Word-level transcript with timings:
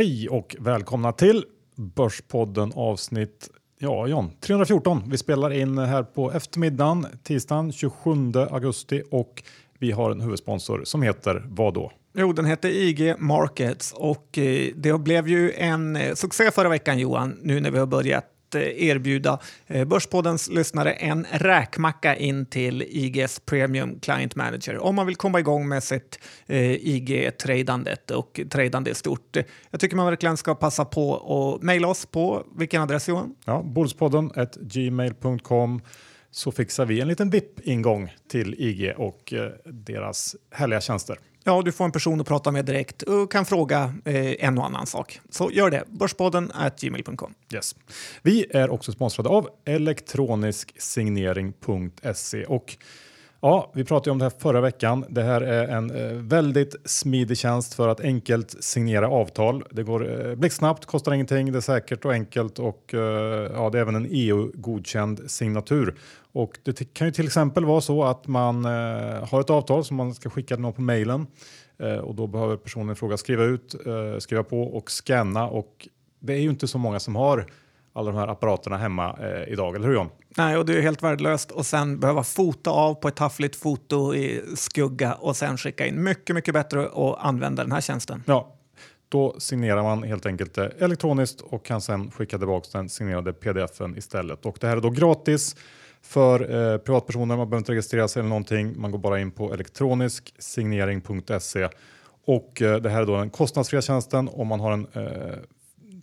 Hej 0.00 0.28
och 0.28 0.56
välkomna 0.58 1.12
till 1.12 1.44
Börspodden 1.76 2.72
avsnitt 2.74 3.50
ja, 3.78 4.06
John, 4.06 4.30
314. 4.40 5.02
Vi 5.06 5.18
spelar 5.18 5.50
in 5.50 5.78
här 5.78 6.02
på 6.02 6.32
eftermiddagen, 6.32 7.06
tisdagen 7.22 7.72
27 7.72 8.10
augusti 8.50 9.02
och 9.10 9.42
vi 9.78 9.92
har 9.92 10.10
en 10.10 10.20
huvudsponsor 10.20 10.84
som 10.84 11.02
heter 11.02 11.44
vad 11.48 11.74
då? 11.74 11.92
Jo, 12.14 12.32
den 12.32 12.44
heter 12.44 12.68
IG 12.68 13.14
Markets 13.18 13.92
och 13.92 14.38
eh, 14.38 14.68
det 14.76 15.00
blev 15.00 15.28
ju 15.28 15.52
en 15.52 15.96
eh, 15.96 16.14
succé 16.14 16.50
förra 16.50 16.68
veckan 16.68 16.98
Johan, 16.98 17.38
nu 17.42 17.60
när 17.60 17.70
vi 17.70 17.78
har 17.78 17.86
börjat 17.86 18.24
Eh, 18.54 18.88
erbjuda 18.88 19.38
eh, 19.66 19.84
Börspoddens 19.84 20.48
lyssnare 20.48 20.92
en 20.92 21.26
räkmacka 21.30 22.16
in 22.16 22.46
till 22.46 22.82
IGs 22.82 23.40
Premium 23.40 24.00
Client 24.00 24.36
Manager 24.36 24.78
om 24.78 24.94
man 24.94 25.06
vill 25.06 25.16
komma 25.16 25.40
igång 25.40 25.68
med 25.68 25.82
sitt 25.82 26.18
eh, 26.46 26.72
IG-tradandet 26.72 28.10
och 28.10 28.40
tradande 28.50 28.94
stort. 28.94 29.36
Jag 29.70 29.80
tycker 29.80 29.96
man 29.96 30.06
verkligen 30.06 30.36
ska 30.36 30.54
passa 30.54 30.84
på 30.84 31.10
och 31.10 31.64
mejla 31.64 31.88
oss 31.88 32.06
på 32.06 32.46
vilken 32.56 32.82
adress 32.82 33.08
Johan? 33.08 33.34
Ja, 33.44 33.62
Bordspodden 33.62 34.30
gmail.com 34.60 35.80
så 36.30 36.52
fixar 36.52 36.86
vi 36.86 37.00
en 37.00 37.08
liten 37.08 37.30
VIP-ingång 37.30 38.14
till 38.28 38.54
IG 38.58 38.94
och 38.96 39.34
deras 39.64 40.36
härliga 40.50 40.80
tjänster. 40.80 41.18
Ja, 41.44 41.62
du 41.64 41.72
får 41.72 41.84
en 41.84 41.92
person 41.92 42.20
att 42.20 42.26
prata 42.26 42.50
med 42.50 42.64
direkt 42.64 43.02
och 43.02 43.32
kan 43.32 43.44
fråga 43.44 43.94
eh, 44.04 44.44
en 44.44 44.58
och 44.58 44.66
annan 44.66 44.86
sak. 44.86 45.20
Så 45.30 45.50
gör 45.50 45.70
det. 45.70 45.84
Börspodden 45.86 46.52
gmail.com. 46.80 47.34
Yes. 47.54 47.74
Vi 48.22 48.46
är 48.50 48.70
också 48.70 48.92
sponsrade 48.92 49.28
av 49.28 49.48
elektronisksignering.se 49.64 52.44
och 52.44 52.76
Ja, 53.42 53.70
vi 53.74 53.84
pratade 53.84 54.10
om 54.10 54.18
det 54.18 54.24
här 54.24 54.32
förra 54.38 54.60
veckan. 54.60 55.04
Det 55.08 55.22
här 55.22 55.40
är 55.40 55.68
en 55.68 55.90
eh, 55.90 56.12
väldigt 56.12 56.76
smidig 56.84 57.38
tjänst 57.38 57.74
för 57.74 57.88
att 57.88 58.00
enkelt 58.00 58.64
signera 58.64 59.08
avtal. 59.08 59.64
Det 59.70 59.82
går 59.82 60.28
eh, 60.28 60.34
blixtsnabbt, 60.34 60.86
kostar 60.86 61.12
ingenting, 61.12 61.52
det 61.52 61.58
är 61.58 61.60
säkert 61.60 62.04
och 62.04 62.12
enkelt 62.12 62.58
och 62.58 62.94
eh, 62.94 63.50
ja, 63.54 63.70
det 63.70 63.78
är 63.78 63.82
även 63.82 63.94
en 63.94 64.06
EU-godkänd 64.10 65.30
signatur. 65.30 65.94
Och 66.32 66.58
det 66.62 66.94
kan 66.94 67.06
ju 67.06 67.12
till 67.12 67.26
exempel 67.26 67.64
vara 67.64 67.80
så 67.80 68.04
att 68.04 68.26
man 68.26 68.64
eh, 68.64 69.28
har 69.30 69.40
ett 69.40 69.50
avtal 69.50 69.84
som 69.84 69.96
man 69.96 70.14
ska 70.14 70.30
skicka 70.30 70.56
någon 70.56 70.72
på 70.72 70.82
mejlen 70.82 71.26
eh, 71.78 71.96
och 71.96 72.14
då 72.14 72.26
behöver 72.26 72.56
personen 72.56 72.92
i 72.92 72.94
fråga 72.94 73.16
skriva 73.16 73.44
ut, 73.44 73.74
eh, 73.86 74.18
skriva 74.18 74.42
på 74.42 74.62
och 74.62 74.90
scanna 74.90 75.46
och 75.46 75.88
det 76.20 76.32
är 76.32 76.38
ju 76.38 76.50
inte 76.50 76.68
så 76.68 76.78
många 76.78 77.00
som 77.00 77.16
har 77.16 77.46
alla 77.92 78.10
de 78.10 78.18
här 78.18 78.28
apparaterna 78.28 78.76
hemma 78.76 79.16
eh, 79.20 79.52
idag, 79.52 79.76
eller 79.76 79.86
hur 79.88 79.94
John? 79.94 80.08
Nej, 80.36 80.56
och 80.56 80.66
det 80.66 80.78
är 80.78 80.82
helt 80.82 81.02
värdelöst 81.02 81.50
och 81.50 81.66
sen 81.66 82.00
behöva 82.00 82.22
fota 82.22 82.70
av 82.70 82.94
på 82.94 83.08
ett 83.08 83.16
taffligt 83.16 83.56
foto 83.56 84.14
i 84.14 84.42
skugga 84.56 85.14
och 85.14 85.36
sen 85.36 85.58
skicka 85.58 85.86
in. 85.86 86.02
Mycket, 86.02 86.34
mycket 86.34 86.54
bättre 86.54 86.86
att 86.86 87.18
använda 87.18 87.62
den 87.62 87.72
här 87.72 87.80
tjänsten. 87.80 88.22
Ja, 88.26 88.56
då 89.08 89.34
signerar 89.38 89.82
man 89.82 90.02
helt 90.02 90.26
enkelt 90.26 90.58
elektroniskt 90.58 91.40
och 91.40 91.64
kan 91.64 91.80
sen 91.80 92.10
skicka 92.10 92.38
tillbaka 92.38 92.68
den 92.72 92.88
signerade 92.88 93.32
pdfen 93.32 93.98
istället. 93.98 94.46
Och 94.46 94.56
det 94.60 94.66
här 94.66 94.76
är 94.76 94.80
då 94.80 94.90
gratis 94.90 95.56
för 96.02 96.72
eh, 96.72 96.78
privatpersoner. 96.78 97.36
Man 97.36 97.36
behöver 97.36 97.58
inte 97.58 97.72
registrera 97.72 98.08
sig 98.08 98.20
eller 98.20 98.28
någonting. 98.28 98.80
Man 98.80 98.90
går 98.90 98.98
bara 98.98 99.20
in 99.20 99.30
på 99.30 99.54
elektronisksignering.se 99.54 101.68
och 102.24 102.62
eh, 102.62 102.76
det 102.76 102.90
här 102.90 103.02
är 103.02 103.06
då 103.06 103.16
den 103.16 103.30
kostnadsfria 103.30 103.82
tjänsten 103.82 104.28
om 104.32 104.46
man 104.46 104.60
har 104.60 104.72
en 104.72 104.86
eh, 104.92 105.34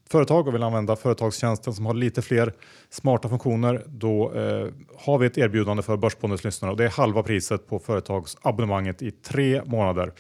företag 0.10 0.48
och 0.48 0.54
vill 0.54 0.64
använda 0.64 0.96
företagstjänsten 0.96 1.74
som 1.74 1.86
har 1.86 1.94
lite 1.94 2.22
fler 2.22 2.54
smarta 2.90 3.30
funktioner, 3.30 3.84
då 3.88 4.34
eh, 4.34 4.68
har 4.98 5.18
vi 5.18 5.28
ett 5.28 5.38
erbjudande 5.38 5.84
för 5.84 5.98
Börspoddens 5.98 6.44
lyssnare 6.44 6.72
och 6.72 6.78
det 6.78 6.86
är 6.86 6.90
halva 6.90 7.24
priset 7.24 7.68
på 7.68 7.80
företagsabonnemanget 7.80 9.02
i 9.02 9.12
tre 9.12 9.62
månader. 9.66 10.14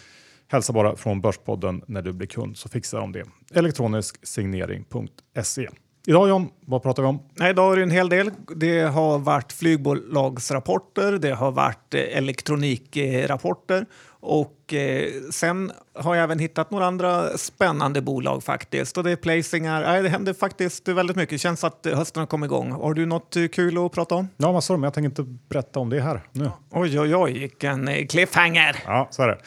Hälsa 0.47 0.74
bara 0.74 0.96
från 0.96 1.22
Börspodden 1.22 1.84
när 1.88 2.01
du 2.01 2.13
blir 2.13 2.28
kund 2.28 2.57
så 2.57 2.69
fixar 2.69 3.00
de 3.00 3.12
det. 3.12 3.25
Elektronisk 3.53 4.28
signering.se. 4.28 5.68
Idag 6.09 6.29
John, 6.29 6.50
vad 6.66 6.84
pratar 6.84 7.03
vi 7.03 7.09
om? 7.09 7.19
Nej, 7.34 7.50
idag 7.50 7.73
är 7.73 7.78
det 7.78 7.84
en 7.84 7.91
hel 7.91 8.09
del. 8.09 8.31
Det 8.56 8.79
har 8.79 9.19
varit 9.19 9.53
flygbolagsrapporter, 9.53 11.12
det 11.12 11.31
har 11.31 11.51
varit 11.51 11.94
eh, 11.94 12.01
elektronikrapporter 12.01 13.85
och 14.09 14.73
eh, 14.73 15.09
sen 15.31 15.72
har 15.94 16.16
jag 16.16 16.23
även 16.23 16.40
hittat 16.40 16.72
några 16.72 16.85
andra 16.85 17.38
spännande 17.38 18.01
bolag 18.01 18.44
faktiskt. 18.44 18.97
Och 18.97 19.03
det 19.03 19.12
är 19.12 19.16
placingar. 19.16 19.81
Nej, 19.81 20.03
det 20.03 20.09
händer 20.09 20.34
faktiskt 20.34 20.88
väldigt 20.88 21.16
mycket. 21.16 21.29
Det 21.29 21.38
känns 21.38 21.63
att 21.63 21.88
hösten 21.94 22.19
har 22.19 22.28
kommit 22.28 22.47
igång. 22.47 22.72
Har 22.72 22.94
du 22.94 23.06
något 23.06 23.35
eh, 23.35 23.47
kul 23.47 23.85
att 23.85 23.91
prata 23.91 24.16
om? 24.16 24.28
Ja, 24.38 24.51
massor, 24.51 24.78
men 24.78 24.84
jag 24.84 24.94
tänker 24.94 25.09
inte 25.09 25.24
berätta 25.50 25.79
om 25.79 25.89
det 25.89 26.01
här 26.01 26.22
nu. 26.31 26.51
Oj, 26.72 27.00
oj, 27.00 27.16
oj, 27.16 27.39
vilken 27.39 28.07
cliffhanger! 28.07 28.84
Ja, 28.85 29.07
så 29.12 29.24
är 29.24 29.28
det. 29.28 29.38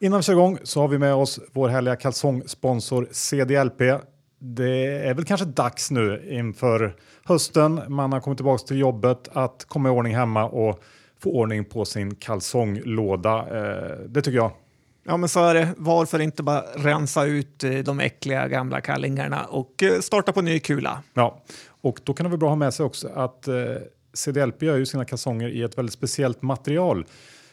Innan 0.00 0.18
vi 0.18 0.22
kör 0.22 0.32
igång 0.32 0.58
så 0.62 0.80
har 0.80 0.88
vi 0.88 0.98
med 0.98 1.14
oss 1.14 1.40
vår 1.52 1.68
härliga 1.68 1.96
kalsongsponsor 1.96 3.08
CDLP 3.10 3.80
det 4.42 5.06
är 5.08 5.14
väl 5.14 5.24
kanske 5.24 5.46
dags 5.46 5.90
nu 5.90 6.26
inför 6.30 6.96
hösten. 7.24 7.80
Man 7.88 8.12
har 8.12 8.20
kommit 8.20 8.38
tillbaka 8.38 8.66
till 8.66 8.78
jobbet 8.78 9.28
att 9.32 9.64
komma 9.68 9.88
i 9.88 9.92
ordning 9.92 10.14
hemma 10.14 10.44
och 10.44 10.82
få 11.18 11.30
ordning 11.30 11.64
på 11.64 11.84
sin 11.84 12.14
kalsonglåda. 12.14 13.38
Eh, 13.38 13.98
det 14.08 14.22
tycker 14.22 14.36
jag. 14.36 14.52
Ja, 15.06 15.16
men 15.16 15.28
så 15.28 15.44
är 15.44 15.54
det. 15.54 15.68
Varför 15.76 16.18
inte 16.18 16.42
bara 16.42 16.60
rensa 16.60 17.24
ut 17.24 17.64
eh, 17.64 17.72
de 17.72 18.00
äckliga 18.00 18.48
gamla 18.48 18.80
kallingarna 18.80 19.44
och 19.44 19.82
eh, 19.82 20.00
starta 20.00 20.32
på 20.32 20.42
ny 20.42 20.60
kula? 20.60 21.02
Ja, 21.14 21.42
och 21.80 22.00
då 22.04 22.14
kan 22.14 22.24
det 22.24 22.30
vara 22.30 22.38
bra 22.38 22.48
att 22.48 22.50
ha 22.50 22.56
med 22.56 22.74
sig 22.74 22.86
också 22.86 23.08
att 23.14 23.48
CDLP 24.14 24.62
gör 24.62 24.76
ju 24.76 24.86
sina 24.86 25.04
kalsonger 25.04 25.48
i 25.48 25.62
ett 25.62 25.78
väldigt 25.78 25.92
speciellt 25.92 26.42
material 26.42 27.06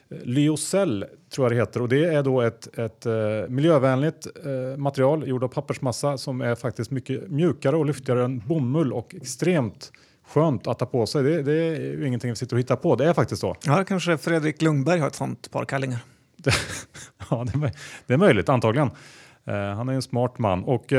Lyocell 0.09 1.05
tror 1.29 1.45
jag 1.45 1.51
det 1.51 1.55
heter 1.55 1.81
och 1.81 1.89
det 1.89 2.05
är 2.05 2.23
då 2.23 2.41
ett, 2.41 2.77
ett 2.77 3.05
uh, 3.05 3.49
miljövänligt 3.49 4.27
uh, 4.45 4.77
material 4.77 5.27
gjort 5.27 5.43
av 5.43 5.47
pappersmassa 5.47 6.17
som 6.17 6.41
är 6.41 6.55
faktiskt 6.55 6.91
mycket 6.91 7.31
mjukare 7.31 7.75
och 7.75 7.85
lyftigare 7.85 8.23
än 8.23 8.39
bomull 8.39 8.93
och 8.93 9.15
extremt 9.15 9.91
skönt 10.27 10.67
att 10.67 10.79
ta 10.79 10.85
på 10.85 11.05
sig. 11.05 11.23
Det, 11.23 11.41
det 11.41 11.53
är 11.53 11.79
ju 11.79 12.07
ingenting 12.07 12.29
vi 12.29 12.35
sitter 12.35 12.55
och 12.55 12.59
hittar 12.59 12.75
på, 12.75 12.95
det 12.95 13.05
är 13.05 13.13
faktiskt 13.13 13.41
så. 13.41 13.55
Ja, 13.65 13.83
kanske 13.83 14.17
Fredrik 14.17 14.61
Lundberg 14.61 14.99
har 14.99 15.07
ett 15.07 15.15
sånt 15.15 15.51
par 15.51 15.65
kallingar. 15.65 15.99
ja, 17.29 17.45
det 17.53 17.65
är, 17.65 17.71
det 18.07 18.13
är 18.13 18.17
möjligt, 18.17 18.49
antagligen. 18.49 18.89
Uh, 19.47 19.53
han 19.53 19.89
är 19.89 19.93
en 19.93 20.01
smart 20.01 20.39
man 20.39 20.63
och 20.63 20.93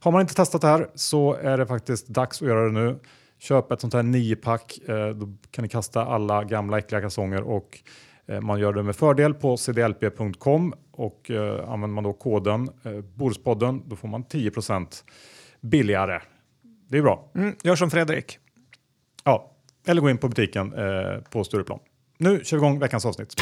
har 0.00 0.12
man 0.12 0.20
inte 0.20 0.34
testat 0.34 0.60
det 0.60 0.68
här 0.68 0.88
så 0.94 1.34
är 1.34 1.58
det 1.58 1.66
faktiskt 1.66 2.08
dags 2.08 2.42
att 2.42 2.48
göra 2.48 2.64
det 2.64 2.72
nu. 2.72 2.98
Köp 3.38 3.72
ett 3.72 3.80
sånt 3.80 3.94
här 3.94 4.02
niopack, 4.02 4.78
då 5.14 5.28
kan 5.50 5.62
ni 5.62 5.68
kasta 5.68 6.06
alla 6.06 6.44
gamla 6.44 6.78
äckliga 6.78 7.00
kalsonger 7.00 7.42
och 7.42 7.82
Eh, 8.13 8.13
man 8.40 8.60
gör 8.60 8.72
det 8.72 8.82
med 8.82 8.96
fördel 8.96 9.34
på 9.34 9.56
cdlp.com 9.56 10.74
och 10.90 11.30
eh, 11.30 11.70
använder 11.70 11.94
man 11.94 12.04
då 12.04 12.12
koden 12.12 12.68
eh, 12.82 13.00
Bordspodden 13.00 13.82
då 13.86 13.96
får 13.96 14.08
man 14.08 14.24
10% 14.24 15.04
billigare. 15.60 16.20
Det 16.88 16.98
är 16.98 17.02
bra. 17.02 17.30
Mm, 17.34 17.56
gör 17.62 17.76
som 17.76 17.90
Fredrik. 17.90 18.38
Ja, 19.24 19.50
eller 19.86 20.00
gå 20.00 20.10
in 20.10 20.18
på 20.18 20.28
butiken 20.28 20.72
eh, 20.72 21.20
på 21.30 21.44
Stureplan. 21.44 21.78
Nu 22.18 22.44
kör 22.44 22.56
vi 22.56 22.60
igång 22.60 22.78
veckans 22.78 23.06
avsnitt. 23.06 23.34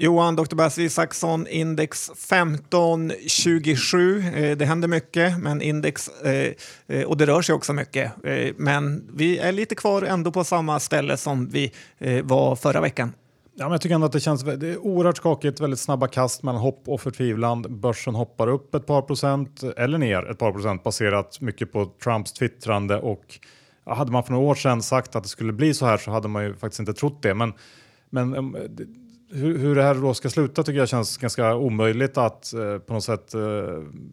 Johan, 0.00 0.36
Dr. 0.36 0.54
Bass 0.54 0.78
Isaksson, 0.78 1.46
index 1.46 2.10
1527. 2.10 4.20
Eh, 4.20 4.56
det 4.56 4.64
händer 4.64 4.88
mycket, 4.88 5.38
men 5.38 5.62
index, 5.62 6.08
eh, 6.08 6.52
eh, 6.86 7.04
och 7.04 7.16
det 7.16 7.26
rör 7.26 7.42
sig 7.42 7.54
också 7.54 7.72
mycket. 7.72 8.12
Men 8.56 9.10
vi 9.14 9.38
är 9.38 9.52
lite 9.52 9.74
kvar 9.74 10.02
ändå 10.02 10.32
på 10.32 10.44
samma 10.44 10.80
ställe 10.80 11.16
som 11.16 11.48
vi 11.48 11.72
var 12.22 12.56
förra 12.56 12.80
veckan. 12.80 13.12
Ja, 13.54 13.64
men 13.64 13.72
jag 13.72 13.80
tycker 13.80 13.94
ändå 13.94 14.06
att 14.06 14.12
det 14.12 14.20
känns 14.20 14.42
det 14.42 14.68
är 14.68 14.78
oerhört 14.78 15.16
skakigt, 15.16 15.60
väldigt 15.60 15.80
snabba 15.80 16.08
kast 16.08 16.42
mellan 16.42 16.60
hopp 16.60 16.82
och 16.86 17.00
förtvivlan. 17.00 17.64
Börsen 17.68 18.14
hoppar 18.14 18.48
upp 18.48 18.74
ett 18.74 18.86
par 18.86 19.02
procent 19.02 19.62
eller 19.76 19.98
ner 19.98 20.30
ett 20.30 20.38
par 20.38 20.52
procent 20.52 20.82
baserat 20.82 21.40
mycket 21.40 21.72
på 21.72 21.92
Trumps 22.04 22.32
twittrande 22.32 22.98
och 22.98 23.38
hade 23.86 24.12
man 24.12 24.24
för 24.24 24.32
några 24.32 24.46
år 24.46 24.54
sedan 24.54 24.82
sagt 24.82 25.16
att 25.16 25.22
det 25.22 25.28
skulle 25.28 25.52
bli 25.52 25.74
så 25.74 25.86
här 25.86 25.96
så 25.96 26.10
hade 26.10 26.28
man 26.28 26.44
ju 26.44 26.54
faktiskt 26.54 26.80
inte 26.80 26.92
trott 26.92 27.22
det. 27.22 27.34
Men, 27.34 27.52
men 28.10 28.46
hur, 29.30 29.58
hur 29.58 29.74
det 29.74 29.82
här 29.82 29.94
då 29.94 30.14
ska 30.14 30.30
sluta 30.30 30.62
tycker 30.62 30.78
jag 30.78 30.88
känns 30.88 31.16
ganska 31.16 31.54
omöjligt 31.54 32.18
att 32.18 32.52
eh, 32.52 32.78
på 32.78 32.92
något 32.92 33.04
sätt 33.04 33.34
eh, 33.34 33.40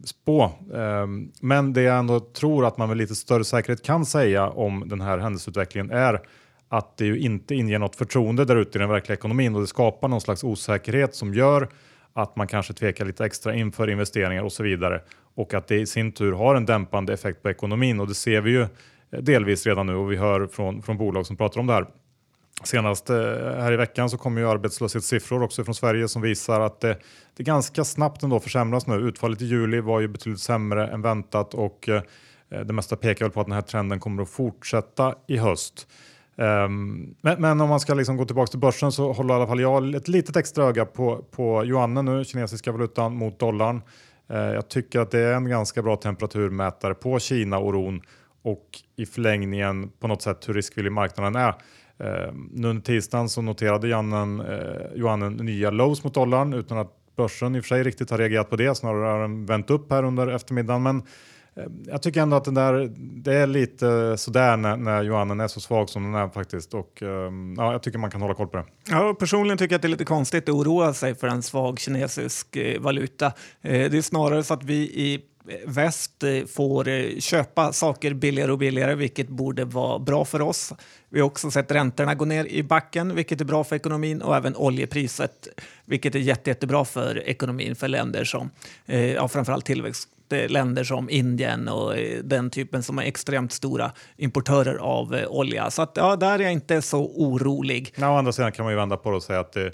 spå. 0.04 0.44
Eh, 0.74 1.06
men 1.40 1.72
det 1.72 1.82
jag 1.82 1.98
ändå 1.98 2.20
tror 2.20 2.66
att 2.66 2.78
man 2.78 2.88
med 2.88 2.96
lite 2.96 3.14
större 3.14 3.44
säkerhet 3.44 3.82
kan 3.82 4.06
säga 4.06 4.48
om 4.48 4.88
den 4.88 5.00
här 5.00 5.18
händelseutvecklingen 5.18 5.90
är 5.90 6.20
att 6.68 6.96
det 6.96 7.06
ju 7.06 7.18
inte 7.18 7.54
inger 7.54 7.78
något 7.78 7.96
förtroende 7.96 8.44
där 8.44 8.56
ute 8.56 8.78
i 8.78 8.80
den 8.80 8.88
verkliga 8.88 9.16
ekonomin 9.16 9.54
och 9.54 9.60
det 9.60 9.66
skapar 9.66 10.08
någon 10.08 10.20
slags 10.20 10.44
osäkerhet 10.44 11.14
som 11.14 11.34
gör 11.34 11.68
att 12.12 12.36
man 12.36 12.46
kanske 12.46 12.72
tvekar 12.72 13.04
lite 13.04 13.24
extra 13.24 13.54
inför 13.54 13.90
investeringar 13.90 14.42
och 14.42 14.52
så 14.52 14.62
vidare 14.62 15.02
och 15.34 15.54
att 15.54 15.68
det 15.68 15.76
i 15.76 15.86
sin 15.86 16.12
tur 16.12 16.32
har 16.32 16.54
en 16.54 16.66
dämpande 16.66 17.12
effekt 17.12 17.42
på 17.42 17.50
ekonomin 17.50 18.00
och 18.00 18.08
det 18.08 18.14
ser 18.14 18.40
vi 18.40 18.50
ju 18.50 18.62
eh, 18.62 18.68
delvis 19.20 19.66
redan 19.66 19.86
nu 19.86 19.94
och 19.94 20.12
vi 20.12 20.16
hör 20.16 20.46
från, 20.46 20.82
från 20.82 20.98
bolag 20.98 21.26
som 21.26 21.36
pratar 21.36 21.60
om 21.60 21.66
det 21.66 21.72
här. 21.72 21.86
Senast 22.64 23.10
eh, 23.10 23.16
här 23.36 23.72
i 23.72 23.76
veckan 23.76 24.10
så 24.10 24.18
kommer 24.18 24.40
ju 24.40 24.48
arbetslöshetssiffror 24.48 25.42
också 25.42 25.64
från 25.64 25.74
Sverige 25.74 26.08
som 26.08 26.22
visar 26.22 26.60
att 26.60 26.80
det, 26.80 26.98
det 27.36 27.42
ganska 27.42 27.84
snabbt 27.84 28.22
ändå 28.22 28.40
försämras 28.40 28.86
nu. 28.86 28.94
Utfallet 28.94 29.42
i 29.42 29.44
juli 29.44 29.80
var 29.80 30.00
ju 30.00 30.08
betydligt 30.08 30.40
sämre 30.40 30.88
än 30.88 31.02
väntat 31.02 31.54
och 31.54 31.88
eh, 31.88 32.02
det 32.48 32.72
mesta 32.72 32.96
pekar 32.96 33.24
väl 33.24 33.32
på 33.32 33.40
att 33.40 33.46
den 33.46 33.54
här 33.54 33.62
trenden 33.62 34.00
kommer 34.00 34.22
att 34.22 34.30
fortsätta 34.30 35.14
i 35.26 35.36
höst. 35.36 35.88
Um, 36.38 37.16
men, 37.20 37.40
men, 37.40 37.60
om 37.60 37.68
man 37.68 37.80
ska 37.80 37.94
liksom 37.94 38.16
gå 38.16 38.24
tillbaka 38.24 38.50
till 38.50 38.58
börsen 38.58 38.92
så 38.92 39.12
håller 39.12 39.34
i 39.34 39.36
alla 39.36 39.46
fall 39.46 39.60
jag 39.60 39.94
ett 39.94 40.08
litet 40.08 40.36
extra 40.36 40.64
öga 40.64 40.84
på, 40.84 41.24
på 41.30 41.64
yuanen 41.64 42.04
nu, 42.04 42.24
kinesiska 42.24 42.72
valutan 42.72 43.16
mot 43.16 43.38
dollarn. 43.38 43.82
Uh, 44.30 44.36
jag 44.36 44.68
tycker 44.68 45.00
att 45.00 45.10
det 45.10 45.20
är 45.20 45.34
en 45.34 45.48
ganska 45.48 45.82
bra 45.82 45.96
temperaturmätare 45.96 46.94
på 46.94 47.18
Kina-oron 47.18 48.02
och 48.42 48.66
i 48.96 49.06
förlängningen 49.06 49.90
på 50.00 50.08
något 50.08 50.22
sätt 50.22 50.48
hur 50.48 50.54
riskvillig 50.54 50.92
marknaden 50.92 51.36
är. 51.36 51.54
Ehm, 51.98 52.50
nu 52.52 52.68
under 52.68 52.82
tisdagen 52.82 53.28
så 53.28 53.42
noterade 53.42 53.88
Jannen, 53.88 54.40
eh, 54.40 54.56
Johannen, 54.94 55.32
nya 55.32 55.70
lows 55.70 56.04
mot 56.04 56.14
dollarn 56.14 56.52
utan 56.52 56.78
att 56.78 56.92
börsen 57.16 57.56
i 57.56 57.60
och 57.60 57.64
för 57.64 57.68
sig 57.68 57.82
riktigt 57.82 58.10
har 58.10 58.18
reagerat 58.18 58.50
på 58.50 58.56
det. 58.56 58.74
Snarare 58.74 59.10
har 59.10 59.20
den 59.20 59.46
vänt 59.46 59.70
upp 59.70 59.90
här 59.90 60.02
under 60.02 60.28
eftermiddagen. 60.28 60.82
Men 60.82 61.02
Ehm, 61.56 61.82
jag 61.86 62.02
tycker 62.02 62.20
ändå 62.20 62.36
att 62.36 62.44
den 62.44 62.54
där, 62.54 62.92
det 62.96 63.34
är 63.34 63.46
lite 63.46 64.16
sådär 64.18 64.56
när, 64.56 64.76
när 64.76 65.02
Johannen 65.02 65.40
är 65.40 65.48
så 65.48 65.60
svag 65.60 65.88
som 65.88 66.02
den 66.02 66.14
är 66.14 66.28
faktiskt. 66.28 66.74
Och, 66.74 67.02
ehm, 67.02 67.54
ja, 67.58 67.72
jag 67.72 67.82
tycker 67.82 67.98
man 67.98 68.10
kan 68.10 68.20
hålla 68.22 68.34
koll 68.34 68.48
på 68.48 68.56
det. 68.56 68.64
Ja, 68.90 69.14
personligen 69.18 69.58
tycker 69.58 69.72
jag 69.72 69.78
att 69.78 69.82
det 69.82 69.88
är 69.88 69.90
lite 69.90 70.04
konstigt 70.04 70.48
att 70.48 70.54
oroa 70.54 70.94
sig 70.94 71.14
för 71.14 71.28
en 71.28 71.42
svag 71.42 71.78
kinesisk 71.78 72.56
eh, 72.56 72.80
valuta. 72.80 73.26
Eh, 73.62 73.90
det 73.90 73.98
är 73.98 74.02
snarare 74.02 74.42
så 74.42 74.54
att 74.54 74.64
vi 74.64 74.74
i 74.74 75.14
eh, 75.48 75.70
väst 75.70 76.24
får 76.54 77.20
köpa 77.20 77.72
saker 77.72 78.14
billigare 78.14 78.52
och 78.52 78.58
billigare, 78.58 78.94
vilket 78.94 79.28
borde 79.28 79.64
vara 79.64 79.98
bra 79.98 80.24
för 80.24 80.42
oss. 80.42 80.72
Vi 81.08 81.20
har 81.20 81.26
också 81.26 81.50
sett 81.50 81.70
räntorna 81.70 82.14
gå 82.14 82.24
ner 82.24 82.44
i 82.44 82.62
backen, 82.62 83.14
vilket 83.14 83.40
är 83.40 83.44
bra 83.44 83.64
för 83.64 83.76
ekonomin 83.76 84.22
och 84.22 84.36
även 84.36 84.56
oljepriset, 84.56 85.48
vilket 85.84 86.14
är 86.14 86.18
jätte, 86.18 86.50
jättebra 86.50 86.84
för 86.84 87.28
ekonomin 87.28 87.76
för 87.76 87.88
länder 87.88 88.24
som, 88.24 88.50
ja, 89.14 89.28
framförallt 89.28 89.64
tillväxt 89.64 90.08
länder 90.32 90.84
som 90.84 91.10
Indien 91.10 91.68
och 91.68 91.96
eh, 91.96 92.22
den 92.22 92.50
typen 92.50 92.82
som 92.82 92.98
är 92.98 93.02
extremt 93.02 93.52
stora 93.52 93.92
importörer 94.16 94.76
av 94.76 95.14
eh, 95.14 95.28
olja. 95.28 95.70
Så 95.70 95.82
att, 95.82 95.92
ja, 95.94 96.16
där 96.16 96.38
är 96.38 96.42
jag 96.42 96.52
inte 96.52 96.82
så 96.82 97.06
orolig. 97.06 97.94
Å 97.98 98.04
andra 98.04 98.32
sidan 98.32 98.52
kan 98.52 98.64
man 98.64 98.72
ju 98.72 98.76
vända 98.76 98.96
på 98.96 99.10
det 99.10 99.16
och 99.16 99.22
säga 99.22 99.40
att 99.40 99.52
det, 99.52 99.72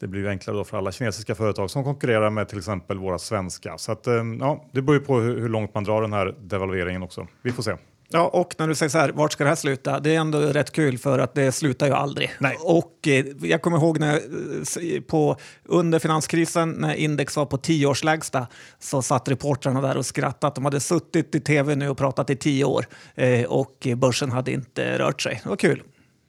det 0.00 0.06
blir 0.06 0.26
enklare 0.26 0.56
då 0.56 0.64
för 0.64 0.78
alla 0.78 0.92
kinesiska 0.92 1.34
företag 1.34 1.70
som 1.70 1.84
konkurrerar 1.84 2.30
med 2.30 2.48
till 2.48 2.58
exempel 2.58 2.98
våra 2.98 3.18
svenska. 3.18 3.78
Så 3.78 3.92
att, 3.92 4.06
eh, 4.06 4.14
ja, 4.40 4.64
det 4.72 4.82
beror 4.82 4.98
ju 4.98 5.04
på 5.04 5.20
hur, 5.20 5.40
hur 5.40 5.48
långt 5.48 5.74
man 5.74 5.84
drar 5.84 6.02
den 6.02 6.12
här 6.12 6.34
devalveringen 6.40 7.02
också. 7.02 7.26
Vi 7.42 7.52
får 7.52 7.62
se. 7.62 7.76
Ja, 8.10 8.28
och 8.28 8.54
när 8.58 8.68
du 8.68 8.74
säger 8.74 8.90
så 8.90 8.98
här, 8.98 9.08
vart 9.08 9.32
ska 9.32 9.44
det 9.44 9.50
här 9.50 9.56
sluta? 9.56 10.00
Det 10.00 10.14
är 10.14 10.20
ändå 10.20 10.40
rätt 10.40 10.72
kul 10.72 10.98
för 10.98 11.18
att 11.18 11.34
det 11.34 11.52
slutar 11.52 11.86
ju 11.86 11.92
aldrig. 11.92 12.30
Nej. 12.38 12.56
Och 12.60 13.08
eh, 13.08 13.26
jag 13.42 13.62
kommer 13.62 13.76
ihåg 13.78 14.00
när 14.00 14.14
eh, 14.14 15.00
på, 15.00 15.36
under 15.64 15.98
finanskrisen 15.98 16.70
när 16.70 16.94
index 16.94 17.36
var 17.36 17.46
på 17.46 17.58
tioårslägsta 17.58 18.46
så 18.78 19.02
satt 19.02 19.28
reportrarna 19.28 19.80
där 19.80 19.96
och 19.96 20.06
skrattade. 20.06 20.54
De 20.54 20.64
hade 20.64 20.80
suttit 20.80 21.34
i 21.34 21.40
tv 21.40 21.74
nu 21.74 21.88
och 21.88 21.98
pratat 21.98 22.30
i 22.30 22.36
tio 22.36 22.64
år 22.64 22.86
eh, 23.14 23.44
och 23.44 23.88
börsen 23.96 24.32
hade 24.32 24.52
inte 24.52 24.98
rört 24.98 25.22
sig. 25.22 25.40
Det 25.42 25.48
var 25.48 25.56
kul. 25.56 25.82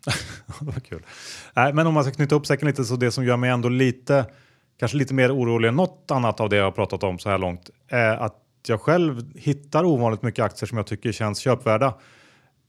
det 0.59 0.65
var 0.65 0.79
kul. 0.79 1.05
Nej, 1.53 1.73
men 1.73 1.87
om 1.87 1.93
man 1.93 2.03
ska 2.03 2.13
knyta 2.13 2.35
upp 2.35 2.45
säcken 2.45 2.67
lite 2.67 2.83
så 2.83 2.95
det 2.95 3.11
som 3.11 3.25
gör 3.25 3.37
mig 3.37 3.49
ändå 3.49 3.69
lite, 3.69 4.25
kanske 4.79 4.97
lite 4.97 5.13
mer 5.13 5.35
orolig 5.35 5.67
än 5.67 5.75
något 5.75 6.11
annat 6.11 6.39
av 6.39 6.49
det 6.49 6.55
jag 6.55 6.63
har 6.63 6.71
pratat 6.71 7.03
om 7.03 7.19
så 7.19 7.29
här 7.29 7.37
långt 7.37 7.69
är 7.87 8.17
att 8.17 8.35
jag 8.67 8.81
själv 8.81 9.31
hittar 9.35 9.83
ovanligt 9.83 10.21
mycket 10.21 10.45
aktier 10.45 10.67
som 10.67 10.77
jag 10.77 10.87
tycker 10.87 11.11
känns 11.11 11.39
köpvärda. 11.39 11.93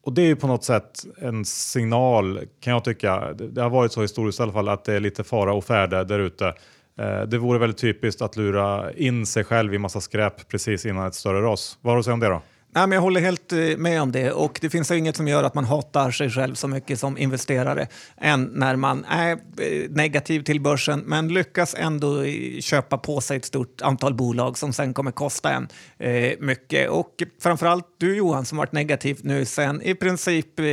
Och 0.02 0.12
det 0.12 0.22
är 0.22 0.34
på 0.34 0.46
något 0.46 0.64
sätt 0.64 1.04
en 1.18 1.44
signal 1.44 2.40
kan 2.60 2.72
jag 2.72 2.84
tycka. 2.84 3.32
Det 3.32 3.62
har 3.62 3.70
varit 3.70 3.92
så 3.92 4.02
historiskt 4.02 4.40
i 4.40 4.42
alla 4.42 4.52
fall 4.52 4.68
att 4.68 4.84
det 4.84 4.94
är 4.94 5.00
lite 5.00 5.24
fara 5.24 5.52
och 5.52 5.64
färde 5.64 6.04
där 6.04 6.18
ute. 6.18 6.54
Eh, 6.98 7.22
det 7.22 7.38
vore 7.38 7.58
väldigt 7.58 7.78
typiskt 7.78 8.22
att 8.22 8.36
lura 8.36 8.92
in 8.92 9.26
sig 9.26 9.44
själv 9.44 9.74
i 9.74 9.78
massa 9.78 10.00
skräp 10.00 10.48
precis 10.48 10.86
innan 10.86 11.06
ett 11.06 11.14
större 11.14 11.42
ras. 11.42 11.78
Vad 11.80 11.90
har 11.90 11.96
du 11.96 11.98
att 11.98 12.04
säga 12.04 12.14
om 12.14 12.20
det 12.20 12.28
då? 12.28 12.42
Nej, 12.72 12.86
men 12.86 12.92
jag 12.96 13.02
håller 13.02 13.20
helt 13.20 13.52
eh, 13.52 13.58
med 13.76 14.02
om 14.02 14.12
det 14.12 14.32
och 14.32 14.58
det 14.60 14.70
finns 14.70 14.90
ju 14.90 14.98
inget 14.98 15.16
som 15.16 15.28
gör 15.28 15.44
att 15.44 15.54
man 15.54 15.64
hatar 15.64 16.10
sig 16.10 16.30
själv 16.30 16.54
så 16.54 16.68
mycket 16.68 16.98
som 16.98 17.18
investerare 17.18 17.86
än 18.16 18.44
när 18.44 18.76
man 18.76 19.04
är 19.04 19.32
eh, 19.32 19.90
negativ 19.90 20.42
till 20.42 20.60
börsen 20.60 21.00
men 21.06 21.28
lyckas 21.28 21.74
ändå 21.78 22.24
köpa 22.60 22.98
på 22.98 23.20
sig 23.20 23.36
ett 23.36 23.44
stort 23.44 23.82
antal 23.82 24.14
bolag 24.14 24.58
som 24.58 24.72
sen 24.72 24.94
kommer 24.94 25.10
kosta 25.10 25.50
en 25.52 25.68
eh, 25.98 26.32
mycket. 26.40 26.90
Och 26.90 27.22
framförallt 27.42 27.86
du 27.98 28.16
Johan 28.16 28.44
som 28.44 28.58
varit 28.58 28.72
negativ 28.72 29.18
nu 29.22 29.44
sen 29.44 29.82
i 29.82 29.94
princip 29.94 30.60
eh, 30.60 30.64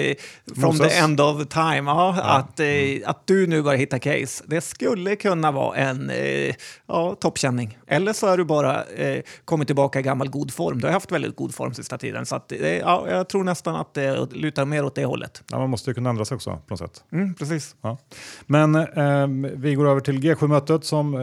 from 0.62 0.80
the 0.80 0.98
end 0.98 1.22
of 1.22 1.48
time, 1.48 1.84
ja, 1.92 2.16
ja. 2.18 2.24
Att, 2.24 2.60
eh, 2.60 2.68
mm. 2.68 3.04
att 3.06 3.28
du 3.28 3.48
nu 3.48 3.62
börjar 3.62 3.80
hitta 3.80 4.00
case. 4.00 4.44
Det 4.48 4.62
skulle 4.62 5.16
kunna 5.16 5.52
vara 5.52 5.78
en 5.78 6.10
eh, 6.10 6.56
ja, 6.88 7.16
toppkänning. 7.16 7.78
Eller 7.88 8.14
så 8.14 8.28
är 8.28 8.38
du 8.38 8.44
bara 8.44 8.84
eh, 8.84 9.22
kommit 9.46 9.68
tillbaka 9.68 10.00
i 10.00 10.02
gammal 10.02 10.30
god 10.30 10.54
form. 10.54 10.80
Du 10.80 10.86
har 10.88 10.94
haft 10.94 11.12
väldigt 11.12 11.36
god 11.36 11.56
form 11.56 11.74
sista 11.74 11.98
tiden. 11.98 12.26
Så 12.26 12.36
att, 12.36 12.54
ja, 12.82 13.10
jag 13.10 13.30
tror 13.30 13.44
nästan 13.44 13.76
att 13.76 13.94
det 13.94 14.28
lutar 14.32 14.66
mer 14.66 14.86
åt 14.86 14.96
det 14.96 15.06
hållet. 15.06 15.44
Ja, 15.52 15.60
man 15.60 15.70
måste 15.70 15.90
ju 15.90 15.94
kunna 15.94 16.10
ändra 16.10 16.26
sig 16.26 16.36
också 16.36 16.50
på 16.50 16.74
något 16.74 16.80
sätt. 16.80 17.04
Mm, 17.12 17.36
precis. 17.36 17.76
Ja. 17.82 17.98
Men 18.46 18.76
eh, 18.76 19.28
vi 19.56 19.76
går 19.76 19.88
över 19.88 20.02
till 20.02 20.20
G7-mötet 20.20 20.86
som 20.86 21.16
eh, 21.16 21.22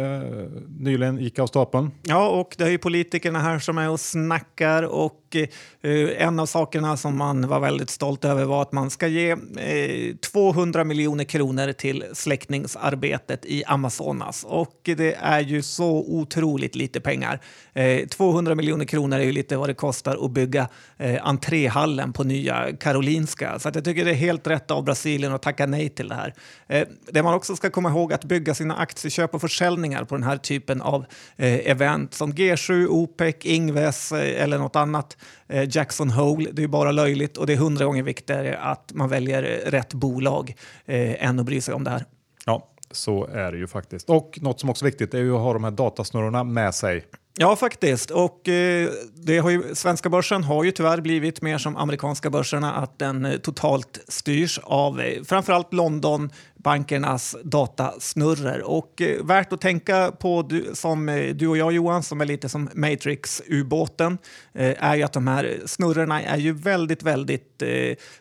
nyligen 0.79 1.19
gick 1.19 1.39
av 1.39 1.47
stapeln. 1.47 1.91
Ja, 2.03 2.29
och 2.29 2.55
det 2.59 2.65
är 2.65 2.69
ju 2.69 2.79
politikerna 2.79 3.39
här 3.39 3.59
som 3.59 3.79
är 3.79 3.91
och 3.91 4.01
snackar 4.01 4.83
och 4.83 5.24
eh, 5.37 6.27
en 6.27 6.41
av 6.41 6.47
sakerna 6.47 6.97
som 6.97 7.19
man 7.19 7.49
var 7.49 7.61
väldigt 7.61 7.91
stolt 7.91 8.25
över 8.25 8.45
var 8.45 8.63
att 8.63 8.73
man 8.73 8.91
ska 8.91 9.07
ge 9.07 9.31
eh, 9.31 10.17
200 10.17 10.85
miljoner 10.85 11.25
kronor 11.25 11.73
till 11.73 12.05
släckningsarbetet 12.13 13.45
i 13.45 13.65
Amazonas. 13.65 14.45
Och 14.49 14.81
det 14.83 15.15
är 15.15 15.41
ju 15.41 15.63
så 15.63 15.91
otroligt 16.09 16.75
lite 16.75 17.01
pengar. 17.01 17.41
Eh, 17.73 18.07
200 18.07 18.55
miljoner 18.55 18.85
kronor 18.85 19.19
är 19.19 19.23
ju 19.23 19.33
lite 19.33 19.57
vad 19.57 19.69
det 19.69 19.75
kostar 19.75 20.25
att 20.25 20.31
bygga 20.31 20.69
eh, 20.97 21.27
entréhallen 21.27 22.13
på 22.13 22.25
Nya 22.25 22.77
Karolinska. 22.77 23.59
Så 23.59 23.69
att 23.69 23.75
jag 23.75 23.85
tycker 23.85 24.05
det 24.05 24.11
är 24.11 24.15
helt 24.15 24.47
rätt 24.47 24.71
av 24.71 24.85
Brasilien 24.85 25.35
att 25.35 25.43
tacka 25.43 25.67
nej 25.67 25.89
till 25.89 26.09
det 26.09 26.15
här. 26.15 26.35
Eh, 26.67 26.89
det 27.11 27.23
man 27.23 27.35
också 27.35 27.57
ska 27.57 27.71
komma 27.71 27.89
ihåg 27.89 28.13
att 28.13 28.25
bygga 28.25 28.55
sina 28.55 28.77
aktieköp 28.77 29.35
och 29.35 29.41
försäljningar 29.41 30.05
på 30.05 30.15
den 30.15 30.25
här 30.25 30.37
typen 30.37 30.81
av 30.83 31.05
eh, 31.37 31.71
event 31.71 32.15
som 32.15 32.33
G7, 32.33 32.87
OPEC, 32.87 33.37
Ingves 33.43 34.13
eller 34.13 34.59
något 34.59 34.77
annat 34.77 35.05
Eh, 35.05 35.24
Eh, 35.49 35.69
Jackson 35.77 36.11
Hole. 36.11 36.51
Det 36.53 36.63
är 36.63 36.69
bara 36.69 36.93
löjligt 36.93 37.37
och 37.37 37.47
det 37.47 37.53
är 37.53 37.57
hundra 37.57 37.85
gånger 37.85 38.03
viktigare 38.03 38.59
att 38.59 38.93
man 38.95 39.09
väljer 39.09 39.43
rätt 39.71 39.95
bolag 39.95 40.55
eh, 40.85 41.25
än 41.25 41.41
att 41.41 41.47
bry 41.47 41.61
sig 41.61 41.75
om 41.75 41.85
det 41.85 41.91
här. 41.91 42.05
Ja, 42.47 42.69
så 42.91 43.27
är 43.27 43.53
det 43.53 43.59
ju 43.59 43.67
faktiskt. 43.67 44.11
Och 44.11 44.39
något 44.43 44.61
som 44.61 44.71
också 44.71 44.85
är 44.85 44.87
viktigt 44.87 45.15
är 45.15 45.19
ju 45.19 45.35
att 45.35 45.41
ha 45.41 45.53
de 45.53 45.65
här 45.65 45.71
datasnurrorna 45.71 46.45
med 46.45 46.75
sig. 46.75 47.05
Ja, 47.39 47.57
faktiskt. 47.57 48.11
Och 48.11 48.49
eh, 48.49 48.91
det 49.15 49.39
har 49.39 49.51
ju, 49.51 49.75
svenska 49.75 50.09
börsen 50.09 50.45
har 50.45 50.65
ju 50.65 50.71
tyvärr 50.71 51.01
blivit 51.01 51.43
mer 51.43 51.59
som 51.59 51.77
amerikanska 51.77 52.31
börserna, 52.31 52.75
att 52.75 52.99
den 52.99 53.25
eh, 53.25 53.37
totalt 53.37 54.01
styrs 54.09 54.61
av 54.63 55.01
eh, 55.01 55.23
framförallt 55.23 55.73
London, 55.73 56.31
bankernas 56.55 57.37
datasnurror. 57.45 58.63
Och 58.63 59.03
eh, 59.03 59.25
värt 59.25 59.53
att 59.53 59.61
tänka 59.61 60.13
på 60.13 60.43
du, 60.43 60.71
som 60.75 61.09
eh, 61.09 61.35
du 61.35 61.49
och 61.49 61.57
jag 61.57 61.73
Johan, 61.73 62.03
som 62.03 62.21
är 62.21 62.25
lite 62.25 62.49
som 62.49 62.71
Matrix-ubåten, 62.75 64.19
eh, 64.53 64.85
är 64.85 64.95
ju 64.95 65.03
att 65.03 65.13
de 65.13 65.27
här 65.27 65.61
snurrorna 65.67 66.23
är 66.23 66.39
ju 66.39 66.53
väldigt, 66.53 67.03
väldigt 67.03 67.63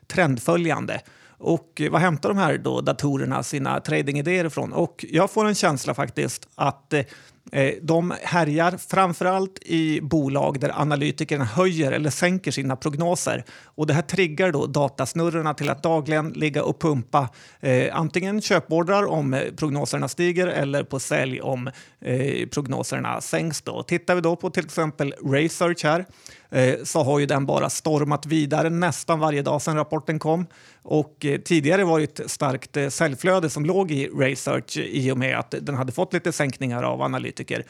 trendföljande. 0.08 1.01
Och 1.38 1.82
vad 1.91 2.01
hämtar 2.01 2.29
de 2.29 2.38
här 2.38 2.58
då 2.58 2.82
datorerna 2.82 3.43
sina 3.43 3.79
tradingidéer 3.79 4.46
ifrån? 4.46 4.74
Och 4.74 5.05
jag 5.10 5.32
får 5.32 5.46
en 5.46 5.55
känsla 5.55 5.93
faktiskt 5.93 6.48
att 6.55 6.93
Eh, 6.93 7.05
Eh, 7.52 7.74
de 7.82 8.14
härjar 8.22 8.78
framförallt 8.78 9.60
i 9.62 10.02
bolag 10.02 10.60
där 10.60 10.82
analytikerna 10.82 11.46
höjer 11.46 11.92
eller 11.92 12.10
sänker 12.10 12.52
sina 12.52 12.76
prognoser. 12.76 13.44
Och 13.66 13.88
det 13.88 13.94
här 13.94 14.02
triggar 14.02 14.52
då 14.52 14.66
datasnurrorna 14.66 15.54
till 15.54 15.70
att 15.70 15.84
dagligen 15.84 16.30
ligga 16.30 16.64
och 16.64 16.82
pumpa 16.82 17.30
eh, 17.60 17.98
antingen 17.98 18.42
köpordrar 18.42 19.06
om 19.06 19.34
eh, 19.34 19.42
prognoserna 19.58 20.08
stiger 20.08 20.48
eller 20.48 20.84
på 20.84 21.00
sälj 21.00 21.42
om 21.42 21.68
eh, 22.02 22.48
prognoserna 22.48 23.22
sänks. 23.22 23.62
Då. 23.62 23.84
Tittar 23.84 24.16
vi 24.16 24.22
då 24.22 24.36
på 24.36 24.50
till 24.50 24.66
exempel 24.66 25.14
Research 25.26 25.84
här 25.84 26.06
Eh, 26.53 26.83
så 26.83 27.03
har 27.03 27.19
ju 27.19 27.25
den 27.25 27.45
bara 27.45 27.69
stormat 27.69 28.25
vidare 28.25 28.69
nästan 28.69 29.19
varje 29.19 29.41
dag 29.41 29.62
sedan 29.62 29.75
rapporten 29.75 30.19
kom. 30.19 30.45
Och 30.81 31.25
eh, 31.25 31.39
tidigare 31.39 31.83
var 31.83 32.00
det 32.00 32.19
ett 32.19 32.31
starkt 32.31 32.77
eh, 32.77 32.89
säljflöde 32.89 33.50
som 33.50 33.65
låg 33.65 33.91
i 33.91 34.07
Research 34.07 34.77
i 34.77 35.12
och 35.12 35.17
med 35.17 35.39
att 35.39 35.55
den 35.62 35.75
hade 35.75 35.91
fått 35.91 36.13
lite 36.13 36.31
sänkningar 36.31 36.83
av 36.83 37.01
analytiker. 37.01 37.65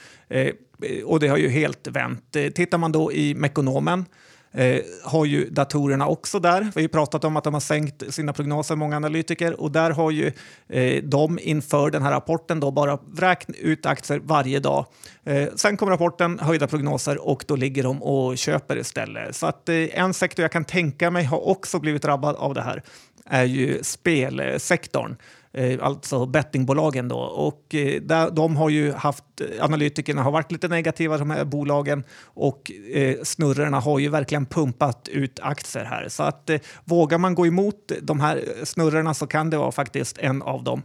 Och 1.06 1.20
det 1.20 1.28
har 1.28 1.38
ju 1.38 1.50
helt 1.50 1.88
vänt. 1.88 2.38
Tittar 2.56 2.78
man 2.78 2.92
då 2.92 3.14
i 3.14 3.36
Mekonomen 3.36 4.06
eh, 4.54 4.80
har 5.04 5.26
ju 5.26 5.50
datorerna 5.50 6.08
också 6.08 6.40
där. 6.40 6.62
Vi 6.62 6.72
har 6.76 6.82
ju 6.82 6.88
pratat 6.88 7.24
om 7.24 7.38
att 7.38 7.44
de 7.44 7.54
har 7.54 7.62
sänkt 7.62 8.14
sina 8.14 8.34
prognoser, 8.34 8.76
många 8.76 8.96
analytiker, 8.96 9.62
och 9.62 9.72
där 9.72 9.92
har 9.92 10.12
ju 10.12 10.32
eh, 10.70 11.04
de 11.04 11.40
inför 11.42 11.92
den 11.92 12.02
här 12.02 12.12
rapporten 12.12 12.60
då 12.60 12.72
bara 12.72 13.00
vräkt 13.06 13.50
ut 13.50 13.86
aktier 13.86 14.20
varje 14.24 14.60
dag. 14.60 14.86
Eh, 15.24 15.48
sen 15.56 15.78
kom 15.78 15.90
rapporten, 15.90 16.40
höjda 16.40 16.68
prognoser 16.68 17.28
och 17.28 17.46
då 17.48 17.56
ligger 17.56 17.84
de 17.84 18.04
och 18.04 18.38
köper 18.38 18.78
istället. 18.78 19.36
Så 19.36 19.48
att 19.48 19.70
eh, 19.70 20.00
en 20.00 20.14
sektor 20.14 20.44
jag 20.44 20.52
kan 20.52 20.66
tänka 20.66 21.12
mig 21.12 21.24
har 21.24 21.48
också 21.48 21.80
blivit 21.80 22.02
drabbad 22.02 22.36
av 22.36 22.54
det 22.54 22.62
här 22.62 22.84
är 23.26 23.44
ju 23.44 23.84
spelsektorn. 23.84 25.16
Eh, 25.58 25.80
alltså 25.82 26.26
bettingbolagen. 26.26 27.08
Då. 27.08 27.18
Och, 27.18 27.76
eh, 27.76 28.02
där, 28.02 28.32
de 28.32 28.56
har 28.56 28.70
ju 28.70 28.92
haft, 28.92 29.24
analytikerna 29.60 30.24
har 30.24 30.32
varit 30.32 30.52
lite 30.52 30.68
negativa, 30.68 31.18
de 31.18 31.30
här 31.30 31.46
bolagen, 31.46 32.04
och 32.24 32.72
eh, 32.94 33.16
snurrorna 33.24 33.80
har 33.80 34.00
ju 34.00 34.10
verkligen 34.10 34.46
pumpat 34.46 35.08
ut 35.12 35.40
aktier 35.42 35.84
här. 35.84 36.10
Så 36.10 36.24
att 36.24 36.50
vågar 36.84 37.18
man 37.18 37.36
gå 37.36 37.48
emot 37.48 37.92
de 38.02 38.20
här 38.20 38.44
snurrorna 38.64 39.14
så 39.14 39.28
kan 39.28 39.50
det 39.50 39.58
vara 39.58 39.72
faktiskt 39.72 40.18
en 40.18 40.42
av 40.42 40.64
de 40.64 40.82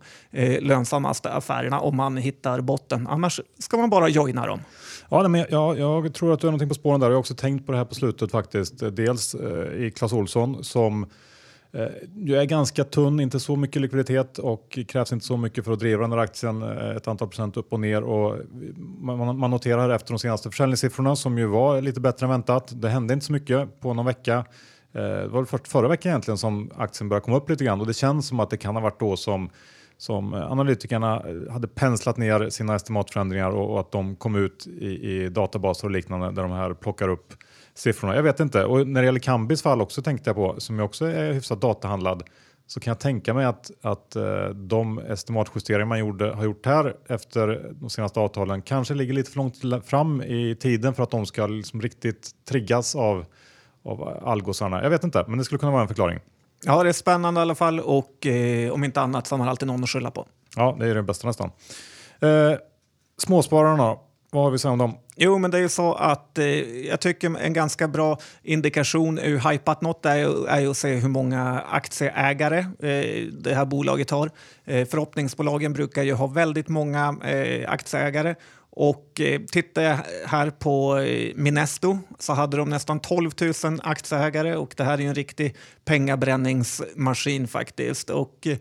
lönsammaste 0.61 1.33
affärerna 1.33 1.81
om 1.81 1.97
man 1.97 2.17
hittar 2.17 2.61
botten. 2.61 3.07
Annars 3.07 3.41
ska 3.59 3.77
man 3.77 3.91
bara 3.91 4.09
joina 4.09 4.47
dem. 4.47 4.61
Ja, 5.09 5.29
men 5.29 5.47
jag, 5.51 5.79
jag 5.79 6.15
tror 6.15 6.33
att 6.33 6.41
du 6.41 6.47
har 6.47 6.53
någonting 6.53 6.69
på 6.69 6.75
spåren 6.75 7.01
där. 7.01 7.07
Jag 7.07 7.15
har 7.15 7.21
också 7.21 7.35
tänkt 7.35 7.67
på 7.67 7.73
det 7.73 7.79
här 7.79 7.85
på 7.85 7.95
slutet 7.95 8.31
faktiskt. 8.31 8.75
Dels 8.97 9.35
i 9.79 9.93
Clas 9.97 10.13
Olsson 10.13 10.65
som 10.65 11.07
Eh, 11.73 11.87
du 12.15 12.37
är 12.37 12.45
ganska 12.45 12.85
tunn, 12.85 13.21
inte 13.21 13.41
så 13.41 13.57
mycket 13.57 13.83
likviditet 13.83 14.39
och 14.39 14.79
krävs 14.89 15.13
inte 15.13 15.27
så 15.27 15.37
mycket 15.37 15.65
för 15.65 15.73
att 15.73 15.79
driva 15.79 16.03
den 16.03 16.13
här 16.13 16.19
aktien 16.19 16.63
eh, 16.63 16.97
ett 16.97 17.09
antal 17.09 17.29
procent 17.29 17.57
upp 17.57 17.73
och 17.73 17.81
ner. 17.81 18.03
Och 18.03 18.37
eh, 18.37 18.43
man, 19.01 19.39
man 19.39 19.51
noterar 19.51 19.91
efter 19.91 20.13
de 20.13 20.19
senaste 20.19 20.51
försäljningssiffrorna 20.51 21.17
som 21.17 21.39
ju 21.39 21.47
var 21.47 21.81
lite 21.81 22.01
bättre 22.01 22.27
än 22.27 22.31
väntat. 22.31 22.73
Det 22.75 22.89
hände 22.89 23.15
inte 23.15 23.27
så 23.27 23.33
mycket 23.33 23.81
på 23.81 23.95
någon 23.95 24.07
vecka. 24.07 24.45
Det 24.93 25.29
var 25.29 25.45
först 25.45 25.69
förra 25.69 25.89
veckan 25.89 26.11
egentligen 26.11 26.39
som 26.39 26.71
aktien 26.77 27.09
började 27.09 27.25
komma 27.25 27.37
upp 27.37 27.51
lite 27.51 27.65
grann 27.65 27.81
och 27.81 27.87
det 27.87 27.95
känns 27.95 28.29
som 28.29 28.41
att 28.41 28.51
det 28.51 28.57
kan 28.57 28.75
ha 28.77 28.83
varit 28.83 29.01
då 29.01 29.17
som 29.17 29.51
som 29.97 30.35
analytikerna 30.35 31.23
hade 31.51 31.69
penslat 31.69 32.17
ner 32.17 32.51
sina 32.51 32.75
estimatförändringar 32.75 33.51
och, 33.51 33.73
och 33.73 33.81
att 33.81 33.93
de 33.93 34.17
kom 34.17 34.37
ut 34.37 34.67
i, 34.67 34.87
i, 34.87 35.29
databaser 35.29 35.87
och 35.87 35.91
liknande 35.91 36.31
där 36.31 36.43
de 36.43 36.53
här 36.53 36.75
plockar 36.75 37.09
upp 37.09 37.35
siffrorna. 37.79 38.17
Jag 38.17 38.23
vet 38.23 38.41
inte. 38.41 38.65
Och 38.65 38.87
när 38.87 39.03
det 39.03 39.07
gäller 39.07 39.21
Kambis 39.21 39.63
fall 39.63 39.81
också 39.81 40.03
tänkte 40.03 40.31
jag 40.31 40.37
på, 40.37 40.55
som 40.59 40.77
ju 40.77 40.83
också 40.83 41.07
är 41.07 41.33
hyfsat 41.33 41.61
datahandlad, 41.61 42.23
så 42.67 42.81
kan 42.81 42.91
jag 42.91 43.01
tänka 43.01 43.35
mig 43.35 43.45
att, 43.45 43.71
att 43.83 44.17
uh, 44.17 44.49
de 44.49 44.99
estimatjusteringar 44.99 45.87
man 45.87 45.99
gjorde, 45.99 46.31
har 46.31 46.45
gjort 46.45 46.67
här 46.67 46.97
efter 47.09 47.73
de 47.81 47.91
senaste 47.91 48.21
avtalen 48.21 48.63
kanske 48.63 48.95
ligger 48.95 49.15
lite 49.15 49.31
för 49.31 49.39
långt 49.39 49.87
fram 49.87 50.23
i 50.23 50.57
tiden 50.61 50.95
för 50.95 51.03
att 51.03 51.11
de 51.11 51.27
ska 51.27 51.47
liksom 51.47 51.83
riktigt 51.83 52.31
triggas 52.49 52.97
av, 52.97 53.25
av 53.85 54.03
algosarna. 54.25 54.83
Jag 54.83 54.91
vet 54.91 55.05
inte, 55.05 55.25
men 55.29 55.39
det 55.39 55.45
skulle 55.45 55.59
kunna 55.59 55.73
vara 55.73 55.83
en 55.83 55.89
förklaring. 55.89 56.19
Ja, 56.65 56.83
det 56.83 56.89
är 56.89 56.93
spännande 56.93 57.41
i 57.41 57.43
alla 57.43 57.55
fall 57.55 57.81
och 57.81 58.27
eh, 58.27 58.73
om 58.73 58.85
inte 58.85 59.01
annat 59.01 59.27
så 59.27 59.35
har 59.35 59.39
man 59.39 59.49
alltid 59.49 59.69
någon 59.69 59.83
att 59.83 59.91
skylla 59.91 60.11
på. 60.11 60.27
Ja, 60.57 60.77
det 60.79 60.87
är 60.87 60.95
det 60.95 61.03
bästa 61.03 61.27
nästan. 61.27 61.51
Eh, 62.21 62.53
småspararna 63.19 63.97
vad 64.31 64.43
har 64.43 64.51
vi 64.51 64.55
att 64.55 64.61
säga 64.61 64.73
om 64.73 64.79
dem? 64.79 64.95
Jo, 65.17 65.39
men 65.39 65.51
det 65.51 65.59
är 65.59 65.63
ju 65.63 65.69
så 65.69 65.95
att 65.95 66.39
eh, 66.39 66.47
jag 66.87 67.01
tycker 67.01 67.39
en 67.39 67.53
ganska 67.53 67.89
bra 67.89 68.19
indikation 68.43 69.19
hur 69.19 69.51
hypat 69.51 69.83
något 69.83 70.07
är, 70.07 70.49
är 70.49 70.61
ju 70.61 70.71
att 70.71 70.77
se 70.77 70.95
hur 70.95 71.09
många 71.09 71.61
aktieägare 71.61 72.59
eh, 72.59 73.27
det 73.33 73.55
här 73.55 73.65
bolaget 73.65 74.11
har. 74.11 74.31
Eh, 74.65 74.89
förhoppningsbolagen 74.89 75.73
brukar 75.73 76.03
ju 76.03 76.13
ha 76.13 76.27
väldigt 76.27 76.69
många 76.69 77.17
eh, 77.25 77.71
aktieägare 77.71 78.35
och 78.71 79.21
eh, 79.21 79.41
tittar 79.41 79.83
jag 79.83 79.99
här 80.27 80.51
på 80.51 80.99
eh, 80.99 81.33
Minesto 81.35 81.99
så 82.19 82.33
hade 82.33 82.57
de 82.57 82.71
nästan 82.71 83.01
12 83.01 83.31
000 83.65 83.81
aktieägare 83.83 84.57
och 84.57 84.75
det 84.77 84.85
här 84.85 84.95
är 84.95 85.03
ju 85.03 85.09
en 85.09 85.15
riktig 85.15 85.57
pengabränningsmaskin 85.85 87.49
faktiskt. 87.49 88.11
Och, 88.11 88.47
Eh, 88.47 88.57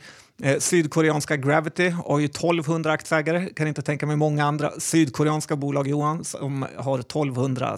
sydkoreanska 0.60 1.38
Gravity 1.38 1.90
har 1.90 2.20
ju 2.20 2.26
1200 2.26 2.92
aktieägare. 2.92 3.50
Kan 3.56 3.68
inte 3.68 3.82
tänka 3.82 4.06
mig 4.06 4.16
många 4.16 4.46
andra 4.46 4.72
sydkoreanska 4.80 5.56
bolag, 5.56 5.88
Johan, 5.88 6.24
som 6.24 6.66
har 6.78 7.00
1200 7.00 7.78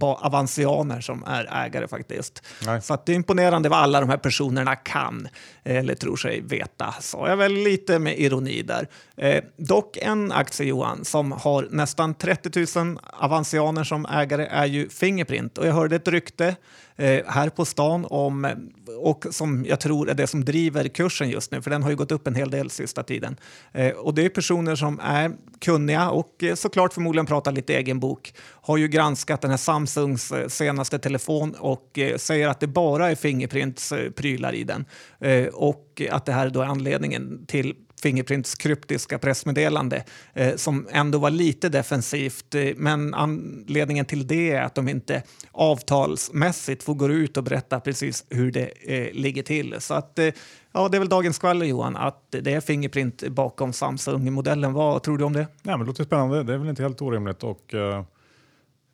avansianer 0.00 1.00
som 1.00 1.24
är 1.26 1.64
ägare 1.64 1.88
faktiskt. 1.88 2.42
Nej. 2.66 2.82
Så 2.82 2.98
det 3.06 3.12
är 3.12 3.16
imponerande 3.16 3.68
vad 3.68 3.78
alla 3.78 4.00
de 4.00 4.10
här 4.10 4.16
personerna 4.16 4.76
kan 4.76 5.28
eller 5.64 5.94
tror 5.94 6.16
sig 6.16 6.40
veta. 6.40 6.94
Så 7.00 7.26
jag 7.28 7.36
väl 7.36 7.52
lite 7.52 7.98
med 7.98 8.18
ironi 8.18 8.62
där. 8.62 8.88
Eh, 9.16 9.44
dock 9.56 9.96
en 9.96 10.32
aktie, 10.32 10.66
Johan, 10.66 11.04
som 11.04 11.32
har 11.32 11.68
nästan 11.70 12.14
30 12.14 12.78
000 12.78 12.98
avansianer 13.02 13.84
som 13.84 14.06
ägare 14.06 14.46
är 14.46 14.66
ju 14.66 14.88
Fingerprint. 14.88 15.58
Och 15.58 15.66
jag 15.66 15.72
hörde 15.72 15.96
ett 15.96 16.08
rykte 16.08 16.46
eh, 16.46 16.54
Eh, 16.96 17.24
här 17.26 17.48
på 17.48 17.64
stan 17.64 18.06
om, 18.10 18.54
och 18.98 19.26
som 19.30 19.64
jag 19.68 19.80
tror 19.80 20.10
är 20.10 20.14
det 20.14 20.26
som 20.26 20.44
driver 20.44 20.88
kursen 20.88 21.30
just 21.30 21.50
nu, 21.50 21.62
för 21.62 21.70
den 21.70 21.82
har 21.82 21.90
ju 21.90 21.96
gått 21.96 22.12
upp 22.12 22.26
en 22.26 22.34
hel 22.34 22.50
del 22.50 22.70
sista 22.70 23.02
tiden. 23.02 23.36
Eh, 23.72 23.92
och 23.92 24.14
det 24.14 24.24
är 24.24 24.28
personer 24.28 24.76
som 24.76 25.00
är 25.00 25.32
kunniga 25.60 26.10
och 26.10 26.42
eh, 26.42 26.54
såklart 26.54 26.92
förmodligen 26.92 27.26
pratar 27.26 27.52
lite 27.52 27.74
egen 27.74 28.00
bok, 28.00 28.34
har 28.40 28.76
ju 28.76 28.88
granskat 28.88 29.40
den 29.40 29.50
här 29.50 29.58
Samsungs 29.58 30.32
senaste 30.48 30.98
telefon 30.98 31.54
och 31.58 31.98
säger 32.16 32.48
att 32.48 32.60
det 32.60 32.66
bara 32.66 33.10
är 33.10 33.14
Fingerprints-prylar 33.14 34.52
i 34.52 34.64
den. 34.64 34.84
Och 35.52 36.02
att 36.10 36.26
det 36.26 36.32
här 36.32 36.50
då 36.50 36.60
är 36.60 36.66
anledningen 36.66 37.46
till 37.46 37.74
Fingerprints 38.04 38.54
kryptiska 38.54 39.18
pressmeddelande 39.18 40.04
eh, 40.34 40.56
som 40.56 40.88
ändå 40.90 41.18
var 41.18 41.30
lite 41.30 41.68
defensivt. 41.68 42.54
Eh, 42.54 42.64
men 42.76 43.14
anledningen 43.14 44.04
till 44.04 44.26
det 44.26 44.50
är 44.50 44.62
att 44.62 44.74
de 44.74 44.88
inte 44.88 45.22
avtalsmässigt 45.52 46.82
får 46.82 46.94
gå 46.94 47.08
ut 47.08 47.36
och 47.36 47.44
berätta 47.44 47.80
precis 47.80 48.24
hur 48.30 48.52
det 48.52 48.70
eh, 48.80 49.12
ligger 49.12 49.42
till. 49.42 49.76
Så 49.78 49.94
att, 49.94 50.18
eh, 50.18 50.28
ja, 50.72 50.88
det 50.88 50.96
är 50.96 50.98
väl 50.98 51.08
dagens 51.08 51.36
skvaller 51.36 51.66
Johan, 51.66 51.96
att 51.96 52.30
det 52.30 52.52
är 52.52 52.60
Fingerprint 52.60 53.28
bakom 53.28 53.72
Samsung-modellen. 53.72 54.72
Vad 54.72 55.02
tror 55.02 55.18
du 55.18 55.24
om 55.24 55.32
det? 55.32 55.46
Ja, 55.62 55.70
men 55.70 55.80
det 55.80 55.86
låter 55.86 56.04
spännande. 56.04 56.42
Det 56.42 56.54
är 56.54 56.58
väl 56.58 56.68
inte 56.68 56.82
helt 56.82 57.02
orimligt 57.02 57.42
och 57.42 57.74
eh, 57.74 58.04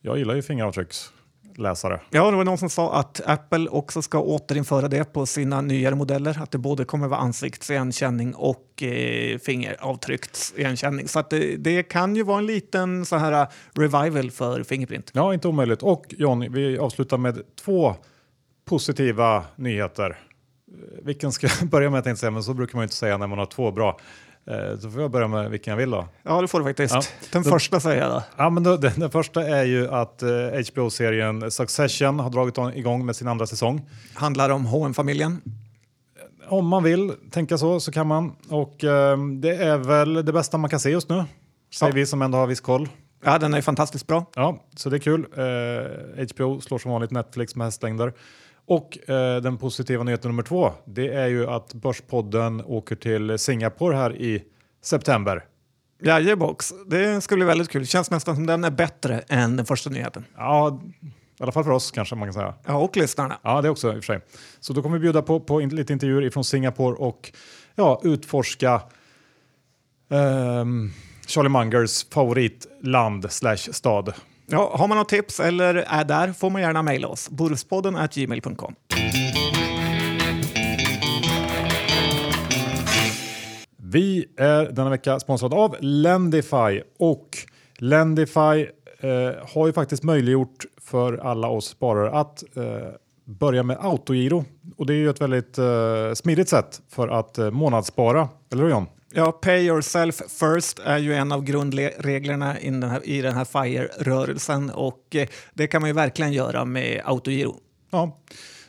jag 0.01 0.19
gillar 0.19 0.35
ju 0.35 0.43
fingeravtrycks 0.43 1.13
läsare. 1.61 2.01
Ja, 2.11 2.31
det 2.31 2.37
var 2.37 2.45
någon 2.45 2.59
som 2.59 2.71
sa 2.71 2.95
att 2.95 3.21
Apple 3.27 3.69
också 3.69 4.03
ska 4.03 4.21
återinföra 4.21 4.89
det 4.89 5.05
på 5.13 5.27
sina 5.27 5.61
nyare 5.61 5.95
modeller. 5.95 6.43
Att 6.43 6.51
det 6.51 6.59
både 6.59 6.85
kommer 6.85 7.09
vara 7.09 7.21
ansiktsigenkänning 7.21 8.35
och 8.35 8.83
eh, 8.83 9.39
fingeravtrycksigenkänning. 9.39 11.09
Så 11.09 11.19
att 11.19 11.31
det, 11.31 11.57
det, 11.57 11.83
kan 11.83 12.17
ju 12.17 12.23
vara 12.23 12.39
en 12.39 12.47
liten 12.47 13.07
så 13.07 13.17
här 13.17 13.43
uh, 13.43 13.49
revival 13.75 14.31
för 14.31 14.63
Fingerprint. 14.63 15.11
Ja, 15.15 15.35
inte 15.35 15.49
omöjligt. 15.49 15.83
Och 15.83 16.07
John, 16.09 16.53
vi 16.53 16.79
avslutar 16.79 17.19
med 17.19 17.43
två 17.65 17.95
positiva 18.65 19.45
nyheter. 19.57 20.19
Vilken 21.03 21.33
ska 21.33 21.49
jag 21.61 21.69
börja 21.69 21.91
med? 21.91 22.07
Jag 22.07 22.19
säga, 22.19 22.31
men 22.31 22.43
så 22.43 22.55
brukar 22.55 22.77
man 22.77 22.83
inte 22.83 22.95
säga 22.95 23.19
när 23.19 23.27
man 23.27 23.39
har 23.39 23.47
två 23.47 23.73
bra. 23.73 24.01
Eh, 24.47 24.79
så 24.79 24.91
får 24.91 25.03
jag 25.03 25.11
börja 25.11 25.29
med 25.29 25.51
vilken 25.51 25.71
jag 25.71 25.79
vill 25.79 25.91
då. 25.91 26.07
Ja, 26.23 26.41
det 26.41 26.49
får 26.49 26.59
du 26.59 26.65
faktiskt. 26.65 26.95
Ja. 26.95 27.03
Den 27.33 27.43
då, 27.43 27.51
första 27.51 27.81
säger 27.81 28.03
jag 28.03 28.11
då. 28.11 28.23
Ja, 28.37 28.51
men 28.51 28.63
då, 28.63 28.77
den, 28.77 28.93
den 28.97 29.11
första 29.11 29.49
är 29.49 29.65
ju 29.65 29.89
att 29.89 30.23
eh, 30.23 30.29
HBO-serien 30.73 31.51
Succession 31.51 32.21
har 32.21 32.31
dragit 32.31 32.77
igång 32.77 33.07
med 33.07 33.17
sin 33.17 33.29
andra 33.29 33.47
säsong. 33.47 33.83
Handlar 34.15 34.51
om 34.51 34.67
hm 34.67 34.95
familjen 34.95 35.41
Om 36.49 36.67
man 36.67 36.83
vill 36.83 37.13
tänka 37.31 37.59
så, 37.59 37.81
så 37.81 37.93
kan 37.93 38.07
man. 38.07 38.33
Och 38.49 38.85
eh, 38.85 39.19
det 39.41 39.55
är 39.57 39.79
väl 39.79 40.15
det 40.15 40.33
bästa 40.33 40.59
man 40.59 40.71
kan 40.71 40.81
se 40.81 40.91
just 40.91 41.09
nu, 41.09 41.25
säger 41.75 41.93
ja. 41.93 41.95
vi 41.95 42.07
som 42.07 42.23
ändå 42.23 42.39
har 42.39 42.47
viss 42.47 42.61
koll. 42.61 42.89
Ja, 43.25 43.39
den 43.39 43.55
är 43.55 43.63
fantastiskt 43.63 44.07
bra. 44.07 44.25
Ja, 44.35 44.65
så 44.77 44.91
det 44.91 44.97
är 44.97 45.01
kul. 45.01 45.27
Eh, 45.37 46.27
HBO 46.35 46.61
slår 46.61 46.79
som 46.79 46.91
vanligt 46.91 47.11
Netflix 47.11 47.57
med 47.57 47.67
hästlängder. 47.67 48.13
Och 48.71 49.11
eh, 49.11 49.43
den 49.43 49.59
positiva 49.59 50.05
nyheten 50.05 50.31
nummer 50.31 50.43
två, 50.43 50.73
det 50.85 51.09
är 51.09 51.27
ju 51.27 51.47
att 51.47 51.75
Börspodden 51.75 52.63
åker 52.67 52.97
till 52.97 53.39
Singapore 53.39 53.97
här 53.97 54.17
i 54.17 54.43
september. 54.83 55.45
Jajebox, 56.03 56.73
det 56.87 57.21
ska 57.21 57.37
bli 57.37 57.45
väldigt 57.45 57.69
kul. 57.69 57.83
Det 57.83 57.87
känns 57.87 58.11
nästan 58.11 58.35
som 58.35 58.47
den 58.47 58.65
är 58.65 58.71
bättre 58.71 59.19
än 59.29 59.57
den 59.57 59.67
första 59.67 59.91
nyheten. 59.91 60.25
Ja, 60.37 60.81
i 61.41 61.43
alla 61.43 61.53
fall 61.53 61.65
för 61.65 61.71
oss 61.71 61.91
kanske 61.91 62.15
man 62.15 62.29
kan 62.29 62.35
säga. 62.35 62.55
Ja, 62.67 62.77
och 62.77 62.97
lyssnarna. 62.97 63.39
Ja, 63.43 63.63
det 63.63 63.71
också 63.71 63.89
i 63.89 63.91
och 63.91 63.95
för 63.95 64.03
sig. 64.03 64.21
Så 64.61 64.73
då 64.73 64.83
kommer 64.83 64.99
vi 64.99 65.01
bjuda 65.01 65.23
på, 65.23 65.41
på 65.41 65.61
lite 65.61 65.93
intervjuer 65.93 66.31
från 66.31 66.45
Singapore 66.45 66.97
och 66.97 67.33
ja, 67.75 68.01
utforska 68.05 68.83
um, 70.09 70.93
Charlie 71.27 71.49
Mungers 71.49 72.07
favoritland 72.11 73.33
slash 73.33 73.57
stad. 73.57 74.15
Ja, 74.53 74.77
har 74.79 74.89
man 74.89 74.99
något 74.99 75.09
tips 75.09 75.41
eller 75.41 75.75
är 75.75 76.05
där 76.05 76.33
får 76.33 76.51
man 76.51 76.63
gärna 76.63 76.83
mejla 76.83 77.09
oss. 77.09 77.31
Burspodden 77.31 78.09
gmail.com. 78.15 78.75
Vi 83.77 84.27
är 84.37 84.73
denna 84.73 84.91
vecka 84.91 85.21
sponsrade 85.21 85.57
av 85.57 85.77
Lendify 85.81 86.83
och 86.99 87.29
Lendify 87.79 88.67
eh, 89.01 89.33
har 89.55 89.67
ju 89.67 89.73
faktiskt 89.73 90.03
möjliggjort 90.03 90.65
för 90.81 91.17
alla 91.17 91.49
oss 91.49 91.67
sparare 91.67 92.11
att 92.11 92.57
eh, 92.57 92.65
börja 93.25 93.63
med 93.63 93.77
autogiro 93.81 94.45
och 94.77 94.87
det 94.87 94.93
är 94.93 94.97
ju 94.97 95.11
ett 95.11 95.21
väldigt 95.21 95.59
eh, 95.59 96.13
smidigt 96.15 96.49
sätt 96.49 96.83
för 96.89 97.09
att 97.09 97.39
eh, 97.39 97.51
månadsspara, 97.51 98.29
eller 98.53 98.63
hur 98.63 98.71
John? 98.71 98.87
Ja, 99.13 99.33
pay 99.33 99.67
yourself 99.67 100.23
first 100.29 100.79
är 100.79 100.99
ju 100.99 101.15
en 101.15 101.33
av 101.33 101.45
grundreglerna 101.45 102.61
i 102.61 102.71
den 102.71 102.83
här, 102.83 103.09
i 103.09 103.23
den 103.23 103.35
här 103.35 103.45
FIRE-rörelsen 103.45 104.71
och 104.71 105.17
eh, 105.17 105.29
det 105.55 105.67
kan 105.67 105.81
man 105.81 105.91
ju 105.91 105.95
verkligen 105.95 106.33
göra 106.33 106.65
med 106.65 107.03
autogiro. 107.05 107.57
Ja, 107.91 108.19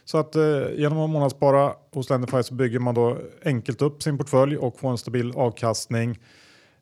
så 0.06 0.18
att 0.18 0.36
eh, 0.36 0.44
genom 0.76 1.00
att 1.00 1.10
månadsspara 1.10 1.74
hos 1.94 2.10
Lendify 2.10 2.44
så 2.44 2.54
bygger 2.54 2.80
man 2.80 2.96
då 2.96 3.18
enkelt 3.46 3.82
upp 3.82 4.04
sin 4.04 4.18
portfölj 4.18 4.58
och 4.58 4.80
får 4.80 4.92
en 4.92 4.98
stabil 4.98 5.34
avkastning. 5.36 6.20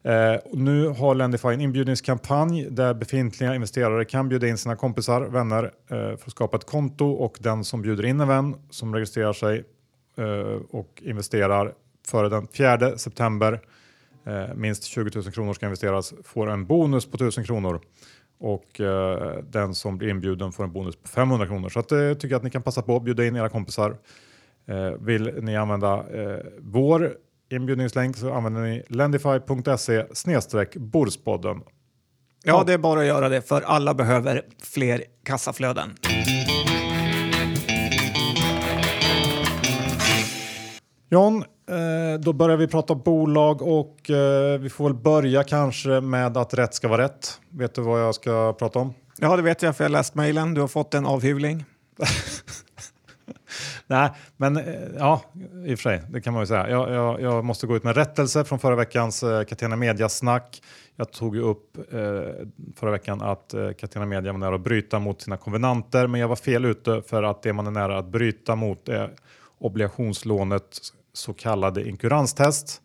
Eh, 0.03 0.35
nu 0.53 0.87
har 0.87 1.15
Lendify 1.15 1.47
en 1.47 1.61
inbjudningskampanj 1.61 2.67
där 2.69 2.93
befintliga 2.93 3.55
investerare 3.55 4.05
kan 4.05 4.29
bjuda 4.29 4.47
in 4.47 4.57
sina 4.57 4.75
kompisar, 4.75 5.21
vänner 5.21 5.63
eh, 5.63 5.97
för 5.97 6.25
att 6.25 6.31
skapa 6.31 6.57
ett 6.57 6.65
konto 6.65 7.11
och 7.11 7.37
den 7.39 7.63
som 7.63 7.81
bjuder 7.81 8.05
in 8.05 8.19
en 8.19 8.27
vän 8.27 8.55
som 8.69 8.95
registrerar 8.95 9.33
sig 9.33 9.63
eh, 10.17 10.61
och 10.69 11.01
investerar 11.05 11.73
före 12.09 12.29
den 12.29 12.47
4 12.47 12.97
september, 12.97 13.61
eh, 14.25 14.55
minst 14.55 14.83
20 14.83 15.11
000 15.15 15.31
kronor 15.31 15.53
ska 15.53 15.65
investeras, 15.65 16.13
får 16.23 16.49
en 16.49 16.65
bonus 16.65 17.05
på 17.05 17.17
1000 17.17 17.43
kronor 17.43 17.81
och 18.39 18.81
eh, 18.81 19.43
den 19.43 19.75
som 19.75 19.97
blir 19.97 20.09
inbjuden 20.09 20.51
får 20.51 20.63
en 20.63 20.73
bonus 20.73 20.95
på 20.95 21.07
500 21.07 21.47
kronor. 21.47 21.69
Så 21.69 21.79
att, 21.79 21.91
eh, 21.91 22.13
tycker 22.13 22.29
jag 22.29 22.37
att 22.37 22.43
ni 22.43 22.49
kan 22.49 22.61
passa 22.61 22.81
på 22.81 22.95
att 22.95 23.03
bjuda 23.03 23.25
in 23.25 23.35
era 23.35 23.49
kompisar. 23.49 23.97
Eh, 24.67 24.91
vill 24.99 25.33
ni 25.41 25.57
använda 25.57 26.05
vår 26.59 27.13
inbjudningslänk 27.51 28.17
så 28.17 28.33
använder 28.33 28.61
ni 28.61 28.83
lendify.se 28.87 30.05
snedstreck 30.15 30.75
Borspodden. 30.75 31.61
Ja, 32.43 32.63
det 32.67 32.73
är 32.73 32.77
bara 32.77 32.99
att 32.99 33.05
göra 33.05 33.29
det 33.29 33.41
för 33.41 33.61
alla 33.61 33.93
behöver 33.93 34.45
fler 34.63 35.03
kassaflöden. 35.23 35.95
John, 41.09 41.43
då 42.19 42.33
börjar 42.33 42.57
vi 42.57 42.67
prata 42.67 42.95
bolag 42.95 43.61
och 43.61 44.09
eh, 44.09 44.59
vi 44.59 44.69
får 44.69 44.83
väl 44.83 44.93
börja 44.93 45.43
kanske 45.43 46.01
med 46.01 46.37
att 46.37 46.53
rätt 46.53 46.73
ska 46.73 46.87
vara 46.87 47.03
rätt. 47.03 47.39
Vet 47.49 47.75
du 47.75 47.81
vad 47.81 48.01
jag 48.01 48.15
ska 48.15 48.53
prata 48.53 48.79
om? 48.79 48.93
Ja, 49.17 49.35
det 49.35 49.41
vet 49.41 49.61
jag 49.61 49.77
för 49.77 49.83
jag 49.83 49.89
har 49.89 49.97
läst 49.97 50.15
mejlen. 50.15 50.53
Du 50.53 50.61
har 50.61 50.67
fått 50.67 50.93
en 50.93 51.05
avhyvling. 51.05 51.65
Nej, 53.87 54.09
men 54.37 54.57
eh, 54.57 54.63
ja, 54.97 55.21
i 55.65 55.73
och 55.73 55.79
för 55.79 55.89
sig, 55.89 56.01
det 56.09 56.21
kan 56.21 56.33
man 56.33 56.41
ju 56.41 56.47
säga. 56.47 56.69
Jag, 56.69 56.91
jag, 56.91 57.21
jag 57.21 57.45
måste 57.45 57.67
gå 57.67 57.75
ut 57.75 57.83
med 57.83 57.95
rättelse 57.95 58.43
från 58.43 58.59
förra 58.59 58.75
veckans 58.75 59.23
eh, 59.23 59.43
Catena 59.43 59.75
Media-snack. 59.75 60.61
Jag 60.95 61.11
tog 61.11 61.35
ju 61.35 61.41
upp 61.41 61.77
eh, 61.93 62.01
förra 62.75 62.91
veckan 62.91 63.21
att 63.21 63.53
eh, 63.53 63.71
Catena 63.71 64.05
Media 64.05 64.31
var 64.31 64.39
nära 64.39 64.55
att 64.55 64.61
bryta 64.61 64.99
mot 64.99 65.21
sina 65.21 65.37
konvenanter, 65.37 66.07
men 66.07 66.21
jag 66.21 66.27
var 66.27 66.35
fel 66.35 66.65
ute 66.65 67.01
för 67.01 67.23
att 67.23 67.43
det 67.43 67.53
man 67.53 67.67
är 67.67 67.71
nära 67.71 67.97
att 67.97 68.05
bryta 68.05 68.55
mot 68.55 68.89
är 68.89 69.11
obligationslånets 69.57 70.93
så 71.13 71.33
kallade 71.33 71.89
inkuranstest. 71.89 72.81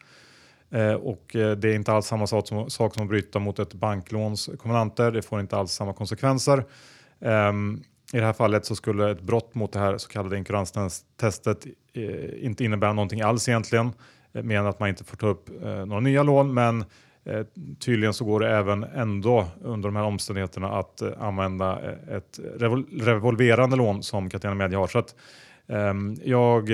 Eh, 0.75 0.93
och 0.93 1.37
eh, 1.37 1.57
det 1.57 1.69
är 1.69 1.75
inte 1.75 1.93
alls 1.93 2.07
samma 2.07 2.27
sak 2.27 2.49
som, 2.49 2.71
sak 2.71 2.95
som 2.95 3.03
att 3.03 3.09
bryta 3.09 3.39
mot 3.39 3.59
ett 3.59 3.75
banklåns 3.75 4.51
konvenanter. 4.59 5.11
Det 5.11 5.23
får 5.23 5.41
inte 5.41 5.57
alls 5.57 5.73
samma 5.73 5.93
konsekvenser. 5.93 6.65
Um, 7.19 7.85
i 8.13 8.19
det 8.19 8.25
här 8.25 8.33
fallet 8.33 8.67
så 8.67 8.77
skulle 8.77 9.11
ett 9.11 9.21
brott 9.21 9.55
mot 9.55 9.73
det 9.73 9.79
här 9.79 9.99
så 9.99 10.09
kallade 10.09 10.39
inkuranstestet 10.39 11.67
eh, 11.93 12.45
inte 12.45 12.65
innebära 12.65 12.93
någonting 12.93 13.21
alls 13.21 13.49
egentligen, 13.49 13.93
eh, 14.33 14.43
mer 14.43 14.59
än 14.59 14.67
att 14.67 14.81
man 14.81 14.89
inte 14.89 15.05
får 15.05 15.17
ta 15.17 15.27
upp 15.27 15.51
några 15.87 16.01
nya 16.01 16.23
lån. 16.23 16.55
Men 16.55 16.85
tydligen 17.79 18.15
så 18.15 18.25
går 18.25 18.41
det 18.41 18.57
även 18.57 18.85
ändå 18.85 19.47
under 19.63 19.89
de 19.89 19.97
här 19.97 20.05
omständigheterna 20.05 20.79
att 20.79 21.03
använda 21.19 21.81
ett 22.11 22.41
revol 22.57 22.87
revolverande 23.01 23.77
lån 23.77 24.03
som 24.03 24.31
Catena 24.31 24.55
Media 24.55 24.79
har. 24.79 24.87
Så 24.87 24.99
att, 24.99 25.15
jag 26.23 26.69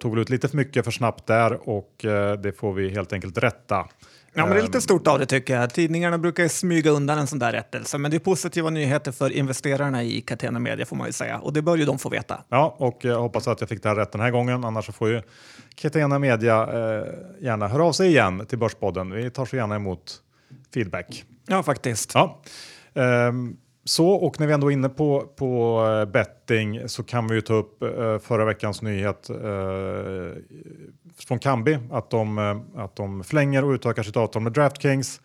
tog 0.00 0.18
ut 0.18 0.30
lite 0.30 0.48
för 0.48 0.56
mycket 0.56 0.84
för 0.84 0.90
snabbt 0.90 1.26
där 1.26 1.68
och 1.68 1.94
det 2.42 2.58
får 2.58 2.72
vi 2.72 2.90
helt 2.90 3.12
enkelt 3.12 3.38
rätta. 3.38 3.86
Ja, 4.34 4.46
men 4.46 4.54
det 4.54 4.60
är 4.60 4.62
lite 4.62 4.80
stort 4.80 5.06
av 5.06 5.18
det 5.18 5.26
tycker 5.26 5.60
jag. 5.60 5.70
Tidningarna 5.70 6.18
brukar 6.18 6.48
smyga 6.48 6.90
undan 6.90 7.18
en 7.18 7.26
sån 7.26 7.38
där 7.38 7.52
rättelse, 7.52 7.98
men 7.98 8.10
det 8.10 8.16
är 8.16 8.18
positiva 8.18 8.70
nyheter 8.70 9.12
för 9.12 9.30
investerarna 9.30 10.02
i 10.02 10.20
Catena 10.20 10.58
Media 10.58 10.86
får 10.86 10.96
man 10.96 11.06
ju 11.06 11.12
säga 11.12 11.38
och 11.38 11.52
det 11.52 11.62
bör 11.62 11.76
ju 11.76 11.84
de 11.84 11.98
få 11.98 12.08
veta. 12.08 12.44
Ja, 12.48 12.76
och 12.78 12.98
jag 13.04 13.20
hoppas 13.20 13.48
att 13.48 13.60
jag 13.60 13.68
fick 13.68 13.82
det 13.82 13.88
här 13.88 13.96
rätt 13.96 14.12
den 14.12 14.20
här 14.20 14.30
gången. 14.30 14.64
Annars 14.64 14.86
så 14.86 14.92
får 14.92 15.08
ju 15.08 15.22
Catena 15.74 16.18
Media 16.18 16.62
eh, 16.62 17.04
gärna 17.40 17.68
höra 17.68 17.84
av 17.84 17.92
sig 17.92 18.08
igen 18.08 18.46
till 18.46 18.58
Börspodden. 18.58 19.10
Vi 19.10 19.30
tar 19.30 19.46
så 19.46 19.56
gärna 19.56 19.76
emot 19.76 20.16
feedback. 20.74 21.24
Ja, 21.46 21.62
faktiskt. 21.62 22.12
Ja. 22.14 22.42
Um, 22.94 23.56
så, 23.88 24.08
och 24.08 24.40
när 24.40 24.46
vi 24.46 24.52
ändå 24.52 24.66
är 24.66 24.72
inne 24.72 24.88
på, 24.88 25.28
på 25.36 25.82
eh, 25.86 26.12
betting 26.12 26.88
så 26.88 27.02
kan 27.02 27.28
vi 27.28 27.34
ju 27.34 27.40
ta 27.40 27.54
upp 27.54 27.82
eh, 27.82 28.18
förra 28.18 28.44
veckans 28.44 28.82
nyhet 28.82 29.30
eh, 29.30 29.36
från 31.18 31.38
Kambi 31.38 31.78
att 31.90 32.10
de, 32.10 32.38
eh, 32.38 32.82
att 32.84 32.96
de 32.96 33.24
förlänger 33.24 33.64
och 33.64 33.70
utökar 33.70 34.02
sitt 34.02 34.16
avtal 34.16 34.42
med 34.42 34.52
DraftKings. 34.52 35.20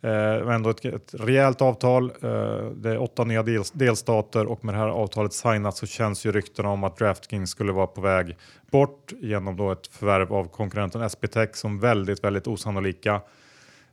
Eh, 0.00 0.54
ändå 0.54 0.70
ett, 0.70 0.84
ett 0.84 1.14
rejält 1.18 1.62
avtal. 1.62 2.04
Eh, 2.04 2.66
det 2.76 2.90
är 2.90 2.98
åtta 2.98 3.24
nya 3.24 3.42
del, 3.42 3.62
delstater 3.72 4.46
och 4.46 4.64
med 4.64 4.74
det 4.74 4.78
här 4.78 4.88
avtalet 4.88 5.32
signat 5.32 5.76
så 5.76 5.86
känns 5.86 6.26
ju 6.26 6.32
ryktena 6.32 6.68
om 6.68 6.84
att 6.84 6.96
DraftKings 6.96 7.50
skulle 7.50 7.72
vara 7.72 7.86
på 7.86 8.00
väg 8.00 8.36
bort 8.70 9.12
genom 9.20 9.56
då 9.56 9.72
ett 9.72 9.86
förvärv 9.86 10.32
av 10.32 10.44
konkurrenten 10.44 11.02
SBTech 11.02 11.54
som 11.54 11.80
väldigt, 11.80 12.24
väldigt 12.24 12.46
osannolika. 12.46 13.20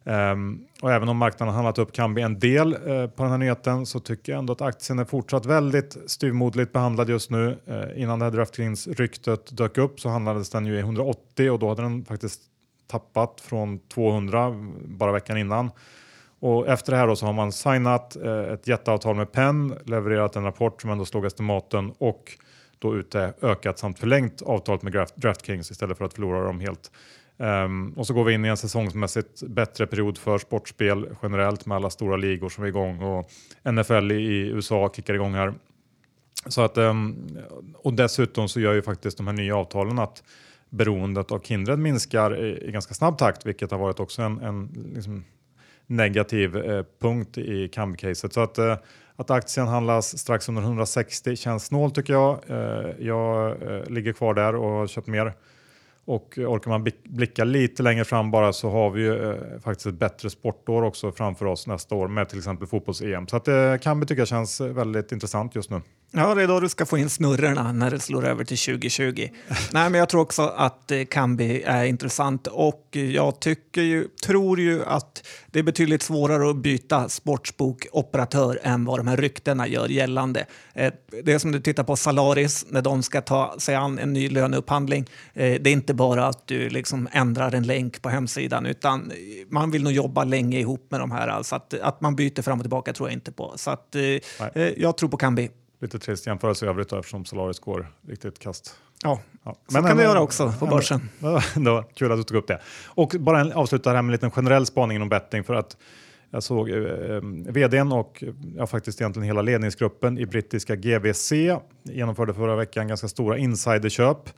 Um, 0.04 0.66
och 0.82 0.92
även 0.92 1.10
om 1.10 1.18
marknaden 1.18 1.56
handlat 1.56 1.78
upp 1.78 1.94
Kambi 1.94 2.22
en 2.22 2.40
del 2.40 2.74
uh, 2.74 3.08
på 3.08 3.24
den 3.24 3.32
här 3.32 3.38
nyheten 3.38 3.86
så 3.86 4.00
tycker 4.00 4.32
jag 4.32 4.40
ändå 4.40 4.54
att 4.54 4.62
aktien 4.62 5.00
är 5.00 5.06
fortsatt 5.06 5.46
väldigt 5.46 5.98
styvmoderligt 6.08 6.72
behandlad 6.72 7.10
just 7.10 7.30
nu. 7.30 7.58
Uh, 7.70 8.02
innan 8.02 8.20
det 8.20 8.26
här 8.26 8.32
DraftKings-ryktet 8.32 9.58
dök 9.58 9.78
upp 9.78 10.00
så 10.00 10.10
handlades 10.10 10.50
den 10.50 10.66
ju 10.66 10.76
i 10.76 10.80
180 10.80 11.50
och 11.50 11.60
då 11.60 11.70
hade 11.70 11.82
den 11.82 12.06
faktiskt 12.06 12.42
tappat 12.88 13.42
från 13.42 13.80
200 13.80 14.56
bara 14.86 15.12
veckan 15.12 15.38
innan. 15.38 15.72
Och 16.40 16.68
efter 16.68 16.92
det 16.92 16.98
här 16.98 17.08
då 17.08 17.16
så 17.16 17.26
har 17.26 17.34
man 17.34 17.52
signat 17.52 18.18
uh, 18.26 18.54
ett 18.54 18.68
jätteavtal 18.68 19.16
med 19.16 19.32
Penn, 19.32 19.78
levererat 19.86 20.36
en 20.36 20.44
rapport 20.44 20.82
som 20.82 20.90
ändå 20.90 21.06
slog 21.06 21.26
estimaten 21.26 21.94
och 21.98 22.38
då 22.80 22.96
ute 22.96 23.34
ökat 23.42 23.80
samt 23.80 24.00
förlängt 24.00 24.42
avtalet 24.42 24.82
med 24.82 24.94
Draft 24.94 25.16
DraftKings 25.16 25.72
istället 25.72 25.98
för 25.98 26.06
att 26.06 26.14
förlora 26.14 26.44
dem 26.44 26.60
helt. 26.60 26.92
Um, 27.42 27.94
och 27.94 28.08
så 28.08 28.14
går 28.14 28.24
vi 28.24 28.34
in 28.34 28.46
i 28.46 28.48
en 28.48 28.58
säsongsmässigt 28.58 29.44
bättre 29.44 29.88
period 29.88 30.18
för 30.18 30.38
sportspel 30.38 31.10
generellt 31.24 31.66
med 31.66 31.76
alla 31.76 31.90
stora 31.90 32.18
ligor 32.18 32.50
som 32.50 32.64
är 32.64 32.68
igång 32.68 33.04
och 33.04 33.30
NFL 33.74 34.12
i 34.12 34.48
USA 34.48 34.92
kickar 34.96 35.14
igång 35.14 35.34
här. 35.34 35.54
Så 36.46 36.62
att, 36.62 36.78
um, 36.78 37.38
och 37.76 37.94
dessutom 37.94 38.50
så 38.50 38.60
gör 38.60 38.74
ju 38.74 38.82
faktiskt 38.82 39.18
de 39.18 39.28
här 39.28 39.34
nya 39.34 39.56
avtalen 39.56 40.00
att 40.00 40.24
beroendet 40.70 41.32
av 41.32 41.40
Kindred 41.40 41.80
minskar 41.80 42.46
i, 42.46 42.68
i 42.68 42.72
ganska 42.72 42.94
snabb 42.94 43.18
takt, 43.18 43.46
vilket 43.46 43.72
har 43.72 43.78
varit 43.78 44.00
också 44.00 44.22
en, 44.22 44.42
en 44.42 44.92
liksom 44.96 45.24
negativ 45.88 46.58
eh, 46.58 46.86
punkt 47.00 47.38
i 47.38 47.68
Kambi-caset. 47.68 48.34
Så 48.34 48.42
att, 48.42 48.58
eh, 48.58 48.78
att 49.16 49.32
aktien 49.32 49.68
handlas 49.68 50.18
strax 50.18 50.50
under 50.50 50.62
160 50.62 51.36
känns 51.36 51.66
snålt 51.66 51.96
tycker 51.96 52.14
jag. 52.14 52.40
Eh, 52.48 52.90
jag 53.00 53.50
eh, 53.62 53.90
ligger 53.90 54.14
kvar 54.14 54.34
där 54.34 54.56
och 54.56 54.70
har 54.70 54.88
köpt 54.88 55.08
mer 55.08 55.34
och 56.12 56.38
orkar 56.38 56.72
man 56.72 56.88
blicka 57.04 57.44
lite 57.44 57.84
längre 57.84 58.06
fram 58.06 58.32
bara 58.32 58.54
så 58.54 58.70
har 58.70 58.90
vi 58.90 59.02
ju 59.02 59.32
eh, 59.32 59.60
faktiskt 59.60 59.86
ett 59.86 60.00
bättre 60.00 60.30
sportår 60.30 60.84
också 60.84 61.12
framför 61.12 61.46
oss 61.46 61.68
nästa 61.68 61.96
år 61.96 62.08
med 62.08 62.30
till 62.30 62.38
exempel 62.38 62.68
fotbolls-EM. 62.68 63.28
Så 63.28 63.36
att 63.36 63.46
det 63.46 63.80
kan 63.82 64.00
vi 64.00 64.06
tycka 64.06 64.26
känns 64.26 64.62
väldigt 64.62 65.12
intressant 65.12 65.56
just 65.56 65.70
nu. 65.70 65.82
Ja, 66.14 66.36
det 66.36 66.44
är 66.44 66.48
då 66.48 66.60
du 66.60 66.70
ska 66.70 66.86
få 66.86 66.98
in 66.98 67.10
snurrorna 67.10 67.72
när 67.72 67.92
det 67.92 68.00
slår 68.00 68.26
över 68.26 68.44
till 68.44 68.58
2020. 68.58 69.30
Nej, 69.74 69.90
men 69.90 69.94
jag 69.94 70.10
tror 70.10 70.22
också 70.22 70.42
att 70.42 70.92
eh, 70.92 71.04
Kambi 71.06 71.62
är 71.66 71.84
intressant 71.84 72.48
och 72.48 72.88
jag 72.92 73.40
tycker 73.40 73.82
ju, 73.82 74.08
tror 74.26 74.60
ju 74.60 74.86
att 74.86 75.28
det 75.48 75.60
är 75.60 75.64
betydligt 75.64 76.02
svårare 76.02 76.50
att 76.50 76.56
byta 76.56 77.10
sportsbokoperatör 77.10 78.60
än 78.64 78.86
vad 78.86 79.00
de 79.00 79.08
här 79.08 79.18
ryktena 79.18 79.68
gör 79.68 79.88
gällande. 79.88 80.46
Eh, 80.74 80.94
det 81.24 81.34
är 81.34 81.40
som 81.40 81.52
du 81.52 81.60
tittar 81.60 81.84
på 81.84 81.96
Salaris 81.96 82.66
när 82.70 82.82
de 82.82 83.04
ska 83.04 83.22
ta 83.22 83.56
sig 83.58 83.76
an 83.76 84.00
en 84.00 84.14
ny 84.14 84.30
löneupphandling. 84.30 85.06
Eh, 85.34 85.62
det 85.62 85.70
är 85.70 85.74
inte 85.74 85.94
bara 85.94 86.28
att 86.28 86.48
du 86.48 86.70
liksom 86.70 87.10
ändrar 87.12 87.56
en 87.56 87.64
länk 87.64 88.02
på 88.02 88.10
hemsidan 88.10 88.66
utan 88.66 89.12
man 89.50 89.72
vill 89.72 89.84
nog 89.84 89.94
jobba 89.94 90.24
länge 90.24 90.60
ihop 90.60 90.88
med 90.90 91.00
de 91.00 91.12
här. 91.12 91.28
Alltså 91.28 91.56
att, 91.56 91.74
att 91.74 92.02
man 92.02 92.16
byter 92.16 92.42
fram 92.42 92.60
och 92.60 92.64
tillbaka 92.64 92.94
tror 92.94 93.10
jag 93.10 93.14
inte 93.14 93.32
på. 93.32 93.54
Så 93.56 93.72
att, 93.72 93.96
jag 94.76 94.98
tror 94.98 95.10
på 95.10 95.18
Kambi. 95.18 95.50
Lite 95.82 96.00
trist 96.00 96.28
jämförelse 96.28 96.66
i 96.66 96.70
övrigt 96.70 96.90
då, 96.90 97.00
eftersom 97.00 97.26
Solaris 97.26 97.60
går 97.60 97.88
riktigt 98.08 98.40
kast. 98.40 98.76
Ja, 99.04 99.20
ja. 99.44 99.56
så 99.68 99.74
Men, 99.74 99.84
kan 99.84 99.98
det 99.98 100.04
göra 100.04 100.22
också 100.22 100.54
på 100.60 100.66
börsen. 100.66 101.10
Det 101.56 101.70
var 101.70 101.86
kul 101.94 102.12
att 102.12 102.18
du 102.18 102.24
tog 102.24 102.38
upp 102.38 102.48
det. 102.48 102.62
Och 102.86 103.16
bara 103.20 103.56
avsluta 103.56 103.90
här 103.90 103.96
med 103.96 104.06
en 104.06 104.12
liten 104.12 104.32
generell 104.32 104.66
spaning 104.66 104.96
inom 104.96 105.10
betting 105.10 105.44
för 105.44 105.54
att 105.54 105.78
jag 106.30 106.44
såg 106.44 106.70
eh, 106.70 106.76
eh 106.76 107.22
vdn 107.48 107.92
och 107.92 108.24
ja, 108.58 108.68
faktiskt 108.68 109.02
egentligen 109.02 109.26
hela 109.26 109.42
ledningsgruppen 109.42 110.18
i 110.18 110.26
brittiska 110.26 110.76
GVC 110.76 111.32
genomförde 111.84 112.34
förra 112.34 112.56
veckan 112.56 112.88
ganska 112.88 113.08
stora 113.08 113.38
insiderköp. 113.38 114.30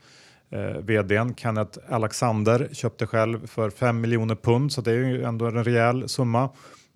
Eh, 0.50 0.78
vdn 0.78 1.34
Kenneth 1.34 1.78
Alexander 1.88 2.68
köpte 2.72 3.06
själv 3.06 3.46
för 3.46 3.70
5 3.70 4.00
miljoner 4.00 4.34
pund 4.34 4.72
så 4.72 4.80
det 4.80 4.90
är 4.90 4.94
ju 4.94 5.24
ändå 5.24 5.46
en 5.46 5.64
rejäl 5.64 6.08
summa. 6.08 6.48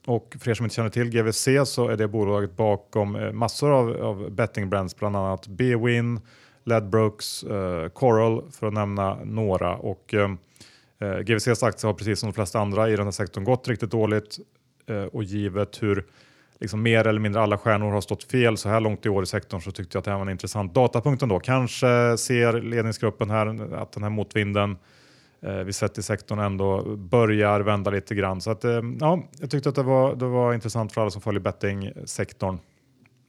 Och 0.09 0.37
för 0.41 0.51
er 0.51 0.55
som 0.55 0.65
inte 0.65 0.77
känner 0.77 0.91
till 0.91 1.11
GVC 1.11 1.49
så 1.65 1.89
är 1.89 1.97
det 1.97 2.09
bolaget 2.09 2.57
bakom 2.57 3.17
eh, 3.17 3.33
massor 3.33 3.71
av, 3.71 4.03
av 4.03 4.31
bettingbrands, 4.31 4.97
bland 4.97 5.17
annat 5.17 5.47
Bwin, 5.47 6.21
Ledbrooks, 6.65 7.43
eh, 7.43 7.89
Coral 7.89 8.43
för 8.51 8.67
att 8.67 8.73
nämna 8.73 9.19
några. 9.25 9.77
Och, 9.77 10.15
eh, 10.15 10.31
eh 11.01 11.19
GVCs 11.19 11.63
aktie 11.63 11.89
har 11.89 11.95
precis 11.95 12.21
som 12.21 12.29
de 12.29 12.33
flesta 12.33 12.59
andra 12.59 12.91
i 12.91 12.97
den 12.97 13.07
här 13.07 13.11
sektorn 13.11 13.45
gått 13.45 13.69
riktigt 13.69 13.91
dåligt 13.91 14.39
eh, 14.87 15.03
och 15.03 15.25
givet 15.25 15.83
hur 15.83 16.05
liksom 16.61 16.83
mer 16.83 17.07
eller 17.07 17.21
mindre 17.21 17.43
alla 17.43 17.59
stjärnor 17.59 17.91
har 17.91 18.01
stått 18.01 18.25
fel 18.25 18.57
så 18.57 18.69
här 18.69 18.81
långt 18.81 19.07
i 19.07 19.09
år 19.09 19.23
i 19.23 19.27
sektorn 19.27 19.61
så 19.61 19.71
tyckte 19.71 19.97
jag 19.97 20.01
att 20.01 20.05
det 20.05 20.11
här 20.11 20.19
var 20.19 20.27
en 20.27 20.33
intressant 20.33 20.75
datapunkt 20.75 21.23
ändå. 21.23 21.41
Kanske 21.41 22.17
ser 22.19 22.63
ledningsgruppen 22.63 23.31
här 23.31 23.75
att 23.75 23.93
den 23.93 24.03
här 24.03 24.11
motvinden 24.11 24.71
eh, 24.71 24.77
vi 25.41 25.73
sett 25.73 25.99
i 25.99 26.03
sektorn 26.03 26.39
ändå 26.39 26.97
börjar 26.97 27.61
vända 27.61 27.91
lite 27.91 28.15
grann. 28.15 28.41
Så 28.41 28.51
att, 28.51 28.65
eh, 28.65 28.81
ja, 29.01 29.23
jag 29.41 29.51
tyckte 29.51 29.69
att 29.69 29.75
det 29.75 29.83
var, 29.83 30.17
det 30.17 30.27
var 30.27 30.55
intressant 30.55 30.93
för 30.93 31.01
alla 31.01 31.11
som 31.11 31.23
följer 31.23 31.41
bettingsektorn. 31.41 32.59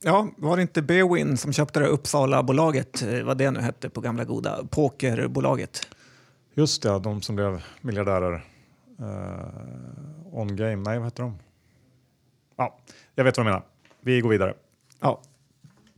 Ja, 0.03 0.27
var 0.37 0.55
det 0.55 0.61
inte 0.61 0.81
Bewin 0.81 1.37
som 1.37 1.53
köpte 1.53 1.79
det 1.79 1.87
Uppsala-bolaget, 1.87 3.01
eh, 3.01 3.23
vad 3.23 3.37
det 3.37 3.51
nu 3.51 3.59
hette 3.59 3.89
på 3.89 4.01
gamla 4.01 4.23
goda, 4.23 4.59
pokerbolaget? 4.69 5.87
Just 6.53 6.83
det, 6.83 6.99
de 6.99 7.21
som 7.21 7.35
blev 7.35 7.63
miljardärer. 7.81 8.45
Uh, 9.01 9.45
on 10.31 10.55
game, 10.55 10.75
nej 10.75 10.97
vad 10.97 11.07
heter 11.07 11.23
de? 11.23 11.39
Ja, 12.57 12.77
jag 13.15 13.23
vet 13.23 13.37
vad 13.37 13.45
du 13.45 13.49
menar. 13.49 13.63
Vi 14.01 14.21
går 14.21 14.29
vidare. 14.29 14.53
Ja. 14.99 15.21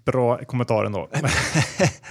Bra 0.05 0.37
kommentar 0.37 0.85
ändå. 0.85 1.09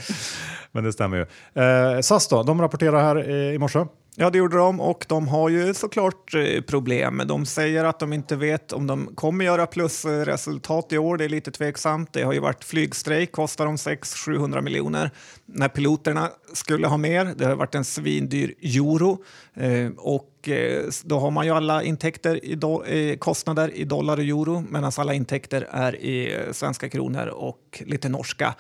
Men 0.73 0.85
det 0.85 0.93
stämmer 0.93 1.17
ju. 1.17 1.27
Eh, 1.63 2.01
SAS 2.01 2.29
då, 2.29 2.43
de 2.43 2.61
rapporterar 2.61 3.03
här 3.03 3.29
eh, 3.31 3.55
i 3.55 3.59
morse. 3.59 3.85
Ja, 4.17 4.31
det 4.31 4.39
gjorde 4.39 4.57
de 4.57 4.81
och 4.81 5.07
de 5.09 5.29
har 5.29 5.49
ju 5.49 5.75
såklart 5.75 6.35
eh, 6.35 6.61
problem. 6.61 7.23
De 7.27 7.47
säger 7.47 7.85
att 7.85 7.99
de 7.99 8.13
inte 8.13 8.37
vet 8.37 8.73
om 8.73 8.87
de 8.87 9.15
kommer 9.15 9.45
göra 9.45 9.67
plusresultat 9.67 10.93
i 10.93 10.99
år. 10.99 11.17
Det 11.17 11.25
är 11.25 11.29
lite 11.29 11.51
tveksamt. 11.51 12.13
Det 12.13 12.23
har 12.23 12.33
ju 12.33 12.41
varit 12.41 12.65
flygstrejk, 12.65 13.33
kostar 13.33 13.67
de 13.67 13.77
600-700 13.77 14.61
miljoner. 14.61 15.11
När 15.47 15.69
piloterna 15.69 16.31
skulle 16.53 16.87
ha 16.87 16.97
mer, 16.97 17.35
det 17.37 17.45
har 17.45 17.55
varit 17.55 17.75
en 17.75 17.85
svindyr 17.85 18.55
euro 18.63 19.25
eh, 19.55 19.91
och 19.97 20.30
och 20.41 20.49
eh, 20.49 20.85
då 21.05 21.19
har 21.19 21.31
man 21.31 21.47
ju 21.47 21.53
alla 21.53 21.83
intäkter 21.83 22.45
i 22.45 22.55
do, 22.55 22.85
eh, 22.85 23.17
kostnader 23.17 23.75
i 23.75 23.85
dollar 23.85 24.17
och 24.17 24.25
euro 24.25 24.65
medan 24.69 24.93
alla 24.97 25.15
intäkter 25.15 25.69
är 25.71 25.97
i 25.97 26.35
eh, 26.35 26.53
svenska 26.53 26.89
kronor 26.89 27.27
och 27.27 27.83
lite 27.87 28.09
norska. 28.09 28.55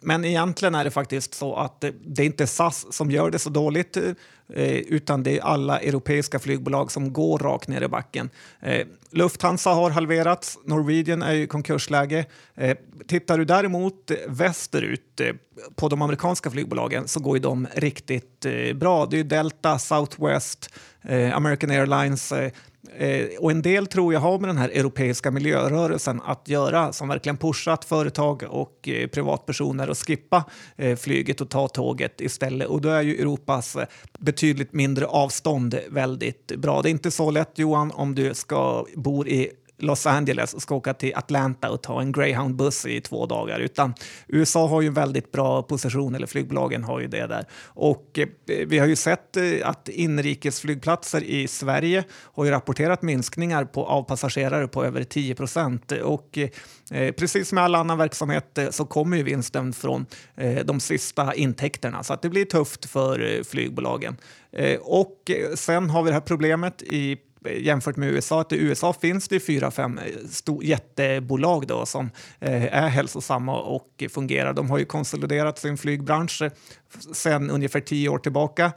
Men 0.00 0.24
egentligen 0.24 0.74
är 0.74 0.84
det 0.84 0.90
faktiskt 0.90 1.34
så 1.34 1.56
att 1.56 1.80
det 2.04 2.22
är 2.22 2.26
inte 2.26 2.46
SAS 2.46 2.86
som 2.90 3.10
gör 3.10 3.30
det 3.30 3.38
så 3.38 3.50
dåligt 3.50 3.96
utan 4.86 5.22
det 5.22 5.38
är 5.38 5.42
alla 5.42 5.80
europeiska 5.80 6.38
flygbolag 6.38 6.92
som 6.92 7.12
går 7.12 7.38
rakt 7.38 7.68
ner 7.68 7.82
i 7.82 7.88
backen. 7.88 8.30
Lufthansa 9.14 9.70
har 9.70 9.90
halverats, 9.90 10.58
Norwegian 10.64 11.22
är 11.22 11.34
i 11.34 11.46
konkursläge. 11.46 12.26
Eh, 12.54 12.76
tittar 13.06 13.38
du 13.38 13.44
däremot 13.44 14.10
västerut 14.28 15.20
eh, 15.20 15.28
på 15.74 15.88
de 15.88 16.02
amerikanska 16.02 16.50
flygbolagen 16.50 17.08
så 17.08 17.20
går 17.20 17.36
ju 17.36 17.42
de 17.42 17.66
riktigt 17.74 18.44
eh, 18.44 18.76
bra. 18.76 19.06
Det 19.06 19.18
är 19.18 19.24
Delta, 19.24 19.78
Southwest, 19.78 20.74
eh, 21.02 21.36
American 21.36 21.70
Airlines 21.70 22.32
eh, 22.32 22.52
Eh, 22.98 23.26
och 23.38 23.50
en 23.50 23.62
del 23.62 23.86
tror 23.86 24.12
jag 24.12 24.20
har 24.20 24.38
med 24.38 24.48
den 24.48 24.58
här 24.58 24.68
europeiska 24.68 25.30
miljörörelsen 25.30 26.20
att 26.24 26.48
göra 26.48 26.92
som 26.92 27.08
verkligen 27.08 27.36
pushat 27.36 27.84
företag 27.84 28.42
och 28.48 28.88
eh, 28.88 29.08
privatpersoner 29.08 29.88
att 29.88 29.98
skippa 29.98 30.44
eh, 30.76 30.96
flyget 30.96 31.40
och 31.40 31.48
ta 31.48 31.68
tåget 31.68 32.20
istället. 32.20 32.68
Och 32.68 32.80
då 32.80 32.88
är 32.88 33.02
ju 33.02 33.20
Europas 33.20 33.76
eh, 33.76 33.86
betydligt 34.18 34.72
mindre 34.72 35.06
avstånd 35.06 35.78
väldigt 35.88 36.56
bra. 36.56 36.82
Det 36.82 36.88
är 36.88 36.90
inte 36.90 37.10
så 37.10 37.30
lätt 37.30 37.58
Johan 37.58 37.90
om 37.90 38.14
du 38.14 38.34
ska 38.34 38.86
bor 38.94 39.28
i 39.28 39.50
Los 39.84 40.06
Angeles 40.06 40.54
och 40.54 40.62
ska 40.62 40.74
åka 40.74 40.94
till 40.94 41.12
Atlanta 41.14 41.70
och 41.70 41.82
ta 41.82 42.00
en 42.00 42.12
greyhound-buss 42.12 42.86
i 42.86 43.00
två 43.00 43.26
dagar. 43.26 43.60
Utan 43.60 43.94
USA 44.28 44.66
har 44.66 44.82
ju 44.82 44.90
väldigt 44.90 45.32
bra 45.32 45.62
position, 45.62 46.14
eller 46.14 46.26
flygbolagen 46.26 46.84
har 46.84 47.00
ju 47.00 47.06
det 47.06 47.26
där. 47.26 47.46
Och 47.64 48.18
eh, 48.18 48.26
vi 48.66 48.78
har 48.78 48.86
ju 48.86 48.96
sett 48.96 49.36
eh, 49.36 49.44
att 49.64 49.88
inrikesflygplatser 49.88 51.24
i 51.24 51.48
Sverige 51.48 52.04
har 52.10 52.44
ju 52.44 52.50
rapporterat 52.50 53.02
minskningar 53.02 53.64
på, 53.64 53.86
av 53.86 54.02
passagerare 54.02 54.68
på 54.68 54.84
över 54.84 55.04
10 55.04 55.34
procent. 55.34 55.92
Och 55.92 56.38
eh, 56.38 56.48
eh 57.00 57.12
precis 57.12 57.48
som 57.48 57.56
med 57.56 57.64
all 57.64 57.74
annan 57.74 57.98
verksamhet 57.98 58.58
eh, 58.58 58.70
så 58.70 58.84
kommer 58.84 59.16
ju 59.16 59.22
vinsten 59.22 59.72
från 59.72 60.06
eh, 60.36 60.64
de 60.64 60.80
sista 60.80 61.34
intäkterna. 61.34 62.02
Så 62.02 62.12
att 62.12 62.22
det 62.22 62.28
blir 62.28 62.44
tufft 62.44 62.84
för 62.84 63.36
eh, 63.36 63.42
flygbolagen. 63.42 64.16
Eh, 64.52 64.78
och 64.80 65.30
eh, 65.30 65.54
sen 65.54 65.90
har 65.90 66.02
vi 66.02 66.10
det 66.10 66.14
här 66.14 66.20
problemet 66.20 66.82
i 66.82 67.18
jämfört 67.44 67.96
med 67.96 68.08
USA. 68.08 68.40
Att 68.40 68.52
I 68.52 68.56
USA 68.56 68.92
finns 68.92 69.28
det 69.28 69.40
fyra, 69.40 69.70
fem 69.70 69.98
eh, 69.98 70.54
jättebolag 70.62 71.66
då, 71.66 71.86
som 71.86 72.10
eh, 72.40 72.74
är 72.74 72.88
hälsosamma 72.88 73.60
och 73.60 74.04
fungerar. 74.10 74.52
De 74.52 74.70
har 74.70 74.78
ju 74.78 74.84
konsoliderat 74.84 75.58
sin 75.58 75.76
flygbransch 75.76 76.42
eh, 76.42 76.50
sedan 77.12 77.50
ungefär 77.50 77.80
tio 77.80 78.08
år 78.08 78.18
tillbaka. 78.18 78.72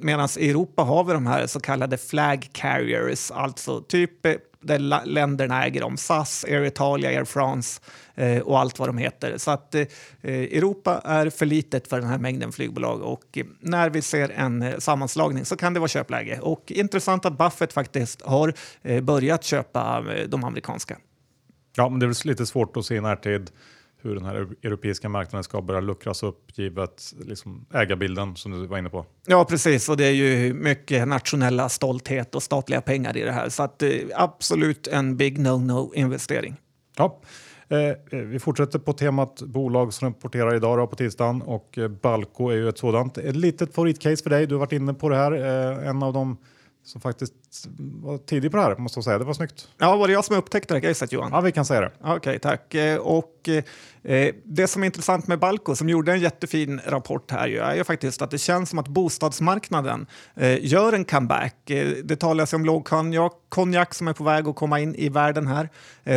Medan 0.00 0.28
i 0.38 0.50
Europa 0.50 0.82
har 0.82 1.04
vi 1.04 1.12
de 1.12 1.26
här 1.26 1.46
så 1.46 1.60
kallade 1.60 1.98
flag 1.98 2.48
carriers, 2.52 3.30
alltså 3.30 3.80
typ 3.80 4.26
där 4.62 5.06
länderna 5.06 5.64
äger 5.64 5.80
dem. 5.80 5.96
SAS, 5.96 6.44
Air 6.44 6.64
Italia, 6.64 7.10
Air 7.10 7.24
France 7.24 7.80
eh, 8.14 8.38
och 8.38 8.60
allt 8.60 8.78
vad 8.78 8.88
de 8.88 8.98
heter. 8.98 9.38
Så 9.38 9.50
att 9.50 9.74
eh, 9.74 9.86
Europa 10.22 11.00
är 11.04 11.30
för 11.30 11.46
litet 11.46 11.88
för 11.88 12.00
den 12.00 12.08
här 12.08 12.18
mängden 12.18 12.52
flygbolag 12.52 13.02
och 13.02 13.38
eh, 13.38 13.44
när 13.60 13.90
vi 13.90 14.02
ser 14.02 14.28
en 14.28 14.62
eh, 14.62 14.78
sammanslagning 14.78 15.44
så 15.44 15.56
kan 15.56 15.74
det 15.74 15.80
vara 15.80 15.88
köpläge. 15.88 16.38
Och 16.40 16.72
intressant 16.72 17.24
att 17.24 17.38
Buffett 17.38 17.72
faktiskt 17.72 18.22
har 18.22 18.54
eh, 18.82 19.00
börjat 19.00 19.44
köpa 19.44 20.04
eh, 20.14 20.28
de 20.28 20.44
amerikanska. 20.44 20.98
Ja, 21.76 21.88
men 21.88 22.00
det 22.00 22.06
är 22.06 22.08
väl 22.08 22.16
lite 22.24 22.46
svårt 22.46 22.76
att 22.76 22.86
se 22.86 22.94
i 22.94 23.00
närtid 23.00 23.50
hur 24.02 24.14
den 24.14 24.24
här 24.24 24.34
europeiska 24.62 25.08
marknaden 25.08 25.44
ska 25.44 25.62
börja 25.62 25.80
luckras 25.80 26.22
upp 26.22 26.58
givet 26.58 27.12
liksom, 27.26 27.66
ägarbilden 27.74 28.36
som 28.36 28.52
du 28.52 28.66
var 28.66 28.78
inne 28.78 28.90
på. 28.90 29.06
Ja, 29.26 29.44
precis. 29.44 29.88
Och 29.88 29.96
det 29.96 30.04
är 30.04 30.12
ju 30.12 30.54
mycket 30.54 31.08
nationella 31.08 31.68
stolthet 31.68 32.34
och 32.34 32.42
statliga 32.42 32.80
pengar 32.80 33.16
i 33.16 33.22
det 33.22 33.32
här. 33.32 33.48
Så 33.48 33.62
att, 33.62 33.82
eh, 33.82 33.90
absolut 34.14 34.86
en 34.86 35.16
big 35.16 35.38
no-no 35.38 35.94
investering. 35.94 36.56
Ja. 36.96 37.20
Eh, 37.72 37.78
eh, 37.88 37.96
vi 38.10 38.38
fortsätter 38.38 38.78
på 38.78 38.92
temat 38.92 39.42
bolag 39.42 39.92
som 39.92 40.08
rapporterar 40.08 40.54
idag 40.54 40.78
då, 40.78 40.86
på 40.86 40.96
tisdagen 40.96 41.42
och 41.42 41.78
Balco 42.02 42.48
är 42.48 42.56
ju 42.56 42.68
ett 42.68 42.78
sådant. 42.78 43.18
Ett 43.18 43.36
litet 43.36 43.74
favoritcase 43.74 44.22
för 44.22 44.30
dig. 44.30 44.46
Du 44.46 44.54
har 44.54 44.60
varit 44.60 44.72
inne 44.72 44.94
på 44.94 45.08
det 45.08 45.16
här. 45.16 45.32
Eh, 45.32 45.88
en 45.88 46.02
av 46.02 46.12
de 46.12 46.36
som 46.84 47.00
faktiskt 47.00 47.34
var 47.78 48.18
tidig 48.18 48.50
på 48.50 48.56
det 48.56 48.62
här, 48.62 48.76
måste 48.76 48.98
jag 48.98 49.04
säga. 49.04 49.18
Det 49.18 49.24
var 49.24 49.34
snyggt. 49.34 49.68
Ja, 49.78 49.96
var 49.96 50.06
det 50.06 50.12
jag 50.12 50.24
som 50.24 50.36
upptäckte 50.36 50.74
det 50.74 50.80
här 50.80 50.88
caset, 50.88 51.12
Johan? 51.12 51.30
Ja, 51.32 51.40
vi 51.40 51.52
kan 51.52 51.64
säga 51.64 51.80
det. 51.80 51.90
Okej, 52.00 52.16
okay, 52.16 52.38
tack. 52.38 52.74
Och 53.00 53.48
Eh, 54.04 54.34
det 54.44 54.66
som 54.66 54.82
är 54.82 54.86
intressant 54.86 55.26
med 55.26 55.38
Balco, 55.38 55.76
som 55.76 55.88
gjorde 55.88 56.12
en 56.12 56.20
jättefin 56.20 56.80
rapport 56.86 57.30
här, 57.30 57.48
är 57.48 57.74
ju 57.74 57.84
faktiskt 57.84 58.22
att 58.22 58.30
det 58.30 58.38
känns 58.38 58.70
som 58.70 58.78
att 58.78 58.88
bostadsmarknaden 58.88 60.06
eh, 60.36 60.64
gör 60.64 60.92
en 60.92 61.04
comeback. 61.04 61.70
Eh, 61.70 61.88
det 62.04 62.16
talas 62.16 62.52
om 62.52 62.64
lågkonjak 62.64 63.94
som 63.94 64.08
är 64.08 64.12
på 64.12 64.24
väg 64.24 64.48
att 64.48 64.56
komma 64.56 64.80
in 64.80 64.94
i 64.94 65.08
världen 65.08 65.46
här, 65.46 65.68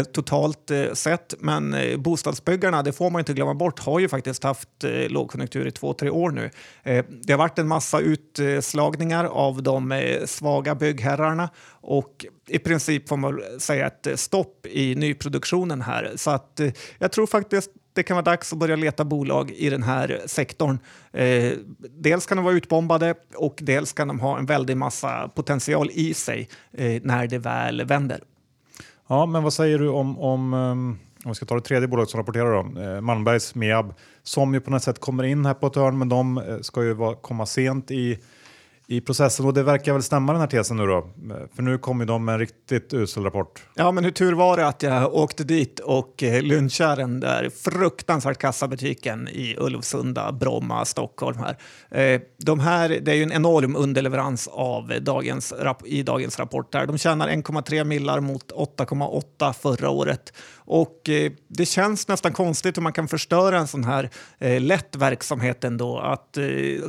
totalt 0.04 0.72
sett. 0.94 1.34
Men 1.40 1.76
bostadsbyggarna, 1.98 2.84
det 2.84 2.94
får 2.94 3.10
man 3.10 3.20
inte 3.20 3.34
glömma 3.34 3.54
bort, 3.54 3.80
har 3.80 4.00
ju 4.00 4.10
faktiskt 4.10 4.44
haft 4.44 4.70
lågkonjunktur 5.08 5.68
i 5.68 5.72
två, 5.72 5.94
tre 5.94 6.10
år 6.10 6.32
nu. 6.32 6.50
det 7.24 7.34
har 7.34 7.38
varit 7.38 7.60
en 7.60 7.68
massa 7.68 8.00
utslagningar 8.00 9.26
av 9.26 9.64
de 9.64 10.04
svaga 10.26 10.76
byggherrarna 10.76 11.50
och 11.82 12.26
i 12.48 12.60
princip 12.60 13.10
får 13.10 13.18
man 13.18 13.42
säga 13.60 13.88
ett 13.88 14.20
stopp 14.20 14.66
i 14.66 14.96
nyproduktionen 14.96 15.82
här. 15.82 16.12
Så 16.16 16.32
att 16.32 16.62
jag 17.00 17.12
tror 17.12 17.28
faktiskt 17.28 17.72
det 17.96 18.04
kan 18.04 18.16
vara 18.16 18.24
dags 18.24 18.54
att 18.54 18.60
börja 18.60 18.76
leta 18.76 19.06
bolag 19.06 19.52
i 19.52 19.70
den 19.70 19.84
här 19.84 20.22
sektorn. 20.26 20.80
Eh, 21.12 21.52
dels 21.90 22.26
kan 22.26 22.38
de 22.38 22.44
vara 22.44 22.56
utbombade 22.56 23.16
och 23.36 23.60
dels 23.62 23.94
kan 23.94 24.08
de 24.08 24.20
ha 24.20 24.38
en 24.38 24.46
väldig 24.46 24.78
massa 24.78 25.28
potential 25.36 25.90
i 25.94 26.14
sig 26.14 26.50
eh, 26.72 27.02
när 27.04 27.28
det 27.28 27.38
väl 27.38 27.86
vänder. 27.86 28.20
Ja, 29.08 29.26
men 29.26 29.44
vad 29.44 29.54
säger 29.54 29.80
du 29.80 29.90
om, 29.90 30.20
om 30.20 30.54
ehm, 30.54 30.98
om 31.26 31.32
vi 31.32 31.36
ska 31.36 31.46
ta 31.46 31.56
det 31.56 31.62
tredje 31.62 31.88
bolaget 31.88 32.10
som 32.10 32.18
rapporterar 32.18 32.64
då, 32.64 32.82
eh, 32.82 33.02
Malmbergs 33.02 33.56
Meab, 33.56 33.94
som 34.24 34.54
ju 34.54 34.60
på 34.60 34.72
något 34.72 34.84
sätt 34.84 35.00
kommer 35.00 35.24
in 35.24 35.46
här 35.46 35.54
på 35.54 35.68
ett 35.68 35.76
hörn, 35.76 35.98
men 35.98 36.10
de 36.10 36.38
eh, 36.38 36.60
ska 36.62 36.84
ju 36.84 36.94
vara, 36.94 37.16
komma 37.16 37.46
sent 37.46 37.92
i 37.92 38.20
i 38.88 39.02
processen 39.02 39.46
och 39.46 39.54
det 39.54 39.64
verkar 39.64 39.94
väl 39.94 40.04
stämma 40.04 40.32
den 40.32 40.42
här 40.42 40.48
tesen 40.48 40.78
nu 40.78 40.86
då? 40.86 41.10
För 41.56 41.64
nu 41.64 41.78
kommer 41.78 42.06
de 42.06 42.26
med 42.26 42.34
en 42.34 42.40
riktigt 42.40 42.94
usel 42.94 43.24
rapport. 43.24 43.64
Ja, 43.76 43.92
men 43.92 44.04
hur 44.04 44.12
tur 44.12 44.34
var 44.34 44.58
det 44.58 44.68
att 44.68 44.84
jag 44.84 45.14
åkte 45.14 45.44
dit 45.44 45.80
och 45.80 46.24
eh, 46.24 46.42
lunchade 46.42 46.96
den 47.02 47.20
där 47.20 47.50
fruktansvärt 47.50 48.38
kassa 48.38 48.68
butiken 48.68 49.28
i 49.28 49.56
Ulvsunda, 49.60 50.32
Bromma, 50.32 50.86
Stockholm 50.86 51.38
här. 51.38 51.58
Eh, 52.02 52.22
de 52.38 52.60
här, 52.60 52.90
det 52.90 53.12
är 53.12 53.16
ju 53.16 53.24
en 53.24 53.32
enorm 53.32 53.76
underleverans 53.76 54.48
av 54.48 54.94
dagens, 55.02 55.54
i 55.86 56.04
dagens 56.04 56.40
rapport 56.40 56.74
här. 56.74 56.86
De 56.86 56.98
tjänar 56.98 57.30
1,3 57.30 57.84
millar 57.84 58.20
mot 58.20 58.52
8,8 58.52 59.54
förra 59.54 59.90
året 59.90 60.34
och 60.66 61.10
eh, 61.10 61.32
det 61.48 61.66
känns 61.66 62.08
nästan 62.08 62.34
konstigt 62.34 62.78
hur 62.78 62.82
man 62.82 62.94
kan 62.94 63.08
förstöra 63.08 63.60
en 63.60 63.68
sån 63.68 63.84
här 63.84 64.10
eh, 64.40 64.62
lätt 64.62 64.96
verksamhet 64.96 65.64
ändå 65.64 66.00
att, 66.00 66.38
eh, 66.38 66.46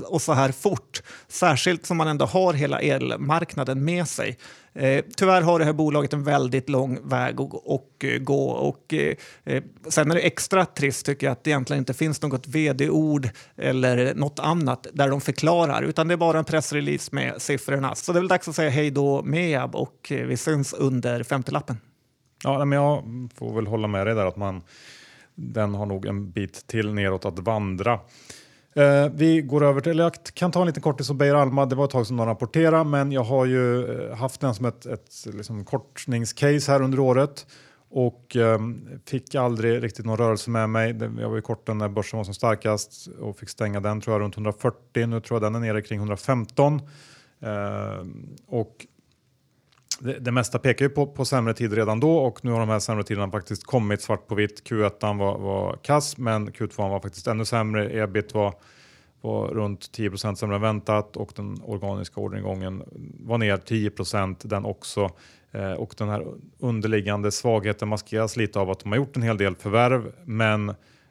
och 0.07 0.23
så 0.23 0.33
här 0.33 0.53
fort. 0.53 1.03
Särskilt 1.29 1.87
som 1.87 1.97
man 1.97 2.09
ändå 2.09 2.25
har 2.25 2.53
hela 2.53 2.81
elmarknaden 2.81 3.85
med 3.85 4.09
sig. 4.09 4.39
Eh, 4.75 5.05
tyvärr 5.17 5.43
har 5.43 5.59
det 5.59 5.65
här 5.65 5.73
bolaget 5.73 6.13
en 6.13 6.25
väldigt 6.25 6.69
lång 6.69 7.09
väg 7.09 7.41
att 7.41 7.53
och, 7.65 8.07
gå. 8.21 8.49
Och, 8.49 8.95
eh, 8.95 9.17
eh, 9.45 9.57
eh, 9.57 9.63
sen 9.89 10.11
är 10.11 10.15
det 10.15 10.21
extra 10.21 10.65
trist 10.65 11.07
tycker 11.07 11.27
jag 11.27 11.33
att 11.33 11.45
det 11.45 11.51
egentligen 11.51 11.79
inte 11.79 11.95
finns 11.95 12.23
något 12.23 12.47
vd-ord 12.47 13.29
eller 13.57 14.15
något 14.15 14.39
annat 14.39 14.87
där 14.93 15.09
de 15.09 15.21
förklarar, 15.21 15.83
utan 15.83 16.09
det 16.09 16.15
är 16.15 16.19
bara 16.19 16.39
en 16.39 16.45
pressrelease 16.45 17.15
med 17.15 17.43
siffrorna. 17.43 17.95
Så 17.95 18.13
det 18.13 18.19
är 18.19 18.21
väl 18.21 18.29
dags 18.29 18.49
att 18.49 18.57
säga 18.57 18.71
hej 18.71 18.91
då 18.91 19.23
Meab 19.23 19.75
och 19.77 20.13
eh, 20.13 20.27
vi 20.27 20.37
syns 20.37 20.73
under 20.73 21.23
femtelappen. 21.23 21.77
Ja, 22.47 22.65
men 22.65 22.79
jag 22.79 23.03
får 23.35 23.55
väl 23.55 23.67
hålla 23.67 23.89
med 23.89 24.07
dig 24.07 24.15
där 24.15 24.27
att 24.27 24.37
man, 24.37 24.63
den 25.35 25.75
har 25.75 25.87
nog 25.87 26.07
en 26.07 26.31
bit 26.31 26.67
till 26.67 26.95
neråt 26.95 27.25
att 27.25 27.39
vandra. 27.39 27.93
Eh, 28.75 29.09
vi 29.15 29.43
går 29.43 29.65
över 29.65 29.81
till, 29.81 29.91
eller 29.93 30.03
jag 30.03 30.13
kan 30.35 30.53
ta 30.53 30.61
en 30.61 30.67
liten 30.67 30.83
kortis 30.83 31.11
om 31.11 31.19
Beijer 31.19 31.35
Alma. 31.35 31.67
Det 31.67 31.75
var 31.75 31.85
ett 31.85 31.91
tag 31.91 32.07
sedan 32.07 32.17
de 32.17 32.27
rapporterade, 32.27 32.85
men 32.85 33.13
jag 33.13 33.25
har 33.25 33.45
ju 33.45 33.85
eh, 33.85 34.17
haft 34.17 34.41
den 34.41 34.55
som 34.55 34.67
ett, 34.67 34.87
ett 34.87 35.27
liksom 35.33 35.65
kortningscase 35.65 36.73
här 36.73 36.83
under 36.83 37.01
året. 37.01 37.47
och 37.91 38.37
eh, 38.37 38.59
fick 39.07 39.35
aldrig 39.35 39.83
riktigt 39.83 40.07
någon 40.07 40.19
rörelse 40.19 40.51
med 40.51 40.71
mig. 40.71 40.97
Jag 41.21 41.29
var 41.29 41.37
ju 41.37 41.43
kort 41.43 41.69
när 41.69 41.89
börsen 41.89 42.17
var 42.17 42.25
som 42.25 42.35
starkast 42.35 43.09
och 43.21 43.39
fick 43.39 43.49
stänga 43.49 43.81
den 43.81 44.01
tror 44.01 44.15
jag 44.15 44.21
runt 44.21 44.35
140. 44.35 45.07
Nu 45.07 45.21
tror 45.21 45.43
jag 45.43 45.53
den 45.53 45.63
är 45.63 45.67
nere 45.67 45.83
kring 45.83 45.99
115. 45.99 46.81
Eh, 47.41 48.07
och 48.47 48.87
det, 50.01 50.19
det, 50.19 50.33
mesta 50.33 50.59
pekar 50.59 50.85
ju 50.85 50.89
på, 50.89 51.07
på 51.07 51.25
sämre 51.25 51.55
tider 51.55 51.77
redan 51.77 52.01
då 52.01 52.17
och 52.17 52.45
nu 52.45 52.51
har 52.51 52.61
de 52.61 52.69
här 52.69 52.79
sämre 52.79 53.05
tiderna 53.05 53.31
faktiskt 53.31 53.65
kommit 53.65 54.03
svart 54.03 54.27
på 54.27 54.35
vitt. 54.35 54.69
Q1 54.71 55.19
var, 55.19 55.39
var 55.39 55.79
kass 55.83 56.19
men 56.19 56.51
Q2 56.51 56.91
var 56.91 57.01
faktiskt 57.01 57.27
ännu 57.27 57.45
sämre. 57.45 58.03
Ebit 58.03 58.35
var, 58.35 58.55
var 59.21 59.49
runt 59.49 59.93
10 59.93 60.17
sämre 60.37 60.57
än 60.57 60.63
väntat 60.63 61.17
och 61.17 61.33
den 61.37 61.61
organiska 61.65 62.21
orderingången 62.21 62.83
var 63.21 63.39
ner 63.39 63.57
10 63.57 63.91
den 64.43 64.65
också. 64.65 65.11
Eh, 65.53 65.73
och 65.73 65.95
den 65.99 66.09
här 66.09 66.27
underliggande 66.59 67.33
svagheten 67.33 67.89
maskeras 67.89 68.37
lite 68.37 68.61
av 68.61 68.71
att 68.71 68.81
de 68.81 68.93
har 68.93 68.97
gjort 68.97 69.17
en 69.17 69.23
hel 69.23 69.39
del 69.39 69.57
förvärv 69.57 70.13
men 70.25 70.69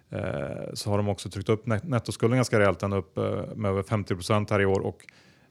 eh, 0.09 0.73
så 0.73 0.89
har 0.89 0.97
de 0.97 1.09
också 1.09 1.29
tryckt 1.29 1.49
upp 1.49 1.65
nettoskulden 1.65 2.37
ganska 2.37 2.59
rejält, 2.59 2.79
den 2.79 2.93
upp 2.93 3.17
eh, 3.17 3.23
med 3.55 3.71
över 3.71 3.83
50% 3.83 4.49
här 4.49 4.61
i 4.61 4.65
år. 4.65 4.79
Och 4.79 5.05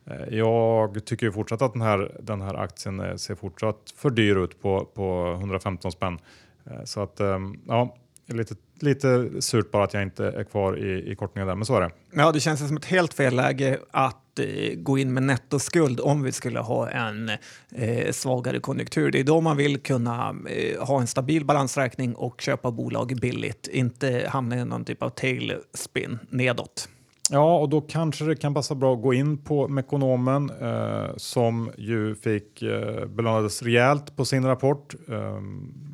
Eh, 0.06 0.38
jag 0.38 1.04
tycker 1.04 1.30
fortsatt 1.30 1.62
att 1.62 1.72
den 1.72 1.82
här, 1.82 2.16
den 2.20 2.40
här 2.40 2.54
aktien 2.54 3.00
eh, 3.00 3.16
ser 3.16 3.34
fortsatt 3.34 3.94
för 3.96 4.10
dyr 4.10 4.36
ut 4.36 4.62
på, 4.62 4.84
på 4.84 5.36
115 5.38 5.92
spänn. 5.92 6.18
Eh, 6.66 6.84
så 6.84 7.02
att 7.02 7.20
ja, 7.66 7.96
lite, 8.26 8.54
lite 8.80 9.30
surt 9.42 9.70
bara 9.70 9.84
att 9.84 9.94
jag 9.94 10.02
inte 10.02 10.26
är 10.26 10.44
kvar 10.44 10.78
i, 10.78 11.10
i 11.12 11.16
kortningen 11.16 11.48
där, 11.48 11.54
men 11.54 11.66
så 11.66 11.76
är 11.76 11.80
det. 11.80 11.90
Ja, 12.10 12.32
det 12.32 12.40
känns 12.40 12.68
som 12.68 12.76
ett 12.76 12.84
helt 12.84 13.14
fel 13.14 13.36
läge 13.36 13.78
att 13.90 14.38
eh, 14.38 14.74
gå 14.76 14.98
in 14.98 15.14
med 15.14 15.22
nettoskuld 15.22 16.00
om 16.00 16.22
vi 16.22 16.32
skulle 16.32 16.60
ha 16.60 16.90
en 16.90 17.30
eh, 17.74 18.12
svagare 18.12 18.60
konjunktur. 18.60 19.10
Det 19.10 19.20
är 19.20 19.24
då 19.24 19.40
man 19.40 19.56
vill 19.56 19.80
kunna 19.80 20.34
eh, 20.48 20.84
ha 20.86 21.00
en 21.00 21.06
stabil 21.06 21.44
balansräkning 21.44 22.14
och 22.14 22.40
köpa 22.40 22.70
bolag 22.70 23.18
billigt, 23.20 23.68
inte 23.72 24.28
hamna 24.28 24.56
i 24.56 24.64
någon 24.64 24.84
typ 24.84 25.02
av 25.02 25.10
tailspin 25.10 26.18
nedåt. 26.30 26.88
Ja, 27.30 27.58
och 27.58 27.68
då 27.68 27.80
kanske 27.80 28.24
det 28.24 28.36
kan 28.36 28.54
passa 28.54 28.74
bra 28.74 28.94
att 28.94 29.02
gå 29.02 29.14
in 29.14 29.38
på 29.38 29.68
Mekonomen 29.68 30.50
eh, 30.60 31.16
som 31.16 31.70
ju 31.76 32.14
fick 32.14 32.62
eh, 32.62 33.06
belönades 33.06 33.62
rejält 33.62 34.16
på 34.16 34.24
sin 34.24 34.46
rapport. 34.46 34.94
Eh, 35.08 35.40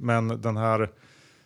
men 0.01 0.40
den 0.40 0.57
här 0.57 0.90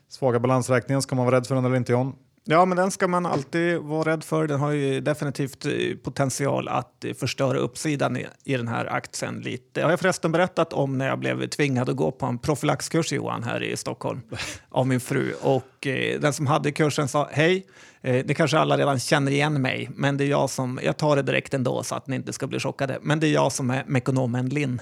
svaga 0.09 0.41
balansräkningen, 0.41 1.03
ska 1.03 1.15
man 1.15 1.27
vara 1.27 1.37
rädd 1.37 1.47
för 1.47 1.55
den 1.55 1.65
eller 1.65 1.77
inte 1.77 1.93
John? 1.93 2.13
Ja, 2.47 2.65
men 2.65 2.77
den 2.77 2.91
ska 2.91 3.09
man 3.09 3.27
alltid 3.27 3.79
vara 3.79 4.13
rädd 4.13 4.25
för. 4.25 4.47
Den 4.47 4.61
har 4.61 4.71
ju 4.71 5.01
definitivt 5.01 5.67
eh, 5.67 5.73
potential 6.03 6.69
att 6.69 7.05
förstöra 7.19 7.59
uppsidan 7.59 8.17
i, 8.17 8.27
i 8.45 8.57
den 8.57 8.69
här 8.69 8.87
aktien 8.87 9.41
lite. 9.41 9.81
Jag 9.81 9.89
har 9.89 9.97
förresten 9.97 10.33
berättat 10.33 10.73
om 10.73 10.99
när 10.99 11.07
jag 11.07 11.19
blev 11.19 11.47
tvingad 11.47 11.89
att 11.89 11.97
gå 11.97 12.11
på 12.11 12.27
en 12.27 12.39
profylaxkurs 12.39 13.13
Johan 13.13 13.43
här 13.43 13.63
i 13.63 13.77
Stockholm 13.77 14.21
av 14.69 14.87
min 14.87 15.01
fru 15.01 15.33
och 15.43 15.87
eh, 15.87 16.21
den 16.21 16.33
som 16.33 16.47
hade 16.47 16.73
kursen 16.73 17.09
sa 17.09 17.29
hej. 17.33 17.67
Eh, 18.03 18.25
det 18.27 18.35
kanske 18.35 18.59
alla 18.59 18.77
redan 18.77 18.99
känner 18.99 19.33
igen 19.33 19.63
mig, 19.63 19.91
men 19.95 20.17
det 20.17 20.25
är 20.25 20.29
jag 20.29 20.51
som, 20.51 20.81
jag 20.83 20.97
tar 20.97 21.17
det 21.17 21.23
direkt 21.23 21.55
ändå 21.55 21.83
så 21.83 21.95
att 21.95 22.07
ni 22.07 22.17
inte 22.17 22.33
ska 22.33 22.47
bli 22.47 22.61
chockade. 22.61 22.99
Men 23.03 23.21
det 23.21 23.27
är 23.27 23.33
jag 23.33 23.53
som 23.53 23.71
är 23.71 23.85
Mekonomen 23.87 24.49
Linn. 24.49 24.81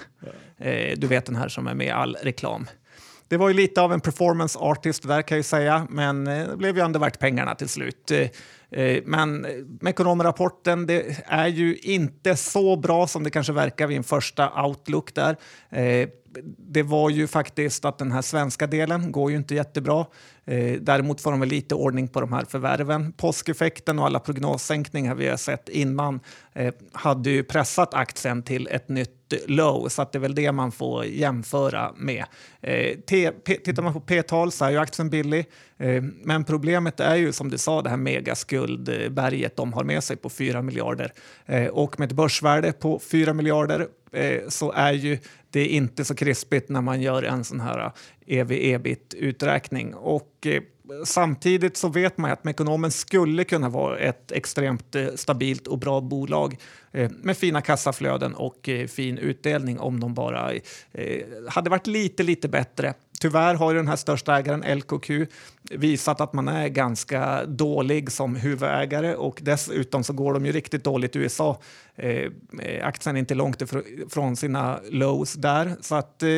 Eh, 0.57 0.97
du 0.97 1.07
vet 1.07 1.25
den 1.25 1.35
här 1.35 1.47
som 1.47 1.67
är 1.67 1.73
med 1.73 1.87
i 1.87 1.91
all 1.91 2.17
reklam. 2.21 2.67
Det 3.33 3.37
var 3.37 3.47
ju 3.47 3.53
lite 3.53 3.81
av 3.81 3.93
en 3.93 4.01
performance 4.01 4.59
artist 4.59 5.07
där 5.07 5.21
kan 5.21 5.37
jag 5.37 5.45
säga, 5.45 5.87
men 5.89 6.27
eh, 6.27 6.47
det 6.47 6.57
blev 6.57 6.77
ju 6.77 6.83
ändå 6.83 6.99
värt 6.99 7.19
pengarna 7.19 7.55
till 7.55 7.69
slut. 7.69 8.11
Eh, 8.11 8.81
eh, 8.81 9.03
men 9.05 9.47
Mekonomrapporten, 9.81 10.87
det 10.87 11.23
är 11.25 11.47
ju 11.47 11.77
inte 11.77 12.35
så 12.35 12.75
bra 12.75 13.07
som 13.07 13.23
det 13.23 13.29
kanske 13.29 13.53
verkar 13.53 13.87
vid 13.87 13.97
en 13.97 14.03
första 14.03 14.63
outlook 14.63 15.13
där 15.13 15.37
det 16.57 16.83
var 16.83 17.09
ju 17.09 17.27
faktiskt 17.27 17.85
att 17.85 17.97
den 17.97 18.11
här 18.11 18.21
svenska 18.21 18.67
delen 18.67 19.11
går 19.11 19.31
ju 19.31 19.37
inte 19.37 19.55
jättebra. 19.55 20.05
Eh, 20.45 20.73
däremot 20.81 21.21
får 21.21 21.31
de 21.31 21.39
väl 21.39 21.49
lite 21.49 21.75
ordning 21.75 22.07
på 22.07 22.21
de 22.21 22.33
här 22.33 22.45
förvärven. 22.45 23.13
Påskeffekten 23.13 23.99
och 23.99 24.05
alla 24.05 24.19
prognossänkningar 24.19 25.15
vi 25.15 25.29
har 25.29 25.37
sett 25.37 25.69
innan 25.69 26.19
eh, 26.53 26.73
hade 26.91 27.29
ju 27.29 27.43
pressat 27.43 27.93
aktien 27.93 28.43
till 28.43 28.67
ett 28.71 28.89
nytt 28.89 29.23
low, 29.47 29.87
så 29.89 30.01
att 30.01 30.11
det 30.11 30.17
är 30.17 30.19
väl 30.19 30.35
det 30.35 30.51
man 30.51 30.71
får 30.71 31.05
jämföra 31.05 31.91
med. 31.97 32.25
Eh, 32.61 32.97
tittar 33.45 33.81
man 33.81 33.93
på 33.93 33.99
p-tal 33.99 34.51
så 34.51 34.65
är 34.65 34.69
ju 34.69 34.77
aktien 34.77 35.09
billig, 35.09 35.45
eh, 35.77 36.03
men 36.23 36.43
problemet 36.43 36.99
är 36.99 37.15
ju 37.15 37.31
som 37.31 37.49
du 37.49 37.57
sa 37.57 37.81
det 37.81 37.89
här 37.89 37.97
megaskuldberget 37.97 39.55
de 39.55 39.73
har 39.73 39.83
med 39.83 40.03
sig 40.03 40.17
på 40.17 40.29
4 40.29 40.61
miljarder 40.61 41.13
eh, 41.45 41.67
och 41.67 41.99
med 41.99 42.11
ett 42.11 42.15
börsvärde 42.15 42.71
på 42.71 42.99
4 42.99 43.33
miljarder 43.33 43.87
Eh, 44.13 44.49
så 44.49 44.71
är 44.71 44.93
ju 44.93 45.17
det 45.49 45.67
inte 45.67 46.05
så 46.05 46.15
krispigt 46.15 46.69
när 46.69 46.81
man 46.81 47.01
gör 47.01 47.23
en 47.23 47.43
sån 47.43 47.59
här 47.59 47.85
eh, 47.85 48.39
ev-ebit-uträkning. 48.39 49.93
Och 49.93 50.47
eh, 50.47 50.61
samtidigt 51.05 51.77
så 51.77 51.87
vet 51.87 52.17
man 52.17 52.31
att 52.31 52.43
Mekonomen 52.43 52.91
skulle 52.91 53.43
kunna 53.43 53.69
vara 53.69 53.97
ett 53.97 54.31
extremt 54.31 54.95
stabilt 55.15 55.67
och 55.67 55.79
bra 55.79 56.01
bolag 56.01 56.57
med 57.09 57.37
fina 57.37 57.61
kassaflöden 57.61 58.33
och 58.35 58.69
fin 58.87 59.17
utdelning 59.17 59.79
om 59.79 59.99
de 59.99 60.13
bara 60.13 60.51
hade 61.49 61.69
varit 61.69 61.87
lite, 61.87 62.23
lite 62.23 62.47
bättre 62.47 62.93
Tyvärr 63.23 63.55
har 63.55 63.71
ju 63.71 63.77
den 63.77 63.87
här 63.87 63.95
största 63.95 64.37
ägaren 64.37 64.77
LKQ 64.77 65.09
visat 65.71 66.21
att 66.21 66.33
man 66.33 66.47
är 66.47 66.67
ganska 66.67 67.45
dålig 67.45 68.11
som 68.11 68.35
huvudägare 68.35 69.15
och 69.15 69.39
dessutom 69.41 70.03
så 70.03 70.13
går 70.13 70.33
de 70.33 70.45
ju 70.45 70.51
riktigt 70.51 70.83
dåligt 70.83 71.15
i 71.15 71.19
USA. 71.19 71.59
Eh, 71.95 72.09
eh 72.09 72.87
aktien 72.87 73.15
är 73.15 73.19
inte 73.19 73.35
långt 73.35 73.61
ifrån 73.61 74.35
sina 74.35 74.79
lows 74.89 75.33
där 75.33 75.75
så 75.81 75.95
att 75.95 76.23
eh, 76.23 76.29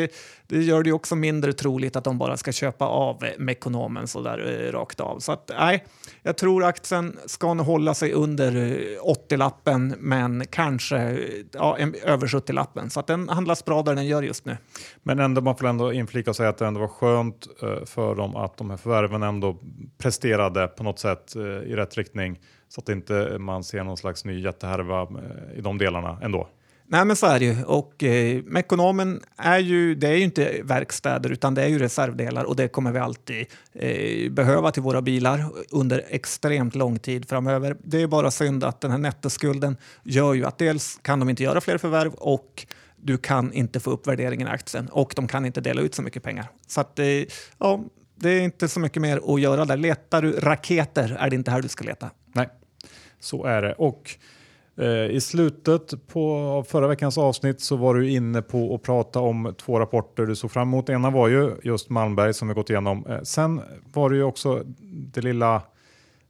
det 0.48 0.64
gör 0.64 0.84
det 0.84 0.92
också 0.92 1.16
mindre 1.16 1.54
troligt 1.54 1.96
att 1.96 2.04
de 2.04 2.18
bara 2.18 2.38
ska 2.38 2.52
köpa 2.52 2.86
av 2.86 3.26
Mekonomen 3.38 4.08
så 4.08 4.22
där 4.22 4.66
eh, 4.68 4.72
rakt 4.72 5.00
av. 5.00 5.20
Så 5.20 5.32
att 5.32 5.52
nej, 5.60 5.86
jag 6.24 6.38
tror 6.38 6.64
aktien 6.64 7.20
ska 7.26 7.54
nog 7.54 7.66
hålla 7.66 7.94
sig 7.94 8.14
under 8.14 8.56
eh, 8.56 9.02
80-lappen 9.30 9.96
men 10.00 10.48
kanske 10.48 10.98
eh, 10.98 11.18
ja, 11.52 11.78
över 12.04 12.28
70-lappen 12.28 12.90
så 12.90 13.00
att 13.00 13.08
den 13.08 13.30
handlas 13.30 13.66
bra 13.66 13.82
där 13.82 13.96
den 13.96 14.06
gör 14.06 14.24
just 14.24 14.46
nu. 14.46 14.58
Men 15.04 15.20
ändå, 15.20 15.42
man 15.42 15.56
får 15.56 15.68
ändå 15.68 15.94
inflika 15.94 16.30
och 16.30 16.36
säga 16.36 16.50
att 16.50 16.58
det 16.58 16.68
ändå 16.68 16.80
var 16.80 16.88
skönt 16.88 17.48
eh, 17.62 17.86
för 17.86 18.16
dem 18.16 18.36
att 18.36 18.58
de 18.58 18.70
här 18.70 18.78
förvärven 18.78 19.15
men 19.18 19.30
ändå 19.30 19.58
presterade 19.98 20.68
på 20.68 20.84
något 20.84 21.00
sätt 21.00 21.36
eh, 21.36 21.42
i 21.42 21.76
rätt 21.76 21.98
riktning 21.98 22.40
så 22.68 22.82
att 22.82 22.90
inte 22.90 23.38
man 23.40 23.64
ser 23.64 23.84
någon 23.84 23.98
slags 23.98 24.26
ny 24.26 24.40
jättehärva 24.42 25.02
eh, 25.02 25.58
i 25.58 25.62
de 25.62 25.78
delarna 25.78 26.20
ändå. 26.22 26.48
Nej, 26.88 27.06
men 27.06 27.16
så 27.16 27.26
är 27.26 27.40
det 27.40 27.46
ju. 27.46 27.64
Och 27.64 28.04
eh, 28.04 28.44
Mekonomen 28.44 29.22
är 29.38 29.60
ju, 29.60 29.96
det 29.96 30.08
är 30.08 30.14
ju 30.14 30.24
inte 30.24 30.62
verkstäder 30.64 31.30
utan 31.32 31.54
det 31.54 31.64
är 31.64 31.68
ju 31.68 31.80
reservdelar 31.80 32.44
och 32.44 32.56
det 32.56 32.68
kommer 32.68 32.92
vi 32.92 33.00
alltid 33.00 33.46
eh, 33.74 34.32
behöva 34.32 34.72
till 34.72 34.84
våra 34.84 35.02
bilar 35.02 35.46
under 35.72 36.04
extremt 36.10 36.76
lång 36.76 37.00
tid 37.00 37.30
framöver. 37.30 37.78
Det 37.84 38.02
är 38.02 38.08
bara 38.08 38.32
synd 38.32 38.64
att 38.64 38.82
den 38.82 38.92
här 38.92 38.98
nettoskulden 38.98 39.78
gör 40.04 40.34
ju 40.34 40.46
att 40.46 40.58
dels 40.58 41.00
kan 41.02 41.20
de 41.20 41.30
inte 41.30 41.44
göra 41.44 41.62
fler 41.62 41.78
förvärv 41.78 42.14
och 42.14 42.66
du 42.96 43.18
kan 43.18 43.54
inte 43.54 43.80
få 43.80 43.92
upp 43.92 44.08
värderingen 44.08 44.48
i 44.48 44.52
aktien 44.52 44.90
och 44.92 45.14
de 45.16 45.28
kan 45.28 45.46
inte 45.46 45.62
dela 45.62 45.82
ut 45.82 45.96
så 45.96 46.02
mycket 46.02 46.24
pengar. 46.24 46.46
Så 46.68 46.82
att, 46.82 47.00
eh, 47.00 47.06
ja, 47.58 47.84
det 48.16 48.30
är 48.30 48.42
inte 48.42 48.68
så 48.68 48.80
mycket 48.80 49.02
mer 49.02 49.34
att 49.34 49.42
göra 49.42 49.66
där. 49.66 49.78
Letar 49.78 50.22
du 50.22 50.32
raketer 50.32 51.18
är 51.20 51.30
det 51.30 51.36
inte 51.36 51.52
här 51.52 51.62
du 51.62 51.68
ska 51.68 51.84
leta. 51.84 52.10
Nej, 52.34 52.50
så 53.20 53.46
är 53.46 53.62
det. 53.62 53.74
Och 53.74 54.18
Eh, 54.78 55.06
I 55.16 55.22
slutet 55.22 56.08
på 56.08 56.64
förra 56.68 56.88
veckans 56.88 57.18
avsnitt 57.18 57.62
så 57.62 57.76
var 57.76 57.94
du 57.94 58.10
inne 58.10 58.42
på 58.42 58.76
att 58.76 58.84
prata 58.84 59.20
om 59.20 59.56
två 59.58 59.80
rapporter 59.80 60.26
du 60.26 60.36
såg 60.36 60.52
fram 60.52 60.68
emot. 60.68 60.90
Ena 60.90 61.10
var 61.10 61.28
ju 61.28 61.52
just 61.64 61.90
Malmberg 61.90 62.34
som 62.34 62.48
vi 62.48 62.54
gått 62.54 62.70
igenom. 62.70 63.06
Eh, 63.06 63.22
sen 63.22 63.62
var 63.94 64.10
det 64.10 64.16
ju 64.16 64.24
också 64.24 64.64
det 65.14 65.22
lilla, 65.22 65.62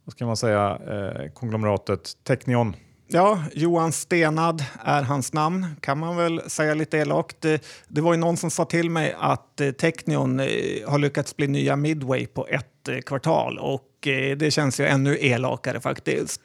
vad 0.03 0.13
ska 0.13 0.25
man 0.25 0.37
säga, 0.37 0.79
eh, 0.87 1.31
konglomeratet 1.33 2.11
Technion. 2.23 2.75
Ja, 3.07 3.43
Johan 3.53 3.91
Stenad 3.91 4.63
är 4.83 5.01
hans 5.01 5.33
namn, 5.33 5.67
kan 5.81 5.99
man 5.99 6.17
väl 6.17 6.41
säga 6.47 6.73
lite 6.73 6.97
elakt. 6.97 7.41
Det, 7.41 7.63
det 7.87 8.01
var 8.01 8.13
ju 8.13 8.19
någon 8.19 8.37
som 8.37 8.51
sa 8.51 8.65
till 8.65 8.89
mig 8.89 9.15
att 9.19 9.61
eh, 9.61 9.71
Technion 9.71 10.39
eh, 10.39 10.47
har 10.87 10.99
lyckats 10.99 11.35
bli 11.37 11.47
nya 11.47 11.75
Midway 11.75 12.27
på 12.27 12.47
ett 12.47 12.87
eh, 12.87 12.97
kvartal 12.97 13.57
och 13.59 13.91
det 14.37 14.53
känns 14.53 14.79
ju 14.79 14.85
ännu 14.85 15.17
elakare 15.21 15.79
faktiskt. 15.81 16.41